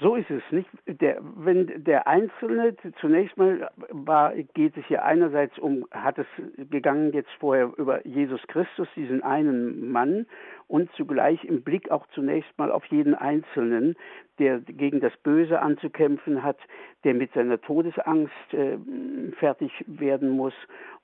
So 0.00 0.16
ist 0.16 0.30
es 0.30 0.42
nicht. 0.50 0.68
Der, 0.86 1.18
wenn 1.20 1.84
der 1.84 2.06
Einzelne 2.06 2.74
zunächst 3.02 3.36
mal 3.36 3.70
war, 3.90 4.34
geht 4.54 4.74
es 4.78 4.86
hier 4.86 5.04
einerseits 5.04 5.58
um, 5.58 5.86
hat 5.90 6.18
es 6.18 6.26
gegangen 6.70 7.12
jetzt 7.12 7.30
vorher 7.38 7.70
über 7.76 8.06
Jesus 8.06 8.40
Christus, 8.48 8.88
diesen 8.96 9.22
einen 9.22 9.92
Mann, 9.92 10.24
und 10.68 10.90
zugleich 10.92 11.44
im 11.44 11.62
Blick 11.62 11.90
auch 11.90 12.06
zunächst 12.14 12.50
mal 12.56 12.72
auf 12.72 12.84
jeden 12.86 13.14
Einzelnen, 13.14 13.94
der 14.38 14.60
gegen 14.60 15.00
das 15.00 15.14
Böse 15.18 15.60
anzukämpfen 15.60 16.42
hat, 16.42 16.58
der 17.04 17.12
mit 17.12 17.32
seiner 17.34 17.60
Todesangst 17.60 18.54
äh, 18.54 18.78
fertig 19.38 19.84
werden 19.86 20.30
muss 20.30 20.54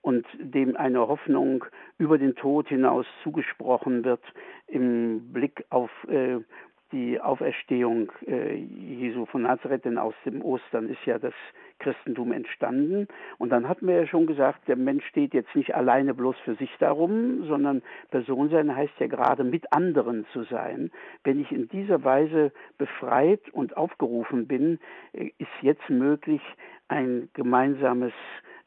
und 0.01 0.25
dem 0.39 0.75
eine 0.77 1.01
Hoffnung 1.01 1.65
über 1.99 2.17
den 2.17 2.35
Tod 2.35 2.69
hinaus 2.69 3.05
zugesprochen 3.23 4.05
wird 4.05 4.23
im 4.69 5.33
Blick 5.33 5.65
auf 5.69 5.91
äh, 6.09 6.39
die 6.93 7.21
Auferstehung 7.21 8.13
äh, 8.27 8.55
Jesu 8.55 9.27
von 9.27 9.43
Nazareth, 9.43 9.85
denn 9.85 9.99
aus 9.99 10.15
dem 10.25 10.43
Ostern 10.43 10.89
ist 10.89 11.05
ja 11.05 11.19
das 11.19 11.35
Christentum 11.79 12.33
entstanden. 12.33 13.07
Und 13.39 13.51
dann 13.51 13.69
hatten 13.69 13.87
wir 13.87 13.97
ja 13.97 14.07
schon 14.07 14.27
gesagt, 14.27 14.67
der 14.69 14.77
Mensch 14.77 15.05
steht 15.07 15.35
jetzt 15.35 15.55
nicht 15.55 15.75
alleine 15.75 16.15
bloß 16.15 16.37
für 16.45 16.55
sich 16.55 16.71
darum, 16.79 17.45
sondern 17.47 17.83
Person 18.11 18.49
sein 18.51 18.75
heißt 18.75 18.95
ja 18.99 19.09
gerade 19.09 19.45
mit 19.45 19.71
anderen 19.73 20.25
zu 20.33 20.45
sein. 20.45 20.91
Wenn 21.25 21.39
ich 21.41 21.53
in 21.53 21.69
dieser 21.69 22.03
Weise 22.05 22.53
befreit 22.79 23.43
und 23.53 23.77
aufgerufen 23.77 24.47
bin, 24.47 24.79
äh, 25.13 25.31
ist 25.39 25.51
jetzt 25.63 25.91
möglich, 25.91 26.41
ein 26.89 27.29
gemeinsames 27.35 28.13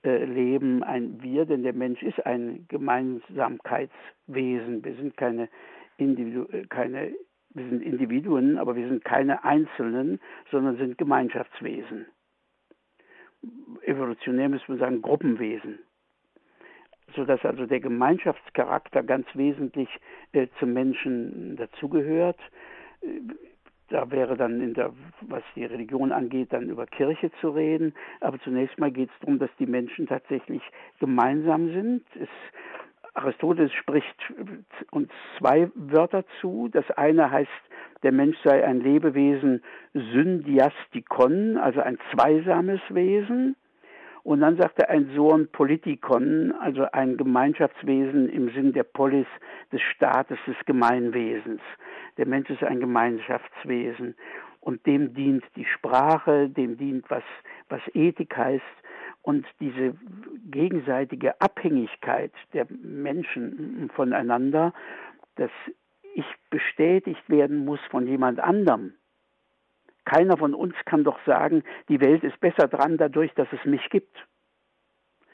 äh, 0.04 0.26
Leben, 0.26 0.84
ein 0.84 1.22
Wir, 1.22 1.46
denn 1.46 1.64
der 1.64 1.74
Mensch 1.74 2.04
ist 2.04 2.26
ein 2.26 2.66
Gemeinsamkeitswesen. 2.68 4.84
Wir 4.84 4.96
sind 4.96 5.16
keine 5.18 5.48
Individu 5.98 6.44
äh, 6.52 6.66
keine 6.68 7.14
wir 7.52 7.68
sind 7.68 7.82
Individuen, 7.82 8.58
aber 8.58 8.76
wir 8.76 8.88
sind 8.88 9.04
keine 9.04 9.44
Einzelnen, 9.44 10.20
sondern 10.52 10.78
sind 10.78 10.98
Gemeinschaftswesen. 10.98 12.06
Evolutionär 13.84 14.50
müssen 14.50 14.68
wir 14.68 14.78
sagen 14.78 15.02
Gruppenwesen. 15.02 15.80
Sodass 17.16 17.44
also 17.44 17.66
der 17.66 17.80
Gemeinschaftscharakter 17.80 19.02
ganz 19.02 19.26
wesentlich 19.34 19.90
äh, 20.34 20.48
zum 20.60 20.74
Menschen 20.74 21.56
dazugehört. 21.56 22.40
Da 23.88 24.12
wäre 24.12 24.38
dann, 24.38 24.62
in 24.62 24.76
der, 24.76 24.94
was 25.22 25.42
die 25.56 25.66
Religion 25.66 26.12
angeht, 26.12 26.54
dann 26.54 26.70
über 26.70 26.86
Kirche 26.86 27.32
zu 27.42 27.50
reden. 27.50 27.96
Aber 28.22 28.40
zunächst 28.42 28.78
mal 28.78 28.92
geht 28.92 29.10
es 29.10 29.20
darum, 29.22 29.40
dass 29.40 29.50
die 29.58 29.66
Menschen 29.66 30.06
tatsächlich 30.06 30.62
gemeinsam 31.00 31.70
sind. 31.74 32.06
Es 32.14 32.30
Aristoteles 33.20 33.74
spricht 33.74 34.34
uns 34.92 35.10
zwei 35.38 35.70
Wörter 35.76 36.24
zu. 36.40 36.70
Das 36.72 36.90
eine 36.92 37.30
heißt, 37.30 37.50
der 38.04 38.12
Mensch 38.12 38.38
sei 38.44 38.66
ein 38.66 38.80
Lebewesen 38.80 39.62
syndiastikon, 39.94 41.58
also 41.58 41.82
ein 41.82 41.98
zweisames 42.14 42.80
Wesen. 42.90 43.56
Und 44.24 44.42
dann 44.42 44.58
sagt 44.58 44.80
er 44.80 44.90
ein 44.90 45.12
Sohn 45.16 45.48
Politikon, 45.52 46.54
also 46.60 46.86
ein 46.92 47.18
Gemeinschaftswesen 47.18 48.30
im 48.30 48.50
Sinn 48.52 48.74
der 48.74 48.84
Polis, 48.84 49.28
des 49.72 49.82
Staates, 49.82 50.38
des 50.46 50.58
Gemeinwesens. 50.66 51.62
Der 52.18 52.28
Mensch 52.28 52.50
ist 52.50 52.64
ein 52.64 52.80
Gemeinschaftswesen 52.80 54.16
und 54.62 54.86
dem 54.86 55.14
dient 55.14 55.44
die 55.56 55.66
Sprache, 55.66 56.50
dem 56.50 56.78
dient 56.78 57.10
was, 57.10 57.24
was 57.70 57.82
Ethik 57.94 58.36
heißt, 58.36 58.64
und 59.22 59.46
diese 59.60 59.96
gegenseitige 60.50 61.40
Abhängigkeit 61.42 62.32
der 62.54 62.68
Menschen 62.70 63.90
voneinander, 63.96 64.74
dass 65.36 65.52
ich 66.16 66.26
bestätigt 66.50 67.30
werden 67.30 67.66
muss 67.66 67.80
von 67.92 68.08
jemand 68.08 68.40
anderem. 68.40 68.94
Keiner 70.06 70.38
von 70.38 70.54
uns 70.54 70.74
kann 70.86 71.04
doch 71.04 71.20
sagen, 71.26 71.64
die 71.88 72.02
Welt 72.02 72.24
ist 72.24 72.40
besser 72.40 72.68
dran 72.68 72.98
dadurch, 72.98 73.34
dass 73.36 73.48
es 73.52 73.64
mich 73.66 73.90
gibt. 73.90 74.18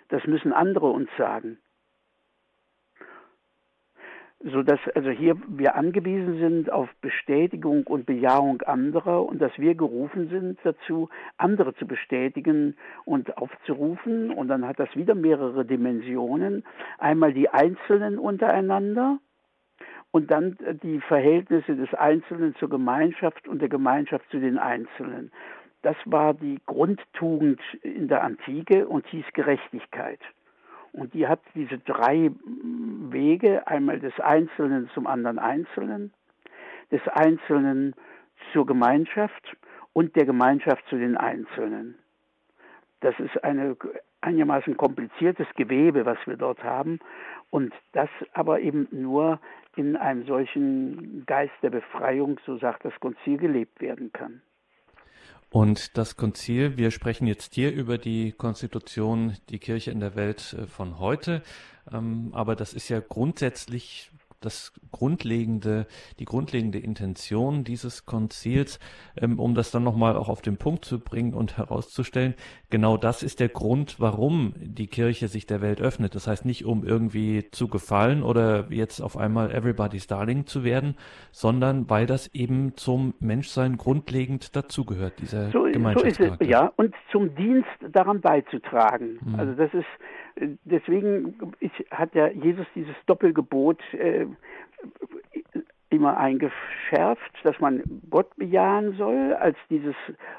Das 0.10 0.26
müssen 0.26 0.52
andere 0.52 0.88
uns 0.88 1.10
sagen 1.18 1.58
so 4.46 4.62
dass 4.62 4.80
also 4.94 5.10
hier 5.10 5.36
wir 5.48 5.76
angewiesen 5.76 6.38
sind 6.38 6.72
auf 6.72 6.88
Bestätigung 7.02 7.88
und 7.88 8.06
Bejahung 8.06 8.62
anderer 8.62 9.26
und 9.26 9.42
dass 9.42 9.58
wir 9.58 9.74
gerufen 9.74 10.30
sind 10.30 10.60
dazu, 10.64 11.10
andere 11.38 11.74
zu 11.76 11.88
bestätigen 11.88 12.78
und 13.06 13.38
aufzurufen. 13.38 14.30
Und 14.30 14.48
dann 14.50 14.68
hat 14.68 14.80
das 14.80 14.96
wieder 14.96 15.16
mehrere 15.16 15.66
Dimensionen. 15.66 16.64
Einmal 17.00 17.34
die 17.34 17.50
Einzelnen 17.50 18.20
untereinander 18.20 19.18
und 20.12 20.30
dann 20.30 20.58
die 20.84 21.00
Verhältnisse 21.02 21.76
des 21.76 21.92
Einzelnen 21.96 22.54
zur 22.56 22.70
Gemeinschaft 22.70 23.48
und 23.48 23.64
der 23.64 23.70
Gemeinschaft 23.70 24.30
zu 24.30 24.40
den 24.40 24.60
Einzelnen. 24.60 25.32
Das 25.82 25.96
war 26.06 26.36
die 26.36 26.60
Grundtugend 26.68 27.60
in 27.82 28.08
der 28.08 28.24
Antike 28.24 28.88
und 28.88 29.08
hieß 29.08 29.26
Gerechtigkeit. 29.34 30.20
Und 30.96 31.14
die 31.14 31.28
hat 31.28 31.42
diese 31.56 31.78
drei 31.80 32.32
Wege, 33.10 33.68
einmal 33.68 34.00
des 34.00 34.18
Einzelnen 34.20 34.90
zum 34.94 35.08
anderen 35.08 35.40
Einzelnen, 35.40 36.14
des 36.90 37.06
Einzelnen 37.10 37.96
zur 38.54 38.66
Gemeinschaft 38.66 39.58
und 39.92 40.16
der 40.16 40.26
Gemeinschaft 40.26 40.88
zu 40.88 40.98
den 40.98 41.18
Einzelnen. 41.18 41.96
Das 43.02 43.20
ist 43.20 43.44
ein 43.44 43.76
einigermaßen 44.22 44.78
kompliziertes 44.78 45.48
Gewebe, 45.56 46.06
was 46.06 46.18
wir 46.26 46.38
dort 46.38 46.64
haben. 46.64 47.00
Und 47.50 47.74
das 47.92 48.10
aber 48.32 48.62
eben 48.62 48.88
nur 48.92 49.42
in 49.76 49.98
einem 49.98 50.26
solchen 50.26 51.26
Geist 51.26 51.54
der 51.62 51.72
Befreiung, 51.72 52.40
so 52.46 52.58
sagt 52.58 52.86
das 52.86 52.98
Konzil, 53.02 53.38
gelebt 53.38 53.82
werden 53.82 54.14
kann. 54.14 54.42
Und 55.56 55.98
das 55.98 56.18
Konzil, 56.18 56.76
wir 56.76 56.92
sprechen 56.92 57.28
jetzt 57.28 57.56
hier 57.56 57.72
über 57.72 57.98
die 57.98 58.34
Konstitution, 58.34 59.38
die 59.48 59.58
Kirche 59.58 59.90
in 59.90 60.02
der 60.02 60.14
Welt 60.18 60.54
äh, 60.60 60.68
von 60.68 61.00
heute, 61.00 61.44
ähm, 61.90 62.32
aber 62.34 62.58
das 62.58 62.74
ist 62.74 62.90
ja 62.90 63.00
grundsätzlich 63.00 64.12
das 64.42 64.74
grundlegende, 64.92 65.88
die 66.20 66.26
grundlegende 66.26 66.80
Intention 66.80 67.64
dieses 67.64 68.06
Konzils, 68.06 68.80
ähm, 69.18 69.40
um 69.40 69.56
das 69.56 69.72
dann 69.72 69.84
nochmal 69.84 70.16
auch 70.16 70.30
auf 70.30 70.42
den 70.42 70.58
Punkt 70.58 70.86
zu 70.86 71.00
bringen 71.00 71.34
und 71.34 71.58
herauszustellen, 71.58 72.36
genau 72.70 72.98
das 72.98 73.24
ist 73.24 73.40
der 73.40 73.50
Grund, 73.50 74.00
warum 74.00 74.54
die 74.58 74.88
Kirche 74.88 75.28
sich 75.28 75.46
der 75.46 75.62
Welt 75.62 75.82
öffnet. 75.82 76.16
Das 76.16 76.28
heißt 76.28 76.46
nicht, 76.46 76.66
um 76.66 76.84
irgendwie 76.84 77.50
zu 77.52 77.68
gefallen 77.68 78.24
oder 78.24 78.68
jetzt 78.70 79.02
auf 79.02 79.18
einmal 79.18 79.52
Everybody's 79.52 80.08
Darling 80.08 80.46
zu 80.46 80.64
werden, 80.64 80.96
sondern 81.32 81.90
weil 81.90 82.06
das 82.06 82.34
eben 82.34 82.76
zum 82.76 83.14
Menschsein 83.20 83.78
grundlegend 83.78 84.56
dazugehört, 84.56 85.20
dieser 85.20 85.52
so, 85.52 85.64
Gemeinschaftscharakter. 85.64 86.38
So 86.38 86.44
ist 86.44 86.48
es, 86.48 86.48
ja, 86.50 86.72
und 86.76 86.94
zum 87.12 87.36
Dienst 87.36 87.70
daran 87.92 88.22
beizutragen. 88.22 89.20
Mhm. 89.26 89.36
Also 89.36 89.54
das 89.54 89.74
ist 89.74 89.86
deswegen 90.66 91.36
ich, 91.60 91.72
hat 91.92 92.14
ja 92.14 92.28
Jesus 92.28 92.66
dieses 92.76 92.96
Doppelgebot 93.06 93.80
äh, 93.94 94.26
immer 95.90 96.18
eingeschärft, 96.18 97.32
dass 97.44 97.60
man 97.60 97.82
Gott 98.10 98.36
bejahen 98.36 98.96
soll, 98.98 99.34
als 99.34 99.58
dieses 99.70 99.96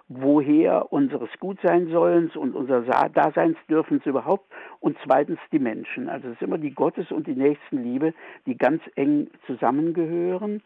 Woher 0.09 0.92
unseres 0.92 1.30
Gutseinsollens 1.40 2.36
und 2.36 2.55
unser 2.55 2.82
Daseinsdürfens 2.82 4.05
überhaupt 4.05 4.44
und 4.80 4.97
zweitens 5.05 5.38
die 5.53 5.59
Menschen. 5.59 6.09
Also 6.09 6.28
es 6.28 6.34
ist 6.34 6.42
immer 6.42 6.59
die 6.59 6.74
Gottes- 6.74 7.11
und 7.11 7.26
die 7.26 7.34
Nächstenliebe, 7.34 8.12
die 8.44 8.57
ganz 8.57 8.82
eng 8.97 9.28
zusammengehören 9.47 10.62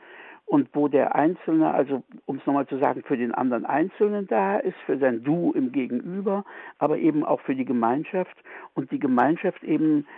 und 0.50 0.68
wo 0.72 0.88
der 0.88 1.14
Einzelne, 1.14 1.72
also 1.72 2.02
um 2.26 2.38
es 2.38 2.44
nochmal 2.44 2.66
zu 2.66 2.76
sagen, 2.78 3.04
für 3.04 3.16
den 3.16 3.32
anderen 3.32 3.64
Einzelnen 3.64 4.26
da 4.26 4.58
ist, 4.58 4.76
für 4.84 4.98
sein 4.98 5.22
Du 5.22 5.52
im 5.52 5.70
Gegenüber, 5.70 6.44
aber 6.78 6.98
eben 6.98 7.24
auch 7.24 7.40
für 7.42 7.54
die 7.54 7.64
Gemeinschaft 7.64 8.36
und 8.74 8.90
die 8.90 8.98
Gemeinschaft 8.98 9.62
eben 9.62 10.08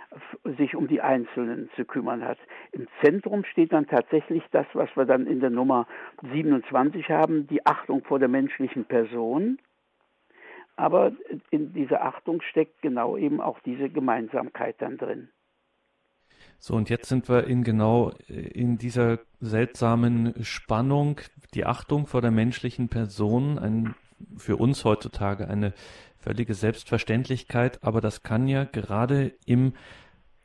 sich 0.57 0.75
um 0.75 0.87
die 0.87 1.01
Einzelnen 1.01 1.69
zu 1.75 1.85
kümmern 1.85 2.25
hat. 2.25 2.39
Im 2.71 2.87
Zentrum 3.03 3.43
steht 3.43 3.73
dann 3.73 3.85
tatsächlich 3.85 4.41
das, 4.49 4.65
was 4.73 4.89
wir 4.95 5.05
dann 5.05 5.27
in 5.27 5.39
der 5.39 5.51
Nummer 5.51 5.85
27 6.23 7.11
haben, 7.11 7.45
die 7.45 7.63
Achtung 7.67 8.03
vor 8.03 8.17
der 8.17 8.27
menschlichen 8.27 8.85
Person. 8.85 9.59
Aber 10.77 11.11
in 11.51 11.73
dieser 11.73 12.03
Achtung 12.03 12.41
steckt 12.41 12.81
genau 12.81 13.17
eben 13.17 13.39
auch 13.39 13.59
diese 13.59 13.87
Gemeinsamkeit 13.87 14.77
dann 14.79 14.97
drin. 14.97 15.29
So, 16.65 16.75
und 16.75 16.89
jetzt 16.89 17.09
sind 17.09 17.27
wir 17.27 17.45
in 17.45 17.65
genau 17.65 18.13
äh, 18.29 18.35
in 18.35 18.77
dieser 18.77 19.19
seltsamen 19.41 20.33
Spannung, 20.45 21.19
die 21.55 21.65
Achtung 21.65 22.07
vor 22.07 22.21
der 22.21 22.31
menschlichen 22.31 22.87
Person, 22.87 23.59
ein, 23.59 23.95
für 24.37 24.55
uns 24.55 24.85
heutzutage 24.85 25.49
eine 25.49 25.73
völlige 26.19 26.53
Selbstverständlichkeit, 26.53 27.83
aber 27.83 27.99
das 27.99 28.23
kann 28.23 28.47
ja 28.47 28.63
gerade 28.63 29.33
im 29.45 29.73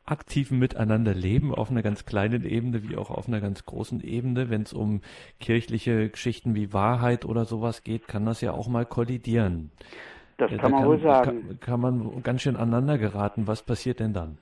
aktiven 0.07 0.59
Miteinanderleben 0.59 1.55
auf 1.55 1.71
einer 1.71 1.83
ganz 1.83 2.05
kleinen 2.05 2.45
Ebene 2.45 2.83
wie 2.83 2.97
auch 2.97 3.13
auf 3.13 3.29
einer 3.29 3.41
ganz 3.41 3.65
großen 3.65 4.01
Ebene, 4.01 4.51
wenn 4.51 4.63
es 4.63 4.73
um 4.73 5.03
kirchliche 5.39 6.09
Geschichten 6.11 6.57
wie 6.57 6.73
Wahrheit 6.73 7.27
oder 7.27 7.45
sowas 7.45 7.85
geht, 7.85 8.09
kann 8.09 8.27
das 8.27 8.41
ja 8.41 8.51
auch 8.51 8.67
mal 8.67 8.87
kollidieren. 8.87 9.71
Das 10.37 10.51
kann 10.51 10.59
da 10.59 10.69
man 10.69 10.81
kann, 10.81 10.89
wohl 10.89 11.01
sagen. 11.01 11.49
Kann, 11.49 11.61
kann 11.61 11.81
man 11.81 12.23
ganz 12.25 12.43
schön 12.43 12.57
aneinander 12.57 12.99
geraten. 12.99 13.47
Was 13.47 13.63
passiert 13.63 14.01
denn 14.01 14.15
dann? 14.15 14.39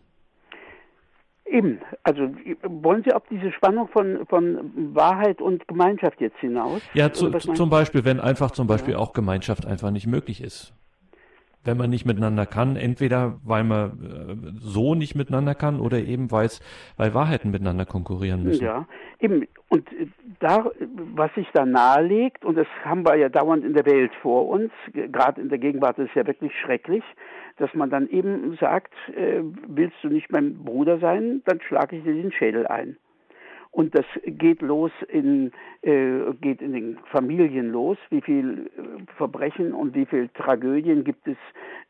Eben, 1.49 1.81
also 2.03 2.31
wollen 2.63 3.05
Sie 3.05 3.13
auf 3.13 3.23
diese 3.31 3.53
Spannung 3.53 3.89
von, 3.89 4.27
von 4.27 4.95
Wahrheit 4.95 5.41
und 5.41 5.67
Gemeinschaft 5.69 6.21
jetzt 6.21 6.39
hinaus? 6.39 6.83
Ja, 6.93 7.13
zu, 7.13 7.31
zum 7.31 7.71
Beispiel, 7.71 8.05
wenn 8.05 8.19
einfach 8.19 8.51
zum 8.51 8.67
Beispiel 8.67 8.95
ja. 8.95 8.99
auch 8.99 9.13
Gemeinschaft 9.13 9.65
einfach 9.65 9.91
nicht 9.91 10.07
möglich 10.07 10.43
ist. 10.43 10.75
Wenn 11.63 11.77
man 11.77 11.91
nicht 11.91 12.07
miteinander 12.07 12.47
kann, 12.47 12.77
entweder 12.77 13.41
weil 13.45 13.65
man 13.65 13.91
äh, 13.91 14.51
so 14.61 14.95
nicht 14.95 15.17
miteinander 15.17 15.55
kann 15.55 15.81
oder 15.81 15.99
eben 15.99 16.31
weil 16.31 16.49
weil 16.97 17.13
Wahrheiten 17.13 17.51
miteinander 17.51 17.87
konkurrieren 17.87 18.45
müssen. 18.45 18.65
Ja, 18.65 18.87
eben. 19.19 19.47
Und 19.69 19.89
da, 20.39 20.71
was 21.15 21.35
sich 21.35 21.49
da 21.53 21.67
nahelegt, 21.67 22.45
und 22.45 22.57
das 22.57 22.69
haben 22.85 23.05
wir 23.05 23.17
ja 23.17 23.29
dauernd 23.29 23.65
in 23.65 23.75
der 23.75 23.85
Welt 23.85 24.13
vor 24.23 24.49
uns, 24.49 24.71
gerade 24.93 25.41
in 25.41 25.49
der 25.49 25.59
Gegenwart 25.59 25.99
ist 25.99 26.11
es 26.11 26.15
ja 26.15 26.27
wirklich 26.27 26.53
schrecklich, 26.61 27.03
dass 27.57 27.73
man 27.75 27.91
dann 27.91 28.09
eben 28.09 28.57
sagt, 28.61 28.93
äh, 29.15 29.43
willst 29.67 29.97
du 30.03 30.09
nicht 30.09 30.31
mein 30.31 30.65
Bruder 30.65 30.99
sein, 30.99 31.43
dann 31.47 31.61
schlage 31.61 31.97
ich 31.97 32.05
dir 32.05 32.15
den 32.15 32.33
Schädel 32.33 32.67
ein. 32.67 32.97
Und 33.77 33.95
das 33.95 34.07
geht 34.25 34.63
los 34.63 34.91
in, 35.09 35.53
äh, 35.83 36.33
geht 36.41 36.63
in 36.63 36.73
den 36.73 36.99
Familien 37.11 37.71
los. 37.73 37.99
Wie 38.09 38.23
viel 38.23 38.71
äh, 38.79 39.13
Verbrechen 39.19 39.75
und 39.75 39.95
wie 39.95 40.07
viel 40.07 40.29
Tragödien 40.29 41.05
gibt 41.05 41.29
es 41.29 41.37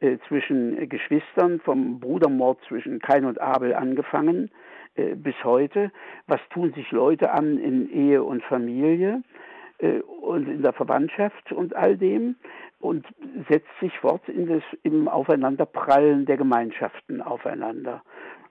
äh, 0.00 0.18
zwischen 0.26 0.88
Geschwistern, 0.88 1.60
vom 1.60 2.00
Brudermord 2.00 2.58
zwischen 2.66 2.98
Kain 2.98 3.24
und 3.24 3.40
Abel 3.40 3.72
angefangen 3.72 4.50
äh, 4.96 5.14
bis 5.14 5.36
heute. 5.44 5.92
Was 6.26 6.40
tun 6.50 6.72
sich 6.72 6.90
Leute 6.90 7.30
an 7.30 7.56
in 7.58 7.88
Ehe 7.92 8.24
und 8.24 8.42
Familie 8.42 9.22
äh, 9.79 10.01
und 10.01 10.49
in 10.49 10.62
der 10.62 10.72
Verwandtschaft 10.72 11.53
und 11.53 11.74
all 11.74 11.97
dem? 11.97 12.37
und 12.79 13.07
setzt 13.49 13.68
sich 13.81 13.99
fort 13.99 14.29
in 14.29 14.47
das, 14.47 14.62
im 14.83 15.09
Aufeinanderprallen 15.09 16.27
der 16.27 16.37
Gemeinschaften 16.37 17.22
aufeinander. 17.22 18.03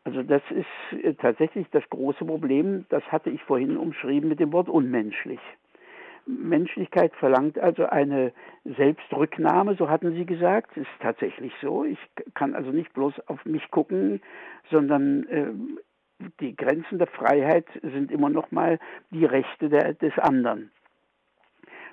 Also 0.04 0.24
das 0.24 0.42
ist 0.52 1.04
äh, 1.04 1.14
tatsächlich 1.14 1.68
das 1.72 1.84
große 1.90 2.26
Problem, 2.26 2.86
das 2.90 3.04
hatte 3.12 3.30
ich 3.30 3.42
vorhin 3.44 3.78
umschrieben 3.78 4.30
mit 4.30 4.40
dem 4.40 4.54
Wort 4.54 4.70
unmenschlich. 4.70 5.40
Menschlichkeit 6.28 7.14
verlangt 7.16 7.60
also 7.60 7.86
eine 7.86 8.32
Selbstrücknahme, 8.64 9.76
so 9.76 9.90
hatten 9.90 10.14
Sie 10.14 10.26
gesagt. 10.26 10.76
Ist 10.76 10.88
tatsächlich 11.00 11.54
so. 11.62 11.86
Ich 11.86 12.00
kann 12.34 12.56
also 12.56 12.72
nicht 12.72 12.92
bloß 12.94 13.14
auf 13.28 13.46
mich 13.46 13.70
gucken, 13.70 14.22
sondern 14.72 15.28
äh, 15.28 15.52
die 16.40 16.56
Grenzen 16.56 16.98
der 16.98 17.08
Freiheit 17.08 17.68
sind 17.84 18.12
immer 18.12 18.30
noch 18.30 18.52
mal 18.52 18.80
die 19.12 19.26
Rechte 19.26 19.70
der, 19.70 19.94
des 19.94 20.18
anderen. 20.18 20.72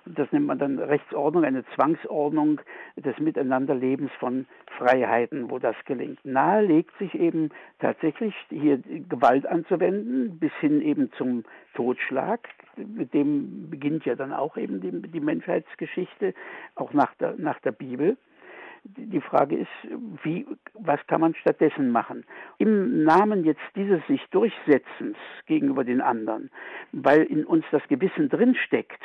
Das 0.05 0.30
nennt 0.32 0.46
man 0.46 0.59
dann 0.59 0.78
Rechtsordnung, 0.78 1.44
eine 1.44 1.64
Zwangsordnung 1.74 2.61
des 2.96 3.16
Miteinanderlebens 3.18 4.11
von 4.18 4.46
Freiheiten, 4.78 5.50
wo 5.50 5.59
das 5.59 5.76
gelingt. 5.84 6.24
Nahe 6.24 6.64
legt 6.64 6.96
sich 6.98 7.14
eben 7.14 7.50
tatsächlich 7.78 8.34
hier 8.48 8.78
Gewalt 8.78 9.46
anzuwenden, 9.46 10.38
bis 10.38 10.53
hin 10.61 10.82
eben 10.82 11.12
zum 11.12 11.44
Totschlag. 11.74 12.48
Mit 12.76 13.14
dem 13.14 13.70
beginnt 13.70 14.05
ja 14.05 14.16
dann 14.16 14.32
auch 14.32 14.57
eben 14.57 14.80
die, 14.80 14.90
die 15.11 15.20
Menschheitsgeschichte, 15.20 16.34
auch 16.74 16.92
nach 16.92 17.14
der, 17.16 17.34
nach 17.38 17.61
der 17.61 17.72
Bibel. 17.72 18.16
Die 18.84 19.20
Frage 19.20 19.57
ist, 19.57 19.70
wie, 20.24 20.44
was 20.74 20.98
kann 21.07 21.20
man 21.20 21.36
stattdessen 21.36 21.92
machen? 21.92 22.24
Im 22.59 23.05
Namen 23.05 23.44
jetzt 23.44 23.62
dieses 23.76 24.05
sich 24.09 24.20
Durchsetzens 24.30 25.16
gegenüber 25.46 25.84
den 25.84 26.00
anderen, 26.00 26.50
weil 26.90 27.22
in 27.22 27.44
uns 27.44 27.64
das 27.70 27.86
Gewissen 27.86 28.28
drinsteckt, 28.28 29.00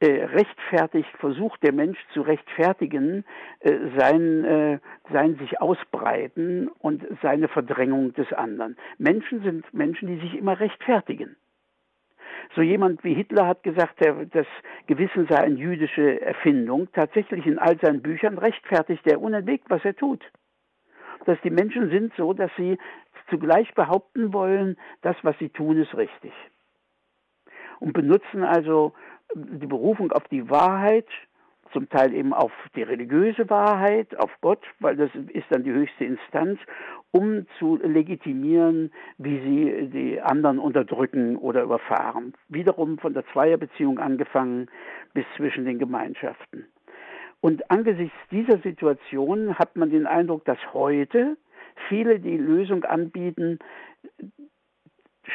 äh, 0.00 0.24
rechtfertigt, 0.24 1.08
versucht 1.18 1.62
der 1.62 1.72
Mensch 1.72 1.98
zu 2.12 2.20
rechtfertigen, 2.20 3.24
äh, 3.60 3.72
sein, 3.96 4.44
äh, 4.44 4.78
sein 5.10 5.36
sich 5.36 5.60
ausbreiten 5.60 6.68
und 6.80 7.02
seine 7.22 7.48
Verdrängung 7.48 8.12
des 8.12 8.30
anderen. 8.32 8.76
Menschen 8.98 9.42
sind 9.42 9.72
Menschen, 9.72 10.08
die 10.08 10.20
sich 10.20 10.36
immer 10.36 10.60
rechtfertigen. 10.60 11.36
So 12.54 12.62
jemand 12.62 13.02
wie 13.04 13.14
Hitler 13.14 13.46
hat 13.46 13.62
gesagt, 13.62 13.98
das 14.32 14.46
Gewissen 14.86 15.26
sei 15.28 15.36
eine 15.36 15.56
jüdische 15.56 16.20
Erfindung. 16.20 16.88
Tatsächlich 16.92 17.46
in 17.46 17.58
all 17.58 17.78
seinen 17.80 18.02
Büchern 18.02 18.38
rechtfertigt 18.38 19.06
er 19.06 19.20
unentwegt, 19.20 19.68
was 19.68 19.84
er 19.84 19.96
tut. 19.96 20.22
Dass 21.24 21.40
die 21.42 21.50
Menschen 21.50 21.90
sind 21.90 22.12
so, 22.16 22.34
dass 22.34 22.50
sie 22.56 22.78
zugleich 23.30 23.72
behaupten 23.74 24.32
wollen, 24.32 24.76
das, 25.02 25.16
was 25.22 25.36
sie 25.38 25.48
tun, 25.48 25.78
ist 25.78 25.96
richtig. 25.96 26.32
Und 27.80 27.92
benutzen 27.92 28.44
also 28.44 28.94
die 29.34 29.66
Berufung 29.66 30.12
auf 30.12 30.24
die 30.28 30.48
Wahrheit, 30.50 31.06
zum 31.72 31.88
Teil 31.88 32.14
eben 32.14 32.32
auf 32.32 32.52
die 32.74 32.82
religiöse 32.82 33.50
Wahrheit, 33.50 34.18
auf 34.18 34.30
Gott, 34.40 34.64
weil 34.78 34.96
das 34.96 35.10
ist 35.14 35.46
dann 35.50 35.64
die 35.64 35.72
höchste 35.72 36.04
Instanz, 36.04 36.58
um 37.10 37.46
zu 37.58 37.76
legitimieren, 37.82 38.92
wie 39.18 39.40
sie 39.40 39.88
die 39.90 40.20
anderen 40.20 40.58
unterdrücken 40.58 41.36
oder 41.36 41.62
überfahren. 41.62 42.34
Wiederum 42.48 42.98
von 42.98 43.14
der 43.14 43.26
Zweierbeziehung 43.32 43.98
angefangen 43.98 44.68
bis 45.12 45.24
zwischen 45.36 45.64
den 45.64 45.78
Gemeinschaften. 45.78 46.66
Und 47.40 47.70
angesichts 47.70 48.16
dieser 48.30 48.58
Situation 48.58 49.58
hat 49.58 49.76
man 49.76 49.90
den 49.90 50.06
Eindruck, 50.06 50.44
dass 50.44 50.58
heute 50.72 51.36
viele 51.88 52.20
die 52.20 52.36
Lösung 52.36 52.84
anbieten, 52.84 53.58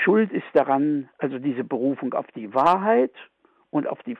Schuld 0.03 0.31
ist 0.31 0.47
daran, 0.53 1.09
also 1.17 1.37
diese 1.37 1.63
Berufung 1.63 2.13
auf 2.13 2.25
die 2.35 2.53
Wahrheit 2.53 3.11
und 3.71 3.87
auf 3.87 4.01
die, 4.03 4.17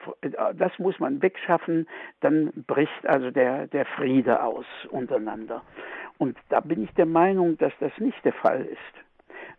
das 0.55 0.79
muss 0.79 0.99
man 0.99 1.21
wegschaffen, 1.21 1.87
dann 2.21 2.51
bricht 2.67 3.05
also 3.05 3.31
der, 3.31 3.67
der 3.67 3.85
Friede 3.85 4.41
aus 4.43 4.65
untereinander. 4.89 5.61
Und 6.17 6.37
da 6.49 6.59
bin 6.59 6.83
ich 6.83 6.91
der 6.93 7.05
Meinung, 7.05 7.57
dass 7.57 7.73
das 7.79 7.91
nicht 7.97 8.23
der 8.25 8.33
Fall 8.33 8.65
ist 8.65 9.01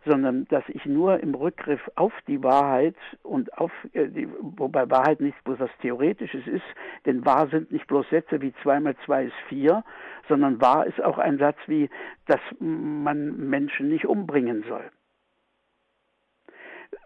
sondern 0.05 0.45
dass 0.49 0.63
ich 0.67 0.85
nur 0.85 1.19
im 1.19 1.33
Rückgriff 1.33 1.79
auf 1.95 2.13
die 2.27 2.43
Wahrheit 2.43 2.95
und 3.21 3.57
auf 3.57 3.71
äh, 3.93 4.27
wobei 4.41 4.89
Wahrheit 4.89 5.21
nicht 5.21 5.41
bloß 5.43 5.59
was 5.59 5.69
Theoretisches 5.81 6.45
ist, 6.47 6.65
denn 7.05 7.25
wahr 7.25 7.47
sind 7.47 7.71
nicht 7.71 7.87
bloß 7.87 8.09
Sätze 8.09 8.41
wie 8.41 8.53
zwei 8.63 8.79
mal 8.79 8.95
zwei 9.05 9.25
ist 9.25 9.35
vier, 9.47 9.83
sondern 10.27 10.59
wahr 10.61 10.85
ist 10.85 11.01
auch 11.01 11.17
ein 11.17 11.37
Satz 11.37 11.57
wie, 11.67 11.89
dass 12.27 12.41
man 12.59 13.49
Menschen 13.49 13.89
nicht 13.89 14.05
umbringen 14.05 14.63
soll 14.67 14.83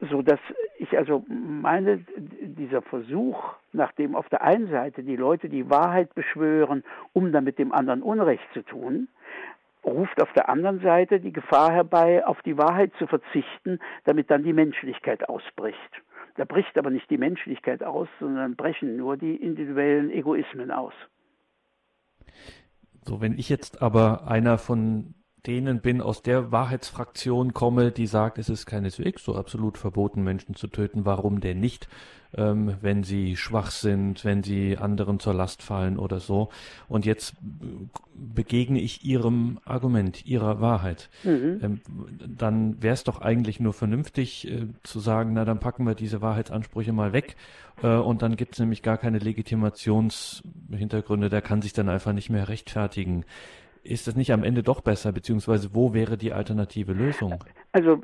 so 0.02 0.22
dass 0.22 0.40
ich 0.78 0.98
also 0.98 1.26
meine, 1.28 2.06
dieser 2.18 2.82
Versuch, 2.82 3.54
nachdem 3.74 4.16
auf 4.16 4.30
der 4.30 4.42
einen 4.44 4.70
Seite 4.70 5.04
die 5.04 5.16
Leute 5.16 5.50
die 5.50 5.70
Wahrheit 5.70 6.14
beschwören, 6.14 6.84
um 7.14 7.32
damit 7.32 7.58
dem 7.58 7.72
anderen 7.72 8.02
Unrecht 8.02 8.48
zu 8.54 8.62
tun, 8.62 9.08
ruft 9.84 10.22
auf 10.22 10.32
der 10.34 10.50
anderen 10.50 10.82
Seite 10.82 11.20
die 11.20 11.34
Gefahr 11.34 11.72
herbei, 11.72 12.26
auf 12.26 12.42
die 12.44 12.58
Wahrheit 12.58 12.92
zu 13.00 13.08
verzichten, 13.08 13.80
damit 14.04 14.30
dann 14.30 14.44
die 14.44 14.54
Menschlichkeit 14.54 15.28
ausbricht. 15.28 15.80
Da 16.36 16.46
bricht 16.46 16.78
aber 16.78 16.92
nicht 16.92 17.10
die 17.10 17.18
Menschlichkeit 17.18 17.84
aus, 17.84 18.08
sondern 18.20 18.56
brechen 18.56 18.98
nur 18.98 19.18
die 19.18 19.36
individuellen 19.36 20.12
Egoismen 20.12 20.72
aus. 20.72 20.94
So, 23.06 23.22
wenn 23.22 23.34
ich 23.40 23.50
jetzt 23.50 23.82
aber 23.82 24.28
einer 24.28 24.58
von 24.58 25.16
denen 25.48 25.80
bin, 25.80 26.02
aus 26.02 26.22
der 26.22 26.52
Wahrheitsfraktion 26.52 27.54
komme, 27.54 27.92
die 27.92 28.08
sagt, 28.08 28.38
es 28.38 28.50
ist 28.50 28.66
keineswegs 28.66 29.24
so 29.24 29.36
absolut 29.36 29.78
verboten, 29.78 30.22
Menschen 30.24 30.56
zu 30.56 30.68
töten. 30.68 31.06
Warum 31.06 31.40
denn 31.40 31.62
nicht, 31.62 31.88
ähm, 32.36 32.76
wenn 32.82 33.04
sie 33.04 33.38
schwach 33.38 33.72
sind, 33.72 34.26
wenn 34.26 34.44
sie 34.44 34.78
anderen 34.78 35.20
zur 35.20 35.34
Last 35.34 35.64
fallen 35.64 35.98
oder 35.98 36.20
so? 36.20 36.50
Und 36.90 37.06
jetzt 37.06 37.36
begegne 38.14 38.82
ich 38.82 39.06
ihrem 39.06 39.60
Argument, 39.64 40.26
ihrer 40.26 40.60
Wahrheit. 40.60 41.10
Mhm. 41.24 41.60
Ähm, 41.62 41.80
dann 42.28 42.84
wäre 42.84 42.94
es 42.94 43.06
doch 43.06 43.22
eigentlich 43.22 43.60
nur 43.60 43.74
vernünftig 43.74 44.48
äh, 44.48 44.68
zu 44.84 45.00
sagen, 45.00 45.34
na 45.34 45.46
dann 45.46 45.60
packen 45.60 45.86
wir 45.86 45.96
diese 45.96 46.22
Wahrheitsansprüche 46.22 46.94
mal 46.94 47.14
weg 47.14 47.38
äh, 47.82 47.96
und 47.96 48.22
dann 48.22 48.36
gibt 48.36 48.54
es 48.54 48.60
nämlich 48.60 48.84
gar 48.84 48.98
keine 48.98 49.20
Legitimationshintergründe, 49.20 51.30
der 51.30 51.42
kann 51.42 51.62
sich 51.62 51.74
dann 51.74 51.90
einfach 51.90 52.14
nicht 52.14 52.30
mehr 52.30 52.48
rechtfertigen 52.50 53.26
ist 53.90 54.08
das 54.08 54.16
nicht 54.16 54.32
am 54.32 54.44
Ende 54.44 54.64
doch 54.64 54.82
besser, 54.82 55.12
beziehungsweise 55.12 55.74
wo 55.74 55.94
wäre 55.94 56.18
die 56.18 56.34
alternative 56.34 56.94
Lösung? 56.94 57.44
Also 57.72 58.02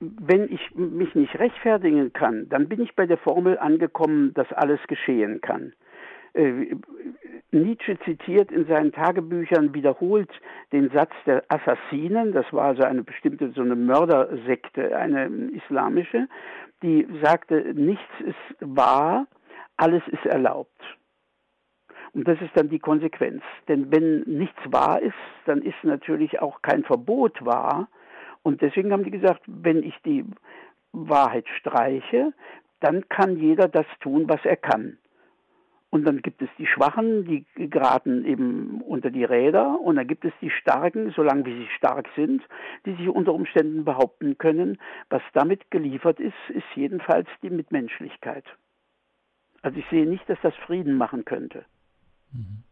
wenn 0.00 0.50
ich 0.52 0.60
mich 0.74 1.14
nicht 1.14 1.34
rechtfertigen 1.38 2.12
kann, 2.12 2.48
dann 2.48 2.68
bin 2.68 2.80
ich 2.80 2.94
bei 2.94 3.06
der 3.06 3.18
Formel 3.18 3.58
angekommen, 3.58 4.32
dass 4.34 4.52
alles 4.52 4.80
geschehen 4.86 5.40
kann. 5.40 5.72
Äh, 6.34 6.76
Nietzsche 7.50 7.98
zitiert 8.04 8.52
in 8.52 8.66
seinen 8.66 8.92
Tagebüchern 8.92 9.74
wiederholt 9.74 10.30
den 10.72 10.90
Satz 10.90 11.12
der 11.26 11.42
Assassinen, 11.48 12.32
das 12.32 12.44
war 12.52 12.64
also 12.64 12.82
eine 12.82 13.02
bestimmte 13.02 13.50
so 13.52 13.62
eine 13.62 13.74
Mördersekte, 13.74 14.96
eine 14.96 15.26
islamische, 15.52 16.28
die 16.82 17.06
sagte, 17.22 17.72
nichts 17.74 18.04
ist 18.20 18.56
wahr, 18.60 19.26
alles 19.76 20.02
ist 20.08 20.26
erlaubt. 20.26 20.80
Und 22.12 22.26
das 22.26 22.40
ist 22.40 22.50
dann 22.54 22.68
die 22.68 22.78
Konsequenz. 22.78 23.42
Denn 23.68 23.90
wenn 23.90 24.20
nichts 24.20 24.60
wahr 24.66 25.00
ist, 25.00 25.14
dann 25.46 25.62
ist 25.62 25.76
natürlich 25.82 26.40
auch 26.40 26.62
kein 26.62 26.84
Verbot 26.84 27.44
wahr. 27.44 27.88
Und 28.42 28.62
deswegen 28.62 28.92
haben 28.92 29.04
die 29.04 29.10
gesagt, 29.10 29.42
wenn 29.46 29.82
ich 29.82 29.94
die 30.04 30.24
Wahrheit 30.92 31.46
streiche, 31.58 32.32
dann 32.80 33.08
kann 33.08 33.36
jeder 33.36 33.68
das 33.68 33.86
tun, 34.00 34.28
was 34.28 34.44
er 34.44 34.56
kann. 34.56 34.98
Und 35.90 36.06
dann 36.06 36.20
gibt 36.20 36.42
es 36.42 36.50
die 36.58 36.66
Schwachen, 36.66 37.24
die 37.24 37.46
geraten 37.70 38.26
eben 38.26 38.82
unter 38.82 39.10
die 39.10 39.24
Räder. 39.24 39.80
Und 39.80 39.96
dann 39.96 40.06
gibt 40.06 40.24
es 40.24 40.32
die 40.42 40.50
Starken, 40.50 41.10
solange 41.12 41.46
wie 41.46 41.56
sie 41.56 41.68
stark 41.76 42.06
sind, 42.14 42.42
die 42.84 42.94
sich 42.94 43.08
unter 43.08 43.32
Umständen 43.32 43.84
behaupten 43.84 44.36
können. 44.36 44.78
Was 45.08 45.22
damit 45.32 45.70
geliefert 45.70 46.20
ist, 46.20 46.36
ist 46.50 46.66
jedenfalls 46.74 47.26
die 47.42 47.50
Mitmenschlichkeit. 47.50 48.44
Also 49.62 49.78
ich 49.78 49.86
sehe 49.88 50.06
nicht, 50.06 50.28
dass 50.28 50.38
das 50.42 50.54
Frieden 50.56 50.96
machen 50.96 51.24
könnte. 51.24 51.64
Mhm. 52.32 52.62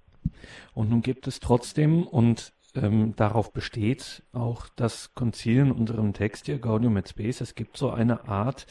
Und 0.75 0.91
nun 0.91 1.03
gibt 1.03 1.27
es 1.27 1.41
trotzdem, 1.41 2.07
und 2.07 2.53
ähm, 2.75 3.15
darauf 3.17 3.53
besteht 3.53 4.23
auch 4.33 4.67
das 4.77 5.15
Konzil 5.15 5.61
in 5.61 5.73
unserem 5.73 6.13
Text 6.13 6.47
hier, 6.47 6.59
Gaudium 6.59 6.97
et 6.97 7.09
Spes, 7.09 7.41
es 7.41 7.55
gibt 7.55 7.77
so 7.77 7.91
eine 7.91 8.29
Art 8.29 8.67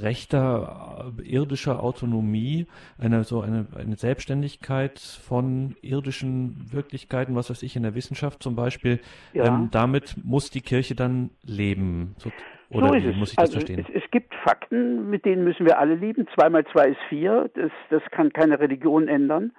rechter 0.00 1.12
äh, 1.18 1.22
irdischer 1.22 1.82
Autonomie, 1.82 2.66
eine 2.98 3.24
so 3.24 3.42
eine, 3.42 3.66
eine 3.76 3.96
Selbstständigkeit 3.96 4.98
von 4.98 5.76
irdischen 5.82 6.72
Wirklichkeiten, 6.72 7.34
was 7.34 7.50
weiß 7.50 7.62
ich, 7.62 7.76
in 7.76 7.82
der 7.82 7.94
Wissenschaft 7.94 8.42
zum 8.42 8.56
Beispiel. 8.56 9.00
Ja. 9.34 9.46
Ähm, 9.46 9.68
damit 9.70 10.16
muss 10.24 10.50
die 10.50 10.62
Kirche 10.62 10.94
dann 10.94 11.30
leben. 11.42 12.14
So, 12.18 12.30
oder 12.70 12.88
so 12.88 12.94
ist 12.94 13.16
muss 13.16 13.30
ich 13.30 13.36
das 13.36 13.54
also 13.54 13.58
verstehen? 13.58 13.84
Es, 13.86 14.02
es, 14.02 14.10
gibt 14.10 14.34
Fakten, 14.44 15.10
mit 15.10 15.24
denen 15.24 15.44
müssen 15.44 15.66
wir 15.66 15.78
alle 15.78 15.94
leben. 15.94 16.26
Zwei 16.34 16.48
mal 16.48 16.64
zwei 16.72 16.88
ist 16.88 17.00
vier. 17.08 17.50
Das, 17.54 17.70
das 17.90 18.02
kann 18.10 18.32
keine 18.32 18.60
Religion 18.60 19.08
ändern. 19.08 19.52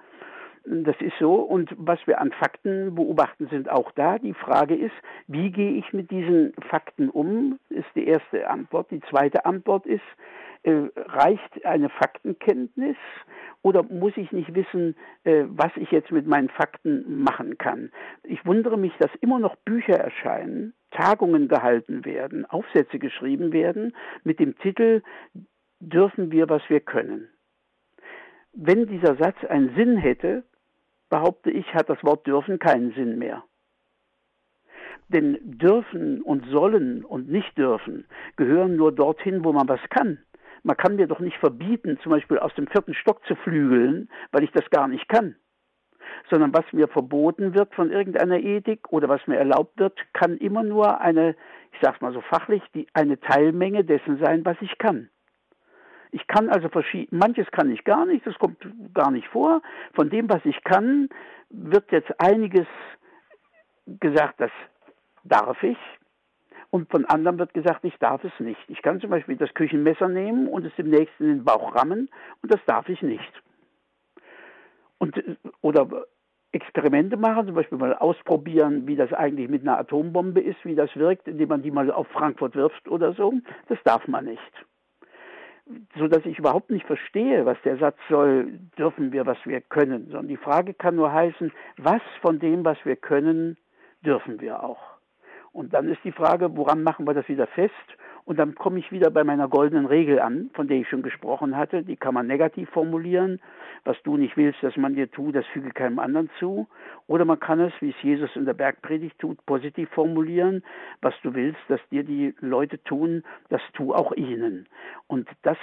Das 0.66 0.96
ist 1.00 1.14
so. 1.18 1.34
Und 1.34 1.70
was 1.76 1.98
wir 2.06 2.20
an 2.20 2.32
Fakten 2.32 2.94
beobachten, 2.94 3.48
sind 3.48 3.70
auch 3.70 3.92
da. 3.92 4.18
Die 4.18 4.32
Frage 4.32 4.74
ist, 4.74 4.94
wie 5.26 5.50
gehe 5.50 5.72
ich 5.72 5.92
mit 5.92 6.10
diesen 6.10 6.54
Fakten 6.70 7.10
um? 7.10 7.58
Ist 7.68 7.88
die 7.94 8.06
erste 8.06 8.48
Antwort. 8.48 8.90
Die 8.90 9.00
zweite 9.00 9.44
Antwort 9.44 9.84
ist, 9.84 10.02
äh, 10.62 10.88
reicht 10.96 11.66
eine 11.66 11.90
Faktenkenntnis 11.90 12.96
oder 13.60 13.82
muss 13.82 14.16
ich 14.16 14.32
nicht 14.32 14.54
wissen, 14.54 14.96
äh, 15.24 15.44
was 15.48 15.70
ich 15.76 15.90
jetzt 15.90 16.10
mit 16.10 16.26
meinen 16.26 16.48
Fakten 16.48 17.22
machen 17.22 17.58
kann? 17.58 17.90
Ich 18.22 18.46
wundere 18.46 18.78
mich, 18.78 18.92
dass 18.98 19.10
immer 19.20 19.38
noch 19.38 19.56
Bücher 19.56 19.98
erscheinen, 19.98 20.72
Tagungen 20.90 21.48
gehalten 21.48 22.06
werden, 22.06 22.46
Aufsätze 22.46 22.98
geschrieben 22.98 23.52
werden 23.52 23.94
mit 24.22 24.40
dem 24.40 24.56
Titel 24.58 25.02
Dürfen 25.80 26.30
wir, 26.30 26.48
was 26.48 26.62
wir 26.70 26.80
können? 26.80 27.28
Wenn 28.54 28.86
dieser 28.86 29.16
Satz 29.16 29.36
einen 29.44 29.74
Sinn 29.74 29.98
hätte, 29.98 30.44
behaupte 31.08 31.50
ich, 31.50 31.74
hat 31.74 31.88
das 31.88 32.02
Wort 32.02 32.26
dürfen 32.26 32.58
keinen 32.58 32.92
Sinn 32.92 33.18
mehr. 33.18 33.44
Denn 35.08 35.38
dürfen 35.42 36.22
und 36.22 36.46
sollen 36.46 37.04
und 37.04 37.30
nicht 37.30 37.56
dürfen 37.58 38.06
gehören 38.36 38.76
nur 38.76 38.92
dorthin, 38.92 39.44
wo 39.44 39.52
man 39.52 39.68
was 39.68 39.80
kann. 39.90 40.18
Man 40.62 40.78
kann 40.78 40.96
mir 40.96 41.06
doch 41.06 41.20
nicht 41.20 41.36
verbieten, 41.36 41.98
zum 42.02 42.10
Beispiel 42.10 42.38
aus 42.38 42.54
dem 42.54 42.66
vierten 42.66 42.94
Stock 42.94 43.24
zu 43.26 43.36
flügeln, 43.36 44.08
weil 44.32 44.44
ich 44.44 44.50
das 44.52 44.68
gar 44.70 44.88
nicht 44.88 45.08
kann. 45.08 45.36
Sondern 46.30 46.54
was 46.54 46.64
mir 46.72 46.88
verboten 46.88 47.54
wird 47.54 47.74
von 47.74 47.90
irgendeiner 47.90 48.38
Ethik 48.38 48.90
oder 48.90 49.08
was 49.08 49.26
mir 49.26 49.36
erlaubt 49.36 49.78
wird, 49.78 49.98
kann 50.14 50.38
immer 50.38 50.62
nur 50.62 51.00
eine, 51.02 51.36
ich 51.72 51.78
sag's 51.82 52.00
mal 52.00 52.14
so 52.14 52.22
fachlich, 52.22 52.62
die, 52.74 52.86
eine 52.94 53.20
Teilmenge 53.20 53.84
dessen 53.84 54.18
sein, 54.18 54.44
was 54.46 54.56
ich 54.62 54.78
kann. 54.78 55.10
Ich 56.14 56.28
kann 56.28 56.48
also 56.48 56.68
verschieden, 56.68 57.18
manches 57.18 57.50
kann 57.50 57.72
ich 57.72 57.82
gar 57.82 58.06
nicht, 58.06 58.24
das 58.24 58.38
kommt 58.38 58.58
gar 58.94 59.10
nicht 59.10 59.26
vor. 59.26 59.62
Von 59.94 60.10
dem, 60.10 60.28
was 60.28 60.44
ich 60.44 60.62
kann, 60.62 61.08
wird 61.50 61.90
jetzt 61.90 62.20
einiges 62.20 62.68
gesagt, 63.98 64.38
das 64.38 64.52
darf 65.24 65.60
ich. 65.64 65.76
Und 66.70 66.88
von 66.88 67.04
anderen 67.06 67.40
wird 67.40 67.52
gesagt, 67.52 67.84
ich 67.84 67.96
darf 67.98 68.22
es 68.22 68.32
nicht. 68.38 68.60
Ich 68.68 68.80
kann 68.80 69.00
zum 69.00 69.10
Beispiel 69.10 69.36
das 69.36 69.52
Küchenmesser 69.54 70.08
nehmen 70.08 70.46
und 70.46 70.64
es 70.64 70.74
dem 70.76 70.88
Nächsten 70.88 71.24
in 71.24 71.30
den 71.38 71.44
Bauch 71.44 71.74
rammen 71.74 72.08
und 72.42 72.54
das 72.54 72.60
darf 72.64 72.88
ich 72.88 73.02
nicht. 73.02 73.42
Und, 74.98 75.20
oder 75.62 76.06
Experimente 76.52 77.16
machen, 77.16 77.46
zum 77.46 77.56
Beispiel 77.56 77.78
mal 77.78 77.94
ausprobieren, 77.94 78.86
wie 78.86 78.94
das 78.94 79.12
eigentlich 79.12 79.48
mit 79.48 79.62
einer 79.62 79.80
Atombombe 79.80 80.40
ist, 80.40 80.64
wie 80.64 80.76
das 80.76 80.94
wirkt, 80.94 81.26
indem 81.26 81.48
man 81.48 81.62
die 81.62 81.72
mal 81.72 81.90
auf 81.90 82.06
Frankfurt 82.06 82.54
wirft 82.54 82.86
oder 82.86 83.14
so. 83.14 83.32
Das 83.66 83.78
darf 83.82 84.06
man 84.06 84.26
nicht 84.26 84.64
so 85.98 86.08
dass 86.08 86.24
ich 86.26 86.38
überhaupt 86.38 86.70
nicht 86.70 86.86
verstehe, 86.86 87.46
was 87.46 87.56
der 87.64 87.78
Satz 87.78 87.96
soll, 88.08 88.58
dürfen 88.78 89.12
wir, 89.12 89.26
was 89.26 89.38
wir 89.44 89.60
können, 89.60 90.06
sondern 90.06 90.28
die 90.28 90.36
Frage 90.36 90.74
kann 90.74 90.96
nur 90.96 91.12
heißen, 91.12 91.52
was 91.78 92.02
von 92.20 92.38
dem, 92.38 92.64
was 92.64 92.78
wir 92.84 92.96
können, 92.96 93.56
dürfen 94.04 94.40
wir 94.40 94.62
auch. 94.62 94.82
Und 95.52 95.72
dann 95.72 95.88
ist 95.88 96.02
die 96.04 96.12
Frage, 96.12 96.56
woran 96.56 96.82
machen 96.82 97.06
wir 97.06 97.14
das 97.14 97.28
wieder 97.28 97.46
fest? 97.46 97.72
Und 98.26 98.38
dann 98.38 98.54
komme 98.54 98.78
ich 98.78 98.90
wieder 98.90 99.10
bei 99.10 99.22
meiner 99.22 99.48
goldenen 99.48 99.84
Regel 99.84 100.18
an, 100.18 100.50
von 100.54 100.66
der 100.66 100.78
ich 100.78 100.88
schon 100.88 101.02
gesprochen 101.02 101.56
hatte. 101.56 101.82
Die 101.82 101.96
kann 101.96 102.14
man 102.14 102.26
negativ 102.26 102.70
formulieren. 102.70 103.40
Was 103.84 103.98
du 104.02 104.16
nicht 104.16 104.36
willst, 104.38 104.62
dass 104.62 104.76
man 104.78 104.94
dir 104.94 105.10
tut, 105.10 105.34
das 105.34 105.44
füge 105.46 105.70
keinem 105.70 105.98
anderen 105.98 106.30
zu. 106.38 106.66
Oder 107.06 107.26
man 107.26 107.38
kann 107.38 107.60
es, 107.60 107.72
wie 107.80 107.90
es 107.90 108.02
Jesus 108.02 108.34
in 108.34 108.46
der 108.46 108.54
Bergpredigt 108.54 109.18
tut, 109.18 109.44
positiv 109.44 109.90
formulieren. 109.90 110.62
Was 111.02 111.14
du 111.22 111.34
willst, 111.34 111.60
dass 111.68 111.80
dir 111.90 112.02
die 112.02 112.34
Leute 112.40 112.82
tun, 112.84 113.24
das 113.50 113.60
tu 113.74 113.92
auch 113.92 114.12
ihnen. 114.12 114.68
Und 115.06 115.28
das 115.42 115.58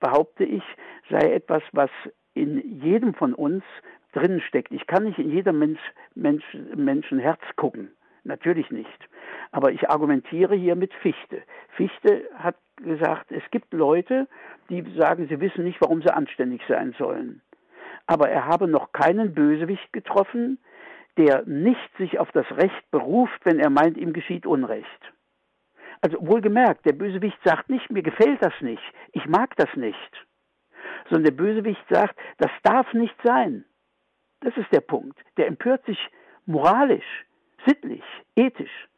behaupte 0.00 0.44
ich, 0.44 0.62
sei 1.10 1.34
etwas, 1.34 1.62
was 1.72 1.90
in 2.32 2.80
jedem 2.80 3.12
von 3.12 3.34
uns 3.34 3.62
drin 4.12 4.40
steckt. 4.40 4.72
Ich 4.72 4.86
kann 4.86 5.04
nicht 5.04 5.18
in 5.18 5.30
jedem 5.30 5.58
Mensch, 5.58 5.80
Mensch, 6.14 6.44
Menschenherz 6.74 7.40
gucken 7.56 7.90
natürlich 8.26 8.70
nicht. 8.70 9.08
Aber 9.52 9.72
ich 9.72 9.88
argumentiere 9.88 10.54
hier 10.54 10.76
mit 10.76 10.92
Fichte. 10.94 11.42
Fichte 11.76 12.28
hat 12.34 12.56
gesagt, 12.76 13.32
es 13.32 13.42
gibt 13.50 13.72
Leute, 13.72 14.28
die 14.68 14.84
sagen, 14.96 15.28
sie 15.28 15.40
wissen 15.40 15.64
nicht, 15.64 15.80
warum 15.80 16.02
sie 16.02 16.12
anständig 16.12 16.62
sein 16.68 16.94
sollen. 16.98 17.40
Aber 18.06 18.28
er 18.28 18.46
habe 18.46 18.68
noch 18.68 18.92
keinen 18.92 19.34
Bösewicht 19.34 19.92
getroffen, 19.92 20.58
der 21.16 21.44
nicht 21.46 21.96
sich 21.98 22.18
auf 22.18 22.30
das 22.32 22.46
Recht 22.52 22.90
beruft, 22.90 23.40
wenn 23.44 23.58
er 23.58 23.70
meint, 23.70 23.96
ihm 23.96 24.12
geschieht 24.12 24.46
Unrecht. 24.46 25.12
Also 26.02 26.18
wohlgemerkt, 26.20 26.84
der 26.84 26.92
Bösewicht 26.92 27.38
sagt 27.42 27.70
nicht, 27.70 27.90
mir 27.90 28.02
gefällt 28.02 28.42
das 28.42 28.52
nicht, 28.60 28.82
ich 29.12 29.26
mag 29.26 29.56
das 29.56 29.74
nicht, 29.76 30.26
sondern 31.08 31.24
der 31.24 31.42
Bösewicht 31.42 31.84
sagt, 31.88 32.16
das 32.38 32.50
darf 32.62 32.92
nicht 32.92 33.16
sein. 33.24 33.64
Das 34.40 34.56
ist 34.56 34.70
der 34.72 34.82
Punkt. 34.82 35.18
Der 35.38 35.46
empört 35.46 35.84
sich 35.86 35.98
moralisch, 36.44 37.24
sittlich, 37.66 38.02
ethisch. 38.34 38.88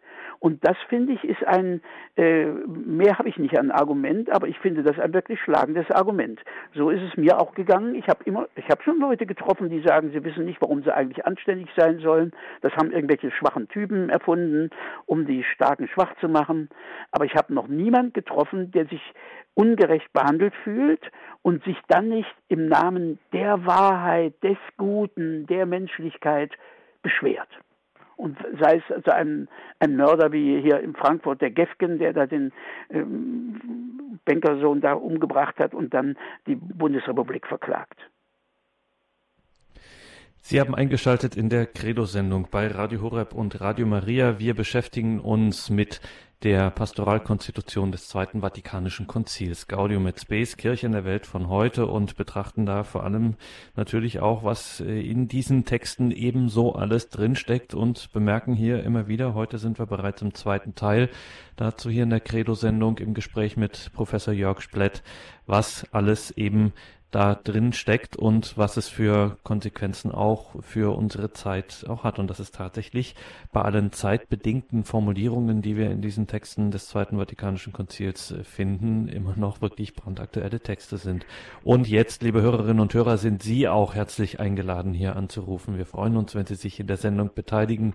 Und 0.41 0.64
das 0.64 0.77
finde 0.89 1.14
ich 1.14 1.25
ist 1.25 1.45
ein, 1.45 1.83
äh, 2.16 2.45
mehr 2.45 3.19
habe 3.19 3.29
ich 3.29 3.39
nicht 3.39 3.59
an 3.59 3.71
Argument, 3.71 4.31
aber 4.31 4.47
ich 4.47 4.59
finde 4.59 4.83
das 4.83 4.99
ein 4.99 5.12
wirklich 5.12 5.41
schlagendes 5.41 5.91
Argument. 5.91 6.41
So 6.75 6.91
ist 6.91 7.03
es 7.03 7.16
mir 7.16 7.41
auch 7.41 7.55
gegangen. 7.55 7.95
Ich 7.97 8.07
habe 8.09 8.23
immer, 8.25 8.49
ich 8.55 8.69
habe 8.69 8.83
schon 8.83 9.01
Leute 9.01 9.27
getroffen, 9.27 9.69
die 9.69 9.81
sagen, 9.81 10.11
sie 10.12 10.23
wissen 10.23 10.45
nicht, 10.45 10.61
warum 10.61 10.83
sie 10.83 10.95
eigentlich 10.95 11.27
anständig 11.27 11.69
sein 11.77 11.99
sollen. 11.99 12.33
Das 12.61 12.73
haben 12.77 12.93
irgendwelche 12.93 13.33
schwachen 13.33 13.69
Typen 13.69 14.11
erfunden, 14.11 14.71
um 15.07 15.27
die 15.27 15.43
Starken 15.43 15.89
schwach 15.89 16.14
zu 16.21 16.29
machen. 16.29 16.69
Aber 17.11 17.25
ich 17.25 17.35
habe 17.35 17.53
noch 17.53 17.66
niemand 17.66 18.14
getroffen, 18.14 18.71
der 18.71 18.87
sich 18.87 19.03
ungerecht 19.55 20.12
behandelt 20.12 20.55
fühlt 20.62 21.11
und 21.43 21.64
sich 21.64 21.77
dann 21.89 22.11
nicht 22.11 22.33
im 22.49 22.69
Namen 22.69 23.19
der 23.33 23.66
Wahrheit, 23.66 24.35
des 24.45 24.59
Guten, 24.77 25.47
der 25.49 25.66
Menschlichkeit 25.66 26.53
beschwert. 27.03 27.49
Und 28.19 28.37
sei 28.61 28.79
es 28.79 28.95
also 28.95 29.12
ein, 29.12 29.49
ein 29.79 29.95
Mörder 29.95 30.33
wie 30.33 30.61
hier 30.61 30.81
in 30.81 30.93
Frankfurt, 30.95 31.41
der 31.41 31.53
Gefgen, 31.53 32.01
der 32.01 32.12
da 32.12 32.27
den 32.27 32.53
ähm, 32.91 34.19
Bankersohn 34.25 34.81
da 34.81 34.95
umgebracht 34.95 35.59
hat 35.59 35.73
und 35.73 35.95
dann 35.95 36.16
die 36.49 36.57
Bundesrepublik 36.57 37.47
verklagt. 37.47 37.97
Sie 40.41 40.61
haben 40.61 40.75
eingeschaltet 40.75 41.37
in 41.37 41.49
der 41.49 41.66
Credo-Sendung 41.66 42.49
bei 42.51 42.66
Radio 42.66 43.03
Horeb 43.03 43.35
und 43.35 43.61
Radio 43.61 43.87
Maria. 43.87 44.41
Wir 44.41 44.55
beschäftigen 44.55 45.21
uns 45.21 45.71
mit 45.71 46.01
der 46.45 46.70
Pastoralkonstitution 46.70 47.91
des 47.91 48.09
Zweiten 48.09 48.43
Vatikanischen 48.43 49.09
Konzils, 49.09 49.66
Gaudium 49.66 50.07
et 50.07 50.20
Spes, 50.20 50.57
Kirche 50.57 50.86
in 50.86 50.93
der 50.93 51.05
Welt 51.05 51.26
von 51.26 51.49
heute. 51.49 51.86
Und 51.86 52.16
betrachten 52.16 52.64
da 52.64 52.84
vor 52.84 53.03
allem 53.03 53.34
natürlich 53.74 54.20
auch, 54.20 54.45
was 54.45 54.80
äh, 54.80 55.01
in 55.01 55.26
diesen 55.26 55.64
Texten 55.64 56.12
ebenso 56.12 56.74
alles 56.74 57.09
drinsteckt. 57.09 57.74
Und 57.74 58.12
bemerken 58.12 58.55
hier 58.55 58.84
immer 58.84 59.09
wieder, 59.09 59.34
heute 59.34 59.59
sind 59.59 59.80
wir 59.80 59.86
bereits 59.86 60.22
im 60.22 60.32
zweiten 60.32 60.76
Teil, 60.76 61.11
dazu 61.57 61.91
hier 61.91 62.05
in 62.05 62.11
der 62.11 62.20
Credo-Sendung 62.20 62.99
im 62.99 63.14
Gespräch 63.14 63.57
mit 63.57 63.91
Professor 63.93 64.32
Jörg 64.32 64.61
Splett, 64.61 65.03
was 65.47 65.86
alles 65.93 66.30
eben 66.30 66.72
da 67.11 67.35
drin 67.35 67.73
steckt 67.73 68.17
und 68.17 68.59
was 68.59 68.77
es 68.77 68.89
für 68.89 69.39
Konsequenzen 69.43 70.13
auch 70.13 70.63
für 70.63 70.95
unsere 70.95 71.33
Zeit 71.33 71.87
auch 71.89 72.05
hat. 72.05 72.19
Und 72.19 72.29
das 72.29 72.39
ist 72.39 72.55
tatsächlich 72.55 73.15
bei 73.51 73.63
allen 73.63 73.93
zeitbedingten 73.93 74.85
Formulierungen, 74.85 75.63
die 75.63 75.77
wir 75.77 75.91
in 75.91 76.03
diesen 76.03 76.27
Texten 76.27 76.71
des 76.71 76.89
Zweiten 76.89 77.17
Vatikanischen 77.17 77.73
Konzils 77.73 78.31
äh, 78.31 78.45
finden, 78.45 79.09
immer 79.09 79.37
noch 79.37 79.63
wirklich 79.63 79.95
brandaktuelle 79.95 80.61
Texte 80.61 80.99
sind. 80.99 81.25
Und 81.65 81.89
jetzt, 81.89 82.23
liebe 82.23 82.43
Hörerinnen 82.43 82.81
und 82.81 82.93
Hörer, 82.93 83.17
sind 83.17 83.43
Sie 83.43 83.69
auch 83.69 83.95
herzlich 83.95 84.39
eingeladen, 84.39 84.93
hier 84.93 85.17
anzurufen. 85.17 85.79
Wir 85.79 85.87
freuen 85.87 86.17
uns, 86.17 86.35
wenn 86.35 86.47
Sie 86.47 86.57
sich 86.57 86.79
in 86.79 86.89
der 86.89 86.99
Sendung 86.99 87.31
beteiligen 87.35 87.95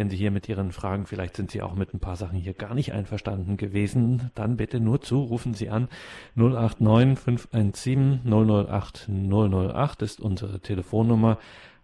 wenn 0.00 0.08
Sie 0.08 0.16
hier 0.16 0.30
mit 0.30 0.48
Ihren 0.48 0.72
Fragen, 0.72 1.04
vielleicht 1.04 1.36
sind 1.36 1.50
Sie 1.50 1.60
auch 1.60 1.74
mit 1.74 1.92
ein 1.92 2.00
paar 2.00 2.16
Sachen 2.16 2.38
hier 2.38 2.54
gar 2.54 2.74
nicht 2.74 2.94
einverstanden 2.94 3.58
gewesen, 3.58 4.30
dann 4.34 4.56
bitte 4.56 4.80
nur 4.80 5.02
zu, 5.02 5.20
rufen 5.20 5.52
Sie 5.52 5.68
an 5.68 5.88
089 6.36 7.18
517 7.18 8.22
008 8.24 9.10
008 9.10 10.00
ist 10.00 10.22
unsere 10.22 10.60
Telefonnummer. 10.60 11.36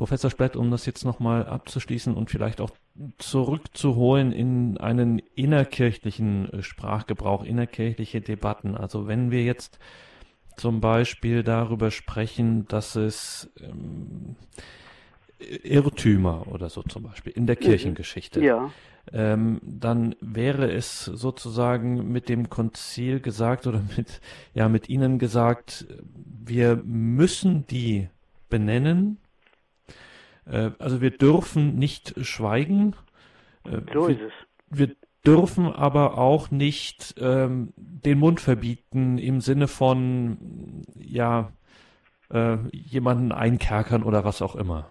Professor 0.00 0.30
Splett, 0.30 0.56
um 0.56 0.70
das 0.70 0.86
jetzt 0.86 1.04
nochmal 1.04 1.46
abzuschließen 1.46 2.14
und 2.14 2.30
vielleicht 2.30 2.60
auch 2.60 2.70
zurückzuholen 3.18 4.32
in 4.32 4.78
einen 4.78 5.20
innerkirchlichen 5.34 6.50
äh, 6.52 6.62
Sprachgebrauch, 6.62 7.44
innerkirchliche 7.44 8.20
Debatten. 8.20 8.76
Also 8.76 9.06
wenn 9.06 9.30
wir 9.30 9.44
jetzt 9.44 9.78
zum 10.56 10.80
Beispiel 10.80 11.42
darüber 11.42 11.90
sprechen, 11.90 12.66
dass 12.68 12.96
es 12.96 13.50
ähm, 13.60 14.36
Irrtümer 15.38 16.46
oder 16.48 16.68
so 16.68 16.82
zum 16.82 17.02
Beispiel 17.02 17.32
in 17.32 17.46
der 17.46 17.56
mhm. 17.56 17.60
Kirchengeschichte, 17.60 18.42
ja. 18.42 18.70
ähm, 19.12 19.60
dann 19.62 20.14
wäre 20.20 20.70
es 20.70 21.04
sozusagen 21.04 22.10
mit 22.10 22.28
dem 22.28 22.50
Konzil 22.50 23.20
gesagt 23.20 23.66
oder 23.66 23.82
mit, 23.96 24.20
ja, 24.54 24.68
mit 24.68 24.88
Ihnen 24.88 25.18
gesagt, 25.18 25.86
wir 26.14 26.80
müssen 26.84 27.66
die 27.66 28.08
benennen. 28.50 29.18
Äh, 30.46 30.70
also 30.78 31.00
wir 31.00 31.10
dürfen 31.10 31.76
nicht 31.76 32.14
schweigen. 32.24 32.94
Äh, 33.64 33.80
so 33.92 34.08
wir, 34.08 34.16
ist 34.16 34.20
es. 34.20 34.32
Wir 34.68 34.96
dürfen 35.26 35.66
aber 35.66 36.18
auch 36.18 36.50
nicht 36.50 37.14
ähm, 37.20 37.72
den 37.76 38.18
Mund 38.18 38.40
verbieten 38.40 39.18
im 39.18 39.40
Sinne 39.40 39.68
von, 39.68 40.82
ja, 40.96 41.52
äh, 42.30 42.56
jemanden 42.72 43.32
einkerkern 43.32 44.02
oder 44.02 44.24
was 44.24 44.42
auch 44.42 44.56
immer. 44.56 44.90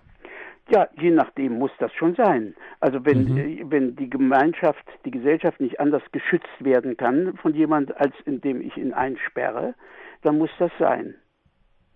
Ja, 0.71 0.87
je 0.99 1.09
nachdem 1.09 1.57
muss 1.57 1.71
das 1.79 1.91
schon 1.93 2.13
sein. 2.13 2.53
Also 2.79 3.03
wenn, 3.03 3.23
mhm. 3.23 3.37
Äh, 3.37 3.63
wenn 3.69 3.95
die 3.95 4.09
Gemeinschaft, 4.09 4.85
die 5.03 5.11
Gesellschaft 5.11 5.59
nicht 5.59 5.79
anders 5.79 6.03
geschützt 6.11 6.47
werden 6.59 6.95
kann 6.95 7.35
von 7.37 7.55
jemand, 7.55 7.95
als 7.97 8.13
indem 8.25 8.61
ich 8.61 8.77
ihn 8.77 8.93
einsperre, 8.93 9.73
dann 10.21 10.37
muss 10.37 10.51
das 10.59 10.71
sein. 10.77 11.15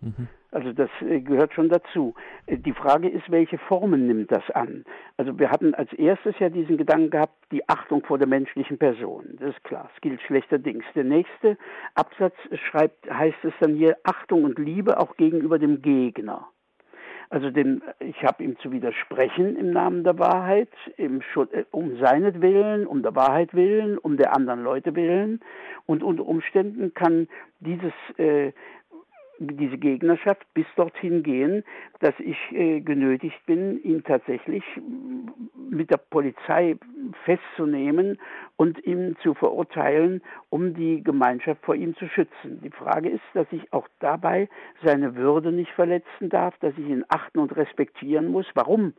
Mhm. 0.02 0.28
Also 0.54 0.72
das 0.72 0.90
äh, 1.02 1.20
gehört 1.20 1.54
schon 1.54 1.70
dazu. 1.70 2.14
Äh, 2.46 2.58
die 2.58 2.74
Frage 2.74 3.10
ist, 3.10 3.30
welche 3.32 3.58
Formen 3.58 4.06
nimmt 4.06 4.32
das 4.32 4.48
an? 4.52 4.86
Also 5.18 5.38
wir 5.40 5.50
hatten 5.50 5.74
als 5.74 5.92
erstes 5.94 6.36
ja 6.40 6.50
diesen 6.50 6.78
Gedanken 6.78 7.10
gehabt, 7.10 7.34
die 7.52 7.68
Achtung 7.68 8.04
vor 8.06 8.20
der 8.20 8.28
menschlichen 8.28 8.78
Person. 8.78 9.38
Das 9.40 9.50
ist 9.50 9.64
klar, 9.64 9.90
es 9.96 10.02
gilt 10.02 10.22
schlechterdings. 10.22 10.86
Der 10.96 11.06
nächste 11.06 11.58
Absatz 11.96 12.36
schreibt, 12.70 13.10
heißt 13.10 13.44
es 13.44 13.54
dann 13.60 13.76
hier 13.76 13.98
Achtung 14.04 14.44
und 14.44 14.60
Liebe 14.60 15.00
auch 15.00 15.18
gegenüber 15.18 15.58
dem 15.58 15.82
Gegner. 15.82 16.48
Also 17.30 17.50
dem, 17.50 17.82
ich 18.00 18.24
habe 18.24 18.44
ihm 18.44 18.60
zu 18.60 18.72
widersprechen 18.72 19.56
im 19.56 19.72
Namen 19.72 20.04
der 20.04 20.20
Wahrheit, 20.20 20.70
im, 20.98 21.22
äh, 21.52 21.64
um 21.72 21.98
seinetwillen, 21.98 22.86
um 22.86 23.02
der 23.02 23.16
Wahrheit 23.16 23.56
willen, 23.56 23.98
um 23.98 24.18
der 24.18 24.36
anderen 24.36 24.64
Leute 24.64 24.96
willen. 24.96 25.40
Und 25.88 26.04
unter 26.04 26.28
Umständen 26.28 26.94
kann 26.94 27.28
dieses 27.60 27.94
äh, 28.18 28.52
diese 29.40 29.78
Gegnerschaft 29.78 30.46
bis 30.54 30.66
dorthin 30.76 31.24
gehen, 31.24 31.64
dass 32.00 32.14
ich 32.20 32.38
äh, 32.52 32.82
genötigt 32.82 33.46
bin, 33.46 33.82
ihn 33.84 34.04
tatsächlich 34.04 34.64
mit 35.70 35.90
der 35.90 35.98
Polizei 35.98 36.78
festzunehmen 37.26 38.20
und 38.58 38.84
ihn 38.86 39.16
zu 39.24 39.34
verurteilen, 39.34 40.22
um 40.50 40.74
die 40.74 41.04
Gemeinschaft 41.04 41.64
vor 41.66 41.76
ihm 41.76 41.96
zu 41.96 42.08
schützen. 42.08 42.62
Die 42.64 42.70
Frage 42.70 43.10
ist, 43.10 43.24
dass 43.34 43.48
ich 43.52 43.74
auch 43.74 43.88
dabei 44.00 44.50
seine 44.84 45.16
Würde 45.16 45.52
nicht 45.52 45.72
verletzen 45.72 46.30
darf, 46.30 46.58
dass 46.60 46.74
ich 46.78 46.88
ihn 46.88 47.06
achten 47.10 47.40
und 47.40 47.56
respektieren 47.56 48.28
muss. 48.28 48.46
Warum 48.54 48.94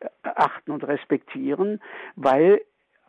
äh, 0.00 0.08
achten 0.22 0.70
und 0.70 0.86
respektieren? 0.86 1.80
Weil 2.16 2.60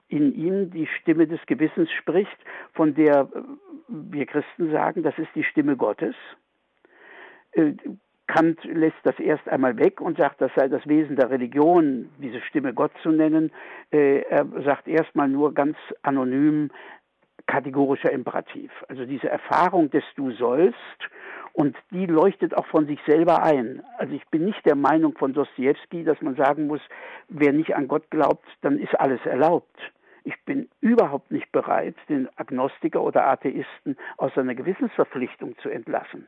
in 0.08 0.36
ihm 0.36 0.72
die 0.72 0.88
Stimme 0.88 1.26
des 1.26 1.40
Gewissens 1.46 1.90
spricht, 1.92 2.38
von 2.74 2.96
der 2.96 3.30
äh, 3.34 3.42
wir 3.88 4.26
Christen 4.26 4.72
sagen, 4.72 5.04
das 5.04 5.18
ist 5.18 5.30
die 5.36 5.44
Stimme 5.44 5.78
Gottes. 5.78 6.16
Äh, 7.54 7.74
Kant 8.28 8.64
lässt 8.64 8.96
das 9.04 9.20
erst 9.20 9.48
einmal 9.50 9.78
weg 9.78 10.00
und 10.00 10.18
sagt, 10.18 10.40
das 10.40 10.52
sei 10.56 10.70
das 10.70 10.88
Wesen 10.88 11.18
der 11.18 11.30
Religion, 11.30 12.10
diese 12.20 12.40
Stimme 12.42 12.74
Gott 12.74 12.92
zu 13.04 13.10
nennen. 13.10 13.52
Äh, 13.92 14.22
er 14.22 14.46
sagt 14.64 14.88
erstmal 14.88 15.28
nur 15.28 15.54
ganz 15.54 15.76
anonym 16.02 16.70
kategorischer 17.48 18.12
Imperativ. 18.12 18.72
Also 18.88 19.06
diese 19.06 19.28
Erfahrung 19.28 19.90
des 19.90 20.04
Du 20.16 20.32
sollst 20.32 20.78
und 21.54 21.76
die 21.92 22.06
leuchtet 22.06 22.56
auch 22.56 22.66
von 22.68 22.88
sich 22.88 23.00
selber 23.06 23.44
ein. 23.44 23.84
Also 23.98 24.14
ich 24.14 24.26
bin 24.30 24.46
nicht 24.46 24.66
der 24.66 24.76
Meinung 24.76 25.18
von 25.18 25.34
Dostoevsky, 25.34 26.06
dass 26.06 26.22
man 26.22 26.36
sagen 26.36 26.68
muss, 26.68 26.82
wer 27.28 27.52
nicht 27.52 27.76
an 27.76 27.90
Gott 27.90 28.10
glaubt, 28.10 28.48
dann 28.62 28.80
ist 28.80 28.98
alles 28.98 29.20
erlaubt. 29.26 29.78
Ich 30.24 30.36
bin 30.46 30.70
überhaupt 30.80 31.32
nicht 31.32 31.52
bereit, 31.52 31.96
den 32.08 32.30
Agnostiker 32.38 33.02
oder 33.02 33.28
Atheisten 33.28 33.98
aus 34.18 34.34
seiner 34.36 34.56
Gewissensverpflichtung 34.56 35.58
zu 35.58 35.70
entlassen. 35.70 36.28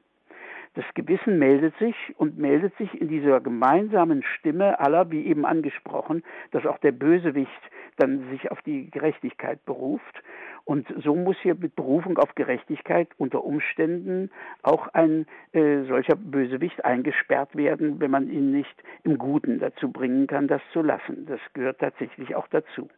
Das 0.75 0.85
Gewissen 0.95 1.37
meldet 1.37 1.77
sich 1.77 1.95
und 2.17 2.39
meldet 2.39 2.75
sich 2.77 2.99
in 2.99 3.07
dieser 3.07 3.39
gemeinsamen 3.41 4.23
Stimme 4.23 4.79
aller, 4.79 5.11
wie 5.11 5.25
eben 5.27 5.45
angesprochen, 5.45 6.23
dass 6.51 6.65
auch 6.65 6.79
der 6.79 6.91
Bösewicht 6.91 7.51
dann 7.97 8.27
sich 8.31 8.49
auf 8.49 8.59
die 8.63 8.89
Gerechtigkeit 8.89 9.63
beruft. 9.65 10.23
Und 10.65 10.87
so 11.03 11.13
muss 11.13 11.37
hier 11.41 11.53
mit 11.55 11.75
Berufung 11.75 12.17
auf 12.17 12.33
Gerechtigkeit 12.33 13.09
unter 13.17 13.43
Umständen 13.43 14.31
auch 14.63 14.87
ein 14.93 15.27
äh, 15.51 15.83
solcher 15.83 16.15
Bösewicht 16.15 16.83
eingesperrt 16.85 17.55
werden, 17.55 17.99
wenn 17.99 18.09
man 18.09 18.29
ihn 18.31 18.51
nicht 18.51 18.83
im 19.03 19.17
Guten 19.17 19.59
dazu 19.59 19.91
bringen 19.91 20.25
kann, 20.25 20.47
das 20.47 20.61
zu 20.71 20.81
lassen. 20.81 21.27
Das 21.27 21.39
gehört 21.53 21.79
tatsächlich 21.79 22.33
auch 22.35 22.47
dazu, 22.47 22.89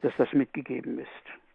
dass 0.00 0.12
das 0.16 0.32
mitgegeben 0.32 0.98
ist. 0.98 1.49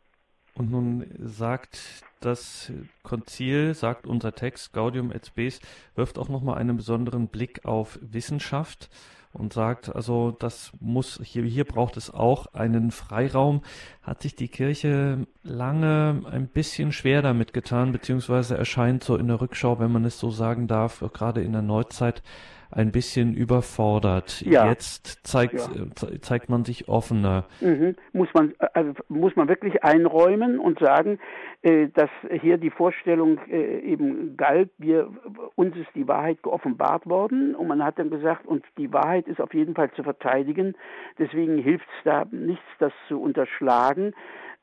Und 0.56 0.72
nun 0.72 1.06
sagt 1.20 2.04
das 2.22 2.72
Konzil, 3.04 3.74
sagt 3.74 4.08
unser 4.08 4.34
Text 4.34 4.74
Gaudium 4.74 5.12
et 5.12 5.26
Spes, 5.26 5.60
wirft 5.96 6.18
auch 6.18 6.30
nochmal 6.30 6.58
einen 6.58 6.78
besonderen 6.78 7.28
Blick 7.28 7.66
auf 7.66 8.00
Wissenschaft 8.02 8.90
und 9.34 9.52
sagt, 9.52 9.94
also 9.94 10.32
das 10.32 10.72
muss, 10.80 11.20
hier, 11.22 11.44
hier 11.44 11.66
braucht 11.66 11.98
es 11.98 12.10
auch 12.10 12.48
einen 12.54 12.92
Freiraum. 12.92 13.62
Hat 14.02 14.22
sich 14.22 14.36
die 14.36 14.48
Kirche 14.48 15.28
lange 15.44 16.24
ein 16.32 16.48
bisschen 16.48 16.94
schwer 16.94 17.22
damit 17.22 17.52
getan, 17.52 17.92
beziehungsweise 17.92 18.58
erscheint 18.58 19.04
so 19.04 19.18
in 19.18 19.28
der 19.28 19.42
Rückschau, 19.42 19.80
wenn 19.80 19.92
man 19.92 20.06
es 20.06 20.20
so 20.20 20.32
sagen 20.32 20.68
darf, 20.68 21.04
gerade 21.14 21.44
in 21.44 21.52
der 21.52 21.62
Neuzeit, 21.62 22.24
ein 22.72 22.92
bisschen 22.92 23.34
überfordert. 23.34 24.42
Ja. 24.42 24.68
Jetzt 24.68 25.26
zeigt, 25.26 25.54
ja. 25.54 26.08
Äh, 26.08 26.20
zeigt 26.20 26.50
man 26.50 26.66
sich 26.66 26.88
offener. 26.90 27.46
Mhm. 27.62 27.96
Muss, 28.14 28.30
man, 28.34 28.54
also 28.74 28.94
muss 29.08 29.36
man 29.36 29.48
wirklich 29.48 29.84
einräumen 29.84 30.60
und 30.60 30.80
sagen, 30.80 31.20
äh, 31.62 31.88
dass 31.94 32.10
hier 32.42 32.58
die 32.58 32.70
Vorstellung 32.70 33.40
äh, 33.50 33.80
eben 33.80 34.38
galt, 34.38 34.70
wir, 34.78 35.10
uns 35.56 35.76
ist 35.78 35.90
die 35.96 36.08
Wahrheit 36.08 36.44
geoffenbart 36.44 37.08
worden 37.08 37.56
und 37.56 37.68
man 37.68 37.84
hat 37.84 38.00
dann 38.00 38.10
gesagt, 38.10 38.46
und 38.46 38.64
die 38.78 38.92
Wahrheit 38.94 39.28
ist 39.28 39.42
auf 39.42 39.54
jeden 39.54 39.76
Fall 39.76 39.92
zu 39.92 40.04
verteidigen. 40.04 40.76
Deswegen 41.18 41.58
hilft 41.58 41.88
es 41.98 42.04
da 42.04 42.26
nichts, 42.32 42.66
das 42.80 42.94
zu 43.08 43.22
unterschlagen. 43.22 44.14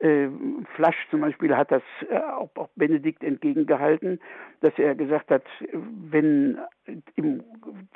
Äh, 0.02 0.28
Flasch 0.74 0.96
zum 1.10 1.20
Beispiel 1.20 1.56
hat 1.56 1.70
das 1.70 1.82
äh, 2.10 2.18
auch, 2.18 2.50
Benedikt 2.74 3.22
entgegengehalten, 3.22 4.20
dass 4.60 4.76
er 4.76 4.96
gesagt 4.96 5.30
hat, 5.30 5.44
wenn 5.72 6.58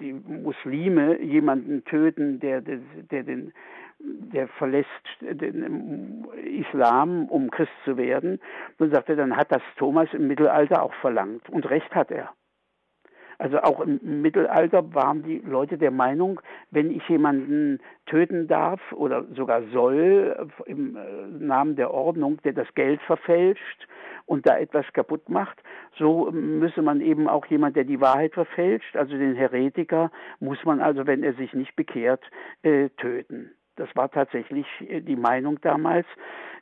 die 0.01 0.13
Muslime 0.13 1.21
jemanden 1.21 1.85
töten, 1.85 2.39
der, 2.39 2.61
der, 2.61 2.79
der 3.11 3.25
den 3.25 3.53
der 3.99 4.47
verlässt 4.47 4.89
den 5.21 6.27
Islam, 6.45 7.27
um 7.27 7.51
Christ 7.51 7.73
zu 7.85 7.97
werden, 7.97 8.41
dann 8.79 8.91
sagt 8.91 9.09
er, 9.09 9.17
dann 9.17 9.37
hat 9.37 9.51
das 9.51 9.63
Thomas 9.79 10.09
im 10.13 10.29
Mittelalter 10.29 10.83
auch 10.83 10.93
verlangt. 11.01 11.49
Und 11.49 11.69
recht 11.71 11.95
hat 11.95 12.11
er. 12.11 12.31
Also 13.39 13.61
auch 13.61 13.80
im 13.80 14.22
Mittelalter 14.22 14.95
waren 14.95 15.22
die 15.22 15.39
Leute 15.39 15.78
der 15.78 15.91
Meinung, 15.91 16.41
wenn 16.70 16.91
ich 16.91 17.07
jemanden 17.09 17.80
töten 18.07 18.49
darf 18.49 18.80
oder 18.93 19.24
sogar 19.34 19.62
soll 19.72 20.49
im 20.66 20.97
äh, 20.97 21.45
Namen 21.45 21.76
der 21.76 21.93
Ordnung, 21.93 22.41
der 22.43 22.53
das 22.53 22.72
Geld 22.74 23.01
verfälscht 23.03 23.89
und 24.26 24.47
da 24.47 24.59
etwas 24.59 24.87
kaputt 24.93 25.28
macht, 25.28 25.62
so 25.99 26.30
müsse 26.30 26.82
man 26.82 27.01
eben 27.01 27.28
auch 27.28 27.47
jemand, 27.47 27.76
der 27.76 27.84
die 27.84 28.01
Wahrheit 28.01 28.34
verfälscht, 28.34 28.97
also 28.97 29.16
den 29.16 29.34
Heretiker, 29.34 30.11
muss 30.41 30.64
man 30.64 30.80
also, 30.80 31.07
wenn 31.07 31.22
er 31.22 31.34
sich 31.34 31.53
nicht 31.53 31.76
bekehrt, 31.76 32.22
äh, 32.62 32.89
töten. 32.91 33.53
Das 33.77 33.89
war 33.95 34.11
tatsächlich 34.11 34.66
äh, 34.89 35.01
die 35.01 35.16
Meinung 35.16 35.61
damals. 35.61 36.07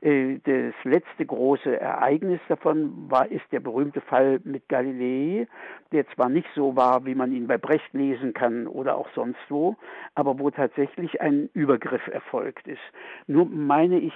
Äh, 0.04 0.38
das 0.44 0.74
letzte 0.84 1.24
große 1.24 1.80
Ereignis 1.80 2.40
davon 2.48 3.10
war, 3.10 3.30
ist 3.30 3.44
der 3.52 3.60
berühmte 3.60 4.00
Fall 4.02 4.40
mit 4.44 4.68
Galilei, 4.68 5.46
der 5.92 6.06
zwar 6.08 6.28
nicht 6.28 6.48
so 6.54 6.76
war, 6.76 7.06
wie 7.06 7.14
man 7.14 7.32
ihn 7.32 7.46
bei 7.46 7.56
Brecht 7.56 7.92
lesen 7.92 8.34
kann 8.34 8.66
oder 8.66 8.96
auch 8.96 9.08
sonst 9.14 9.40
wo, 9.48 9.76
aber 10.14 10.38
wo 10.38 10.50
tatsächlich 10.50 11.20
ein 11.20 11.48
Übergriff 11.54 12.06
erfolgt 12.08 12.66
ist. 12.68 12.82
Nur 13.26 13.46
meine 13.46 13.98
ich 13.98 14.12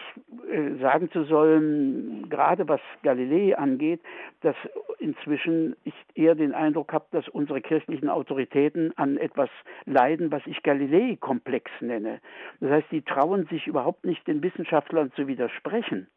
äh, 0.51 0.75
sagen 0.81 1.11
zu 1.11 1.25
sollen, 1.25 2.29
gerade 2.29 2.69
was 2.69 2.81
Galilei 3.03 3.57
angeht, 3.57 4.01
dass 4.43 4.57
inzwischen 4.99 5.77
ich 5.85 5.95
eher 6.15 6.35
den 6.35 6.53
Eindruck 6.53 6.93
habe, 6.93 7.07
dass 7.13 7.29
unsere 7.29 7.61
kirchlichen 7.61 8.09
Autoritäten 8.09 8.93
an 8.97 9.17
etwas 9.17 9.49
leiden, 9.87 10.31
was 10.31 10.43
ich 10.47 10.63
Galilei-Komplex 10.63 11.71
nenne. 11.81 12.21
Das 12.61 12.71
heißt, 12.71 12.88
die 12.91 13.03
trauen 13.03 13.47
sich 13.47 13.67
überhaupt 13.67 14.05
nicht 14.05 14.27
den 14.27 14.43
Wissenschaftlern 14.43 15.13
zu 15.13 15.27
widersprechen 15.27 16.09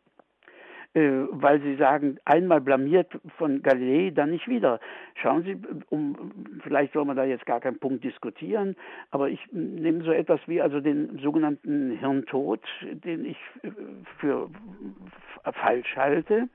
äh, 0.93 1.25
weil 1.29 1.61
sie 1.61 1.75
sagen, 1.75 2.17
einmal 2.25 2.59
blamiert 2.59 3.07
von 3.37 3.61
Galilei, 3.61 4.11
dann 4.11 4.31
nicht 4.31 4.49
wieder. 4.49 4.79
Schauen 5.15 5.43
Sie, 5.43 5.57
um, 5.89 6.31
vielleicht 6.63 6.91
soll 6.91 7.05
man 7.05 7.15
da 7.15 7.23
jetzt 7.23 7.45
gar 7.45 7.61
keinen 7.61 7.79
Punkt 7.79 8.03
diskutieren, 8.03 8.75
aber 9.09 9.29
ich 9.29 9.39
nehme 9.53 10.03
so 10.03 10.11
etwas 10.11 10.41
wie 10.47 10.61
also 10.61 10.81
den 10.81 11.17
sogenannten 11.19 11.91
Hirntod, 11.91 12.61
den 12.81 13.23
ich 13.25 13.37
äh, 13.63 13.69
für 14.19 14.49
falsch 15.53 15.95
halte 15.95 16.49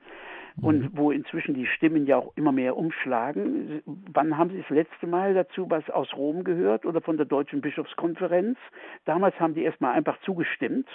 und 0.61 0.81
mhm. 0.81 0.89
wo 0.93 1.11
inzwischen 1.11 1.53
die 1.53 1.67
Stimmen 1.67 2.07
ja 2.07 2.17
auch 2.17 2.31
immer 2.35 2.51
mehr 2.51 2.77
umschlagen. 2.77 3.81
Wann 3.85 4.37
haben 4.37 4.49
Sie 4.49 4.61
das 4.61 4.69
letzte 4.69 5.07
Mal 5.07 5.33
dazu 5.33 5.69
was 5.69 5.87
aus 5.89 6.13
Rom 6.15 6.43
gehört 6.43 6.85
oder 6.85 7.01
von 7.01 7.17
der 7.17 7.25
Deutschen 7.25 7.61
Bischofskonferenz? 7.61 8.57
Damals 9.05 9.39
haben 9.39 9.53
die 9.53 9.63
erstmal 9.63 9.93
einfach 9.93 10.19
zugestimmt. 10.21 10.87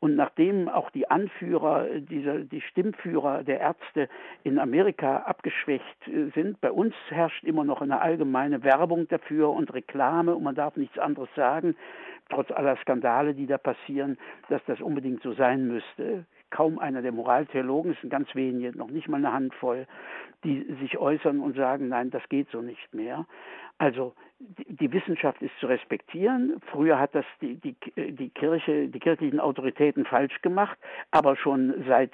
Und 0.00 0.16
nachdem 0.16 0.68
auch 0.68 0.90
die 0.90 1.10
Anführer, 1.10 1.86
dieser, 2.00 2.38
die 2.38 2.62
Stimmführer 2.62 3.44
der 3.44 3.60
Ärzte 3.60 4.08
in 4.42 4.58
Amerika 4.58 5.18
abgeschwächt 5.18 6.08
äh, 6.08 6.30
sind, 6.34 6.60
bei 6.60 6.72
uns 6.72 6.94
herrscht 7.10 7.44
immer 7.44 7.64
noch 7.64 7.82
eine 7.82 8.00
allgemeine 8.00 8.64
Werbung 8.64 9.08
dafür 9.08 9.50
und 9.50 9.72
Reklame 9.74 10.34
und 10.34 10.42
man 10.42 10.54
darf 10.54 10.76
nichts 10.76 10.98
anderes 10.98 11.28
sagen, 11.36 11.76
trotz 12.30 12.50
aller 12.50 12.76
Skandale, 12.78 13.34
die 13.34 13.46
da 13.46 13.58
passieren, 13.58 14.16
dass 14.48 14.64
das 14.66 14.80
unbedingt 14.80 15.22
so 15.22 15.32
sein 15.34 15.66
müsste 15.68 16.24
kaum 16.50 16.78
einer 16.78 17.02
der 17.02 17.12
Moraltheologen, 17.12 17.92
es 17.92 18.00
sind 18.00 18.10
ganz 18.10 18.34
wenige, 18.34 18.76
noch 18.76 18.90
nicht 18.90 19.08
mal 19.08 19.18
eine 19.18 19.32
Handvoll, 19.32 19.86
die 20.44 20.62
sich 20.80 20.98
äußern 20.98 21.40
und 21.40 21.56
sagen, 21.56 21.88
nein, 21.88 22.10
das 22.10 22.22
geht 22.28 22.48
so 22.50 22.60
nicht 22.60 22.94
mehr. 22.94 23.26
Also 23.78 24.14
die 24.38 24.92
Wissenschaft 24.92 25.40
ist 25.42 25.52
zu 25.58 25.66
respektieren. 25.66 26.60
Früher 26.70 26.98
hat 26.98 27.14
das 27.14 27.24
die, 27.40 27.56
die, 27.56 27.76
die 27.96 28.28
Kirche, 28.30 28.88
die 28.88 28.98
kirchlichen 28.98 29.40
Autoritäten 29.40 30.04
falsch 30.04 30.42
gemacht, 30.42 30.78
aber 31.10 31.36
schon 31.36 31.84
seit 31.88 32.12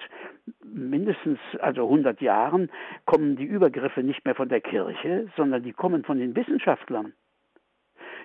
mindestens 0.65 1.39
also 1.61 1.85
100 1.85 2.21
Jahren 2.21 2.71
kommen 3.05 3.37
die 3.37 3.45
Übergriffe 3.45 4.03
nicht 4.03 4.25
mehr 4.25 4.35
von 4.35 4.49
der 4.49 4.61
Kirche, 4.61 5.29
sondern 5.37 5.63
die 5.63 5.73
kommen 5.73 6.05
von 6.05 6.19
den 6.19 6.37
Wissenschaftlern, 6.37 7.13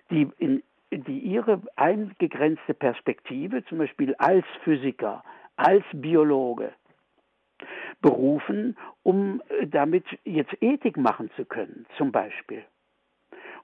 die 0.10 0.28
in 0.38 0.62
die 0.92 1.20
ihre 1.20 1.62
eingegrenzte 1.78 2.74
Perspektive, 2.74 3.64
zum 3.66 3.78
Beispiel 3.78 4.14
als 4.16 4.46
Physiker, 4.64 5.24
als 5.62 5.84
Biologe 5.94 6.74
berufen, 8.02 8.76
um 9.04 9.42
äh, 9.50 9.68
damit 9.68 10.06
jetzt 10.26 10.54
Ethik 10.62 10.98
machen 10.98 11.30
zu 11.36 11.46
können, 11.46 11.86
zum 11.98 12.12
Beispiel. 12.12 12.64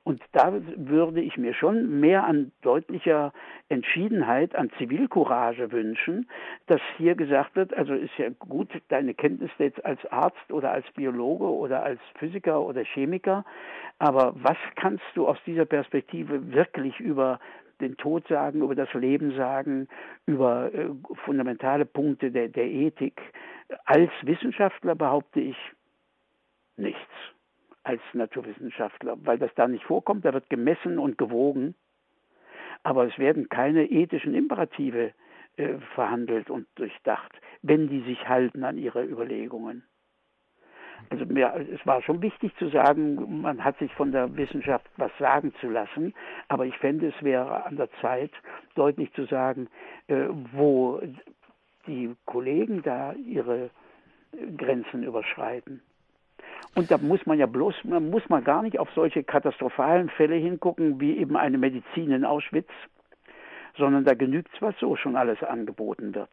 Und 0.03 0.21
da 0.31 0.53
würde 0.77 1.19
ich 1.19 1.37
mir 1.37 1.53
schon 1.53 1.99
mehr 1.99 2.23
an 2.23 2.53
deutlicher 2.61 3.33
Entschiedenheit, 3.67 4.55
an 4.55 4.69
Zivilcourage 4.77 5.69
wünschen, 5.73 6.29
dass 6.67 6.79
hier 6.95 7.15
gesagt 7.15 7.57
wird, 7.57 7.73
also 7.73 7.93
ist 7.93 8.17
ja 8.17 8.29
gut, 8.39 8.69
deine 8.87 9.13
Kenntnisse 9.13 9.51
jetzt 9.57 9.83
als 9.83 9.99
Arzt 10.05 10.49
oder 10.49 10.71
als 10.71 10.89
Biologe 10.91 11.43
oder 11.43 11.83
als 11.83 11.99
Physiker 12.19 12.61
oder 12.61 12.85
Chemiker, 12.85 13.43
aber 13.99 14.33
was 14.37 14.55
kannst 14.77 15.03
du 15.15 15.27
aus 15.27 15.39
dieser 15.45 15.65
Perspektive 15.65 16.53
wirklich 16.53 16.97
über 17.01 17.41
den 17.81 17.97
Tod 17.97 18.27
sagen, 18.27 18.61
über 18.61 18.75
das 18.75 18.93
Leben 18.93 19.35
sagen, 19.35 19.87
über 20.25 20.73
äh, 20.73 20.89
fundamentale 21.25 21.85
Punkte 21.85 22.31
der, 22.31 22.49
der 22.49 22.65
Ethik. 22.65 23.21
Als 23.85 24.11
Wissenschaftler 24.23 24.95
behaupte 24.95 25.39
ich 25.39 25.57
nichts 26.77 27.11
als 27.83 28.01
Naturwissenschaftler, 28.13 29.17
weil 29.23 29.37
das 29.37 29.51
da 29.55 29.67
nicht 29.67 29.85
vorkommt, 29.85 30.25
da 30.25 30.33
wird 30.33 30.49
gemessen 30.49 30.99
und 30.99 31.17
gewogen, 31.17 31.73
aber 32.83 33.07
es 33.07 33.17
werden 33.17 33.49
keine 33.49 33.89
ethischen 33.89 34.33
Imperative 34.33 35.13
äh, 35.55 35.75
verhandelt 35.95 36.49
und 36.49 36.67
durchdacht, 36.75 37.31
wenn 37.61 37.87
die 37.87 38.01
sich 38.01 38.27
halten 38.27 38.63
an 38.63 38.77
ihre 38.77 39.03
Überlegungen. 39.03 39.83
Also 41.09 41.25
mir, 41.25 41.53
es 41.73 41.85
war 41.85 42.01
schon 42.01 42.21
wichtig 42.21 42.55
zu 42.57 42.67
sagen, 42.69 43.41
man 43.41 43.63
hat 43.63 43.77
sich 43.79 43.93
von 43.93 44.11
der 44.11 44.35
Wissenschaft 44.35 44.85
was 44.97 45.11
sagen 45.19 45.53
zu 45.61 45.69
lassen, 45.69 46.13
aber 46.47 46.65
ich 46.65 46.77
fände, 46.77 47.07
es 47.07 47.23
wäre 47.23 47.65
an 47.65 47.77
der 47.77 47.89
Zeit, 48.01 48.31
deutlich 48.75 49.13
zu 49.13 49.25
sagen, 49.25 49.67
äh, 50.07 50.25
wo 50.53 51.01
die 51.87 52.13
Kollegen 52.25 52.81
da 52.83 53.13
ihre 53.13 53.69
Grenzen 54.57 55.03
überschreiten. 55.03 55.81
Und 56.75 56.91
da 56.91 56.97
muss 56.97 57.25
man 57.25 57.39
ja 57.39 57.45
bloß, 57.45 57.85
man 57.85 58.09
muss 58.09 58.27
man 58.29 58.43
gar 58.43 58.61
nicht 58.61 58.77
auf 58.77 58.89
solche 58.93 59.23
katastrophalen 59.23 60.09
Fälle 60.09 60.35
hingucken, 60.35 60.99
wie 60.99 61.17
eben 61.17 61.35
eine 61.35 61.57
Medizin 61.57 62.11
in 62.11 62.25
Auschwitz, 62.25 62.69
sondern 63.77 64.03
da 64.03 64.13
genügt 64.13 64.53
es, 64.53 64.61
was 64.61 64.77
so 64.79 64.95
schon 64.95 65.15
alles 65.15 65.41
angeboten 65.41 66.13
wird. 66.13 66.29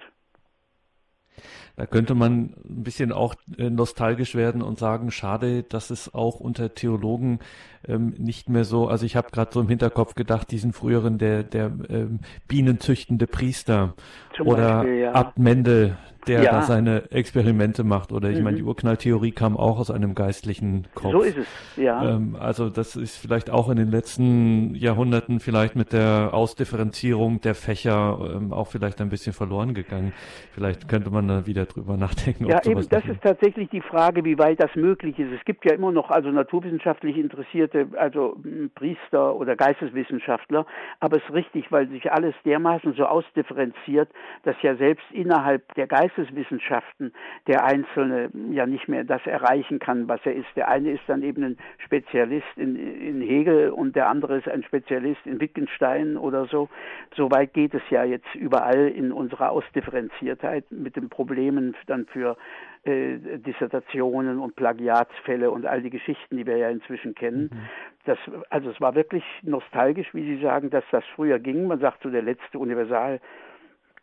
Da 1.76 1.86
könnte 1.86 2.14
man 2.14 2.54
ein 2.64 2.84
bisschen 2.84 3.12
auch 3.12 3.34
äh, 3.58 3.68
nostalgisch 3.70 4.34
werden 4.34 4.62
und 4.62 4.78
sagen, 4.78 5.10
schade, 5.10 5.64
dass 5.64 5.90
es 5.90 6.14
auch 6.14 6.38
unter 6.40 6.74
Theologen 6.74 7.40
ähm, 7.88 8.14
nicht 8.18 8.48
mehr 8.48 8.64
so, 8.64 8.88
also 8.88 9.06
ich 9.06 9.16
habe 9.16 9.30
gerade 9.30 9.50
so 9.52 9.60
im 9.60 9.68
Hinterkopf 9.68 10.14
gedacht, 10.14 10.50
diesen 10.50 10.72
früheren, 10.72 11.18
der, 11.18 11.42
der 11.42 11.72
ähm, 11.88 12.20
bienenzüchtende 12.48 13.26
Priester 13.26 13.94
Zum 14.36 14.48
oder 14.48 14.78
Beispiel, 14.78 14.98
ja. 15.00 15.12
Abt 15.12 15.38
Mendel, 15.38 15.96
der 16.26 16.42
ja. 16.42 16.52
da 16.52 16.62
seine 16.62 17.10
Experimente 17.10 17.84
macht. 17.84 18.12
Oder 18.12 18.30
ich 18.30 18.38
mhm. 18.38 18.44
meine, 18.44 18.56
die 18.56 18.62
Urknalltheorie 18.62 19.32
kam 19.32 19.56
auch 19.56 19.78
aus 19.78 19.90
einem 19.90 20.14
geistlichen 20.14 20.86
Kopf. 20.94 21.12
So 21.12 21.22
ist 21.22 21.36
es, 21.36 21.46
ja. 21.76 22.16
Ähm, 22.16 22.36
also 22.38 22.70
das 22.70 22.96
ist 22.96 23.16
vielleicht 23.16 23.50
auch 23.50 23.68
in 23.68 23.76
den 23.76 23.90
letzten 23.90 24.74
Jahrhunderten 24.74 25.40
vielleicht 25.40 25.76
mit 25.76 25.92
der 25.92 26.30
Ausdifferenzierung 26.32 27.40
der 27.40 27.54
Fächer 27.54 28.18
ähm, 28.34 28.52
auch 28.52 28.68
vielleicht 28.68 29.00
ein 29.00 29.08
bisschen 29.08 29.32
verloren 29.32 29.74
gegangen. 29.74 30.12
Vielleicht 30.52 30.88
könnte 30.88 31.10
man 31.10 31.28
da 31.28 31.46
wieder 31.46 31.66
drüber 31.66 31.96
nachdenken. 31.96 32.46
Ja, 32.46 32.64
eben, 32.64 32.86
das 32.88 33.04
ist 33.04 33.22
tatsächlich 33.22 33.68
die 33.70 33.82
Frage, 33.82 34.24
wie 34.24 34.38
weit 34.38 34.62
das 34.62 34.74
möglich 34.74 35.18
ist. 35.18 35.32
Es 35.32 35.44
gibt 35.44 35.64
ja 35.64 35.74
immer 35.74 35.92
noch 35.92 36.10
also 36.10 36.30
naturwissenschaftlich 36.30 37.16
interessierte, 37.16 37.73
also 37.96 38.36
hm, 38.42 38.70
Priester 38.74 39.34
oder 39.36 39.56
Geisteswissenschaftler, 39.56 40.66
aber 41.00 41.18
es 41.18 41.24
ist 41.24 41.34
richtig, 41.34 41.70
weil 41.70 41.88
sich 41.88 42.12
alles 42.12 42.34
dermaßen 42.44 42.94
so 42.94 43.04
ausdifferenziert, 43.04 44.08
dass 44.44 44.56
ja 44.62 44.76
selbst 44.76 45.04
innerhalb 45.12 45.74
der 45.74 45.86
Geist 45.86 46.04
Geisteswissenschaften 46.04 47.12
der 47.46 47.64
Einzelne 47.64 48.30
ja 48.50 48.66
nicht 48.66 48.88
mehr 48.88 49.04
das 49.04 49.24
erreichen 49.26 49.78
kann, 49.78 50.08
was 50.08 50.20
er 50.24 50.34
ist. 50.34 50.48
Der 50.56 50.68
eine 50.68 50.90
ist 50.90 51.02
dann 51.06 51.22
eben 51.22 51.42
ein 51.42 51.58
Spezialist 51.78 52.46
in, 52.56 52.76
in 52.76 53.20
Hegel 53.20 53.70
und 53.70 53.96
der 53.96 54.08
andere 54.08 54.38
ist 54.38 54.48
ein 54.48 54.62
Spezialist 54.62 55.20
in 55.24 55.40
Wittgenstein 55.40 56.16
oder 56.16 56.46
so. 56.46 56.68
So 57.16 57.30
weit 57.30 57.52
geht 57.54 57.74
es 57.74 57.82
ja 57.90 58.04
jetzt 58.04 58.34
überall 58.34 58.88
in 58.88 59.12
unserer 59.12 59.50
Ausdifferenziertheit 59.50 60.70
mit 60.70 60.96
den 60.96 61.08
Problemen 61.08 61.74
dann 61.86 62.06
für 62.06 62.36
äh, 62.84 63.38
Dissertationen 63.38 64.38
und 64.38 64.56
Plagiatsfälle 64.56 65.50
und 65.50 65.66
all 65.66 65.82
die 65.82 65.90
Geschichten, 65.90 66.36
die 66.36 66.46
wir 66.46 66.56
ja 66.56 66.68
inzwischen 66.68 67.14
kennen. 67.14 67.50
Mhm. 67.52 67.68
Das, 68.04 68.18
also 68.50 68.70
es 68.70 68.80
war 68.80 68.94
wirklich 68.94 69.24
nostalgisch, 69.42 70.12
wie 70.12 70.36
Sie 70.36 70.42
sagen, 70.42 70.70
dass 70.70 70.84
das 70.90 71.04
früher 71.14 71.38
ging. 71.38 71.66
Man 71.66 71.80
sagt 71.80 72.02
so, 72.02 72.10
der 72.10 72.22
letzte 72.22 72.58
Universal 72.58 73.20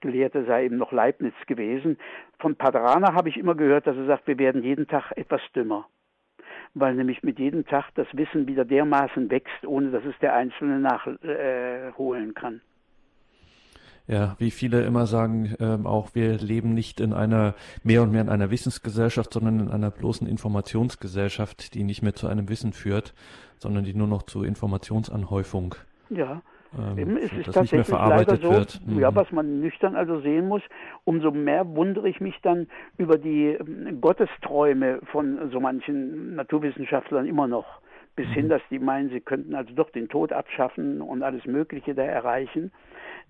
Gelehrte 0.01 0.45
sei 0.45 0.65
eben 0.65 0.77
noch 0.77 0.91
Leibniz 0.91 1.35
gewesen. 1.47 1.97
Von 2.39 2.55
Padrana 2.55 3.13
habe 3.13 3.29
ich 3.29 3.37
immer 3.37 3.55
gehört, 3.55 3.87
dass 3.87 3.95
er 3.95 4.05
sagt, 4.05 4.27
wir 4.27 4.39
werden 4.39 4.63
jeden 4.63 4.87
Tag 4.87 5.11
etwas 5.15 5.41
dümmer. 5.55 5.87
Weil 6.73 6.95
nämlich 6.95 7.21
mit 7.21 7.37
jedem 7.37 7.65
Tag 7.65 7.91
das 7.95 8.07
Wissen 8.13 8.47
wieder 8.47 8.65
dermaßen 8.65 9.29
wächst, 9.29 9.65
ohne 9.65 9.91
dass 9.91 10.03
es 10.05 10.17
der 10.19 10.33
Einzelne 10.33 10.79
nachholen 10.79 12.33
kann. 12.33 12.61
Ja, 14.07 14.35
wie 14.39 14.51
viele 14.51 14.83
immer 14.83 15.05
sagen, 15.05 15.55
ähm, 15.59 15.85
auch 15.85 16.09
wir 16.13 16.37
leben 16.37 16.73
nicht 16.73 16.99
in 16.99 17.13
einer 17.13 17.55
mehr 17.83 18.03
und 18.03 18.11
mehr 18.11 18.21
in 18.21 18.29
einer 18.29 18.51
Wissensgesellschaft, 18.51 19.33
sondern 19.33 19.59
in 19.59 19.69
einer 19.69 19.91
bloßen 19.91 20.27
Informationsgesellschaft, 20.27 21.73
die 21.73 21.83
nicht 21.83 22.01
mehr 22.01 22.13
zu 22.13 22.27
einem 22.27 22.49
Wissen 22.49 22.73
führt, 22.73 23.13
sondern 23.57 23.83
die 23.83 23.93
nur 23.93 24.07
noch 24.07 24.23
zu 24.23 24.43
Informationsanhäufung 24.43 25.75
ja 26.09 26.41
ähm, 26.77 27.17
es 27.17 27.33
ist 27.33 27.53
tatsächlich 27.53 27.89
leider 27.89 28.37
so, 28.37 28.49
wird. 28.49 28.79
Mhm. 28.85 28.99
ja, 28.99 29.13
was 29.13 29.31
man 29.31 29.59
nüchtern 29.59 29.95
also 29.95 30.21
sehen 30.21 30.47
muss, 30.47 30.61
umso 31.03 31.31
mehr 31.31 31.67
wundere 31.67 32.07
ich 32.07 32.21
mich 32.21 32.39
dann 32.43 32.67
über 32.97 33.17
die 33.17 33.47
ähm, 33.47 33.99
Gottesträume 33.99 34.99
von 35.11 35.51
so 35.51 35.59
manchen 35.59 36.35
Naturwissenschaftlern 36.35 37.25
immer 37.25 37.47
noch. 37.47 37.81
Bis 38.15 38.27
mhm. 38.29 38.33
hin, 38.33 38.49
dass 38.49 38.61
die 38.69 38.79
meinen, 38.79 39.09
sie 39.09 39.19
könnten 39.19 39.55
also 39.55 39.73
doch 39.73 39.89
den 39.89 40.07
Tod 40.07 40.31
abschaffen 40.31 41.01
und 41.01 41.23
alles 41.23 41.45
Mögliche 41.45 41.93
da 41.93 42.03
erreichen. 42.03 42.71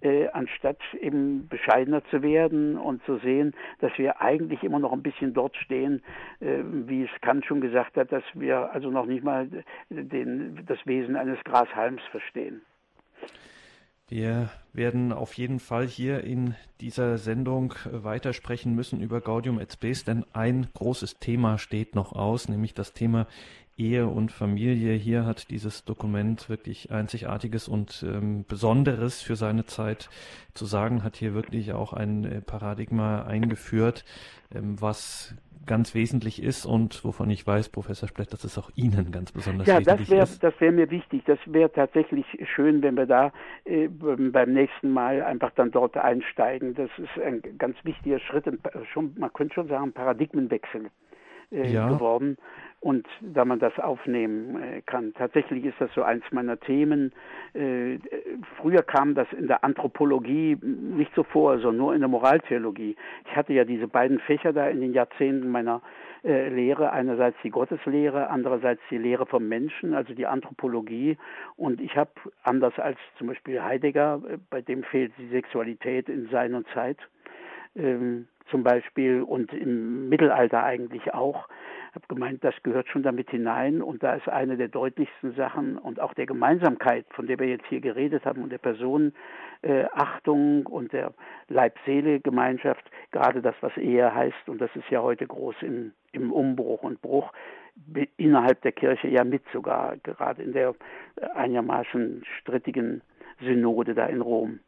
Äh, 0.02 0.30
anstatt 0.30 0.80
eben 1.00 1.48
bescheidener 1.48 2.04
zu 2.06 2.24
werden 2.24 2.76
und 2.76 3.04
zu 3.06 3.20
sehen, 3.20 3.54
dass 3.82 3.92
wir 4.00 4.20
eigentlich 4.20 4.64
immer 4.64 4.80
noch 4.80 4.94
ein 4.94 5.04
bisschen 5.04 5.36
dort 5.36 5.56
stehen, 5.58 6.02
äh, 6.40 6.64
wie 6.64 7.04
es 7.04 7.22
Kant 7.22 7.46
schon 7.46 7.62
gesagt 7.62 7.98
hat, 7.98 8.12
dass 8.12 8.24
wir 8.34 8.74
also 8.74 8.90
noch 8.90 9.06
nicht 9.06 9.24
mal 9.24 9.48
den, 9.92 10.66
das 10.66 10.80
Wesen 10.88 11.16
eines 11.16 11.38
Grashalms 11.44 12.02
verstehen. 12.10 12.64
Wir 14.12 14.50
werden 14.74 15.14
auf 15.14 15.36
jeden 15.36 15.60
Fall 15.60 15.88
hier 15.88 16.24
in 16.26 16.56
dieser 16.82 17.18
Sendung 17.18 17.74
weitersprechen 17.90 18.76
müssen 18.76 19.02
über 19.02 19.22
Gaudium 19.22 19.58
et 19.58 19.72
Spes, 19.72 20.04
denn 20.04 20.26
ein 20.34 20.68
großes 20.74 21.20
Thema 21.20 21.58
steht 21.58 21.96
noch 21.96 22.12
aus, 22.12 22.50
nämlich 22.50 22.74
das 22.74 22.92
Thema 22.92 23.28
Ehe 23.78 24.08
und 24.08 24.32
Familie. 24.32 24.94
Hier 24.94 25.26
hat 25.26 25.50
dieses 25.50 25.86
Dokument 25.86 26.50
wirklich 26.50 26.92
Einzigartiges 26.92 27.68
und 27.68 28.06
ähm, 28.08 28.46
Besonderes 28.48 29.22
für 29.22 29.36
seine 29.36 29.66
Zeit 29.66 30.10
zu 30.54 30.66
sagen, 30.66 31.04
hat 31.04 31.16
hier 31.16 31.34
wirklich 31.34 31.74
auch 31.74 31.94
ein 31.94 32.26
äh, 32.26 32.42
Paradigma 32.42 33.24
eingeführt, 33.24 34.06
ähm, 34.54 34.80
was 34.80 35.36
ganz 35.66 35.94
wesentlich 35.94 36.42
ist 36.42 36.66
und 36.66 37.04
wovon 37.06 37.30
ich 37.30 37.46
weiß, 37.46 37.70
Professor 37.70 38.10
Splett, 38.10 38.34
dass 38.34 38.44
es 38.44 38.58
auch 38.58 38.72
Ihnen 38.76 39.12
ganz 39.12 39.32
besonders 39.32 39.68
ja, 39.68 39.80
wesentlich 39.80 40.10
wär, 40.10 40.24
ist. 40.24 40.42
Ja, 40.42 40.50
das 40.50 40.60
wäre 40.60 40.72
mir 40.72 40.90
wichtig. 40.90 41.24
Das 41.26 41.40
wäre 41.46 41.72
tatsächlich 41.72 42.26
schön, 42.56 42.82
wenn 42.82 42.96
wir 42.96 43.06
da 43.06 43.32
äh, 43.66 43.88
beim 43.88 44.54
nächsten 44.54 44.92
Mal 44.92 45.22
einfach 45.22 45.52
dann 45.52 45.72
dort 45.72 45.98
einsteigen. 45.98 46.74
Das 46.74 46.90
ist 46.98 47.24
ein 47.24 47.42
ganz 47.58 47.78
wichtiger 47.84 48.20
Schritt, 48.20 48.46
schon, 48.92 49.14
man 49.18 49.32
könnte 49.34 49.54
schon 49.54 49.68
sagen, 49.68 49.92
Paradigmenwechsel 49.94 50.90
äh, 51.52 51.72
ja. 51.72 51.90
geworden 51.90 52.38
und 52.82 53.08
da 53.22 53.46
man 53.46 53.60
das 53.60 53.78
aufnehmen 53.78 54.62
äh, 54.62 54.82
kann. 54.82 55.14
Tatsächlich 55.14 55.64
ist 55.66 55.80
das 55.80 55.94
so 55.94 56.02
eins 56.02 56.24
meiner 56.32 56.60
Themen. 56.60 57.14
Äh, 57.54 58.00
früher 58.58 58.82
kam 58.82 59.14
das 59.14 59.32
in 59.34 59.48
der 59.48 59.64
Anthropologie 59.64 60.58
nicht 60.62 61.14
so 61.16 61.24
vor, 61.24 61.60
sondern 61.60 61.78
nur 61.78 61.94
in 61.94 62.00
der 62.00 62.10
Moraltheologie. 62.10 62.96
Ich 63.30 63.36
hatte 63.36 63.54
ja 63.54 63.66
diese 63.66 63.88
beiden 63.88 64.20
Fächer 64.20 64.52
da 64.52 64.68
in 64.68 64.82
den 64.82 64.94
Jahrzehnten 64.94 65.50
meiner 65.50 65.84
äh, 66.24 66.50
Lehre, 66.50 66.92
einerseits 66.92 67.38
die 67.44 67.52
Gotteslehre, 67.52 68.32
andererseits 68.32 68.82
die 68.90 68.98
Lehre 68.98 69.28
vom 69.28 69.48
Menschen, 69.48 69.94
also 69.94 70.16
die 70.16 70.26
Anthropologie. 70.26 71.18
Und 71.58 71.82
ich 71.82 71.96
habe, 71.96 72.10
anders 72.42 72.78
als 72.80 72.98
zum 73.20 73.28
Beispiel 73.28 73.62
Heidegger, 73.62 74.22
bei 74.50 74.62
dem 74.62 74.84
fehlt 74.84 75.14
die 75.20 75.30
Sexualität 75.30 76.10
in 76.10 76.30
Sein 76.30 76.56
und 76.56 76.68
Zeit, 76.74 76.98
ähm, 77.76 78.28
zum 78.50 78.64
Beispiel 78.64 79.22
und 79.22 79.54
im 79.54 80.10
Mittelalter 80.10 80.64
eigentlich 80.64 81.14
auch, 81.14 81.48
habe 81.94 82.08
gemeint, 82.08 82.44
das 82.44 82.56
gehört 82.64 82.88
schon 82.88 83.04
damit 83.04 83.30
hinein 83.30 83.82
und 83.82 84.02
da 84.04 84.14
ist 84.14 84.30
eine 84.30 84.58
der 84.58 84.70
deutlichsten 84.70 85.34
Sachen 85.36 85.78
und 85.78 86.00
auch 86.00 86.14
der 86.14 86.26
Gemeinsamkeit, 86.26 87.06
von 87.10 87.28
der 87.28 87.38
wir 87.40 87.48
jetzt 87.48 87.66
hier 87.68 87.82
geredet 87.82 88.26
haben 88.26 88.44
und 88.44 88.52
der 88.52 88.60
Personenachtung 88.60 89.14
äh, 90.62 90.70
und 90.70 90.94
der 90.94 91.14
Leib-Seele-Gemeinschaft, 91.50 92.84
gerade 93.12 93.42
das, 93.42 93.56
was 93.62 93.76
Ehe 93.78 94.14
heißt 94.14 94.48
und 94.48 94.62
das 94.62 94.74
ist 94.76 94.90
ja 94.90 95.02
heute 95.02 95.28
groß 95.28 95.56
im, 95.62 95.92
im 96.14 96.32
Umbruch 96.32 96.84
und 96.84 97.02
Bruch 97.02 97.32
innerhalb 98.18 98.62
der 98.62 98.72
Kirche 98.72 99.08
ja 99.08 99.24
mit 99.24 99.44
sogar, 99.52 99.98
gerade 99.98 100.44
in 100.44 100.54
der 100.54 100.76
einigermaßen 101.36 102.24
strittigen 102.40 103.02
Synode 103.42 103.96
da 103.96 104.06
in 104.06 104.22
Rom. 104.22 104.60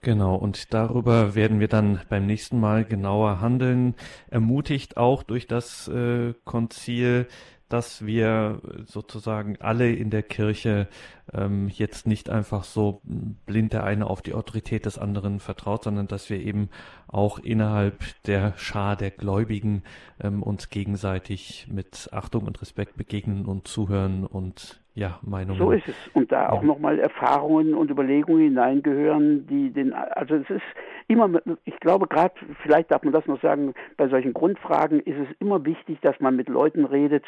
Genau, 0.00 0.36
und 0.36 0.72
darüber 0.72 1.34
werden 1.34 1.60
wir 1.60 1.68
dann 1.68 2.00
beim 2.08 2.26
nächsten 2.26 2.60
Mal 2.60 2.84
genauer 2.84 3.40
handeln, 3.40 3.94
ermutigt 4.30 4.96
auch 4.96 5.22
durch 5.22 5.46
das 5.46 5.88
äh, 5.88 6.34
Konzil, 6.44 7.26
dass 7.68 8.06
wir 8.06 8.62
sozusagen 8.86 9.60
alle 9.60 9.92
in 9.92 10.10
der 10.10 10.22
Kirche 10.22 10.88
ähm, 11.32 11.68
jetzt 11.68 12.06
nicht 12.06 12.30
einfach 12.30 12.64
so 12.64 13.02
blind 13.04 13.72
der 13.74 13.84
eine 13.84 14.08
auf 14.08 14.22
die 14.22 14.34
Autorität 14.34 14.86
des 14.86 14.98
anderen 14.98 15.40
vertraut, 15.40 15.84
sondern 15.84 16.06
dass 16.06 16.30
wir 16.30 16.40
eben 16.40 16.70
auch 17.06 17.38
innerhalb 17.38 18.04
der 18.24 18.54
Schar 18.56 18.96
der 18.96 19.10
Gläubigen 19.10 19.82
ähm, 20.20 20.42
uns 20.42 20.70
gegenseitig 20.70 21.68
mit 21.70 22.08
Achtung 22.12 22.46
und 22.46 22.60
Respekt 22.62 22.96
begegnen 22.96 23.44
und 23.44 23.68
zuhören 23.68 24.24
und 24.24 24.80
ja, 24.98 25.20
Meinungen. 25.22 25.58
So 25.58 25.70
ist 25.70 25.86
es. 25.86 26.08
Und 26.12 26.32
da 26.32 26.48
auch 26.48 26.62
ja. 26.62 26.66
nochmal 26.66 26.98
Erfahrungen 26.98 27.74
und 27.74 27.88
Überlegungen 27.88 28.42
hineingehören, 28.42 29.46
die 29.46 29.70
den, 29.70 29.92
also 29.92 30.34
es 30.34 30.50
ist 30.50 30.62
immer, 31.06 31.30
ich 31.64 31.78
glaube 31.78 32.08
gerade, 32.08 32.34
vielleicht 32.62 32.90
darf 32.90 33.04
man 33.04 33.12
das 33.12 33.24
noch 33.26 33.40
sagen, 33.40 33.74
bei 33.96 34.08
solchen 34.08 34.34
Grundfragen 34.34 34.98
ist 35.00 35.16
es 35.16 35.36
immer 35.38 35.64
wichtig, 35.64 36.00
dass 36.00 36.18
man 36.18 36.34
mit 36.34 36.48
Leuten 36.48 36.84
redet, 36.84 37.24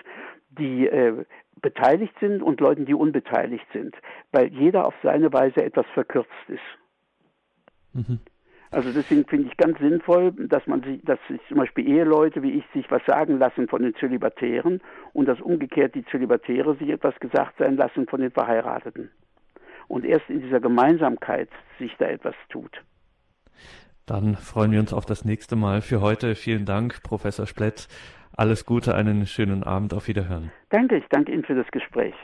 die 0.50 0.88
äh, 0.88 1.24
beteiligt 1.62 2.14
sind 2.18 2.42
und 2.42 2.60
Leuten, 2.60 2.86
die 2.86 2.94
unbeteiligt 2.94 3.66
sind, 3.72 3.94
weil 4.32 4.48
jeder 4.48 4.84
auf 4.84 4.94
seine 5.04 5.32
Weise 5.32 5.62
etwas 5.62 5.86
verkürzt 5.94 6.30
ist. 6.48 6.58
Mhm. 7.92 8.18
Also 8.72 8.92
deswegen 8.92 9.24
finde 9.26 9.48
ich 9.48 9.56
ganz 9.56 9.78
sinnvoll, 9.78 10.32
dass 10.32 10.64
man 10.66 10.82
sich, 10.82 11.02
dass 11.02 11.18
sich 11.28 11.40
zum 11.48 11.58
Beispiel 11.58 11.88
Eheleute 11.88 12.42
wie 12.42 12.52
ich 12.52 12.64
sich 12.72 12.88
was 12.90 13.04
sagen 13.04 13.38
lassen 13.38 13.66
von 13.66 13.82
den 13.82 13.94
Zölibatären 13.96 14.80
und 15.12 15.26
dass 15.26 15.40
umgekehrt 15.40 15.94
die 15.96 16.04
Zölibatäre 16.04 16.76
sich 16.76 16.88
etwas 16.88 17.18
gesagt 17.18 17.58
sein 17.58 17.76
lassen 17.76 18.06
von 18.06 18.20
den 18.20 18.30
Verheirateten. 18.30 19.10
Und 19.88 20.04
erst 20.04 20.30
in 20.30 20.40
dieser 20.40 20.60
Gemeinsamkeit 20.60 21.48
sich 21.80 21.92
da 21.98 22.06
etwas 22.06 22.36
tut. 22.48 22.70
Dann 24.06 24.36
freuen 24.36 24.70
wir 24.70 24.78
uns 24.78 24.92
auf 24.92 25.04
das 25.04 25.24
nächste 25.24 25.56
Mal. 25.56 25.82
Für 25.82 26.00
heute 26.00 26.36
vielen 26.36 26.64
Dank, 26.64 27.02
Professor 27.02 27.46
Splett. 27.46 27.88
Alles 28.36 28.66
Gute, 28.66 28.94
einen 28.94 29.26
schönen 29.26 29.64
Abend. 29.64 29.94
Auf 29.94 30.06
Wiederhören. 30.06 30.52
Danke, 30.68 30.96
ich 30.96 31.04
danke 31.10 31.32
Ihnen 31.32 31.44
für 31.44 31.56
das 31.56 31.66
Gespräch. 31.72 32.14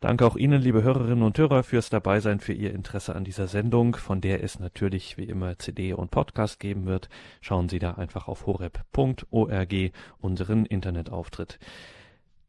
Danke 0.00 0.26
auch 0.26 0.36
Ihnen, 0.36 0.60
liebe 0.60 0.82
Hörerinnen 0.82 1.22
und 1.22 1.38
Hörer, 1.38 1.62
fürs 1.62 1.88
Dabeisein, 1.88 2.40
für 2.40 2.52
Ihr 2.52 2.74
Interesse 2.74 3.14
an 3.14 3.24
dieser 3.24 3.46
Sendung, 3.46 3.96
von 3.96 4.20
der 4.20 4.44
es 4.44 4.60
natürlich 4.60 5.16
wie 5.16 5.24
immer 5.24 5.58
CD 5.58 5.94
und 5.94 6.10
Podcast 6.10 6.60
geben 6.60 6.84
wird. 6.84 7.08
Schauen 7.40 7.70
Sie 7.70 7.78
da 7.78 7.92
einfach 7.92 8.28
auf 8.28 8.46
horeb.org, 8.46 9.74
unseren 10.18 10.66
Internetauftritt. 10.66 11.58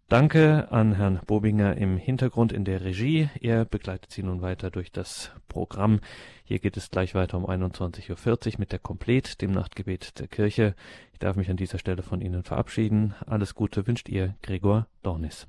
Danke 0.09 0.71
an 0.71 0.93
Herrn 0.93 1.19
Bobinger 1.25 1.75
im 1.77 1.97
Hintergrund 1.97 2.51
in 2.51 2.65
der 2.65 2.81
Regie. 2.81 3.29
Er 3.41 3.65
begleitet 3.65 4.11
Sie 4.11 4.23
nun 4.23 4.41
weiter 4.41 4.69
durch 4.69 4.91
das 4.91 5.31
Programm. 5.47 5.99
Hier 6.43 6.59
geht 6.59 6.77
es 6.77 6.89
gleich 6.89 7.15
weiter 7.15 7.37
um 7.37 7.45
21.40 7.45 8.09
Uhr 8.53 8.59
mit 8.59 8.71
der 8.71 8.79
Komplett, 8.79 9.41
dem 9.41 9.51
Nachtgebet 9.51 10.19
der 10.19 10.27
Kirche. 10.27 10.75
Ich 11.11 11.19
darf 11.19 11.35
mich 11.37 11.49
an 11.49 11.57
dieser 11.57 11.77
Stelle 11.77 12.03
von 12.03 12.21
Ihnen 12.21 12.43
verabschieden. 12.43 13.15
Alles 13.25 13.55
Gute 13.55 13.85
wünscht 13.87 14.07
Ihr 14.07 14.35
Gregor 14.41 14.87
Dornis. 15.03 15.47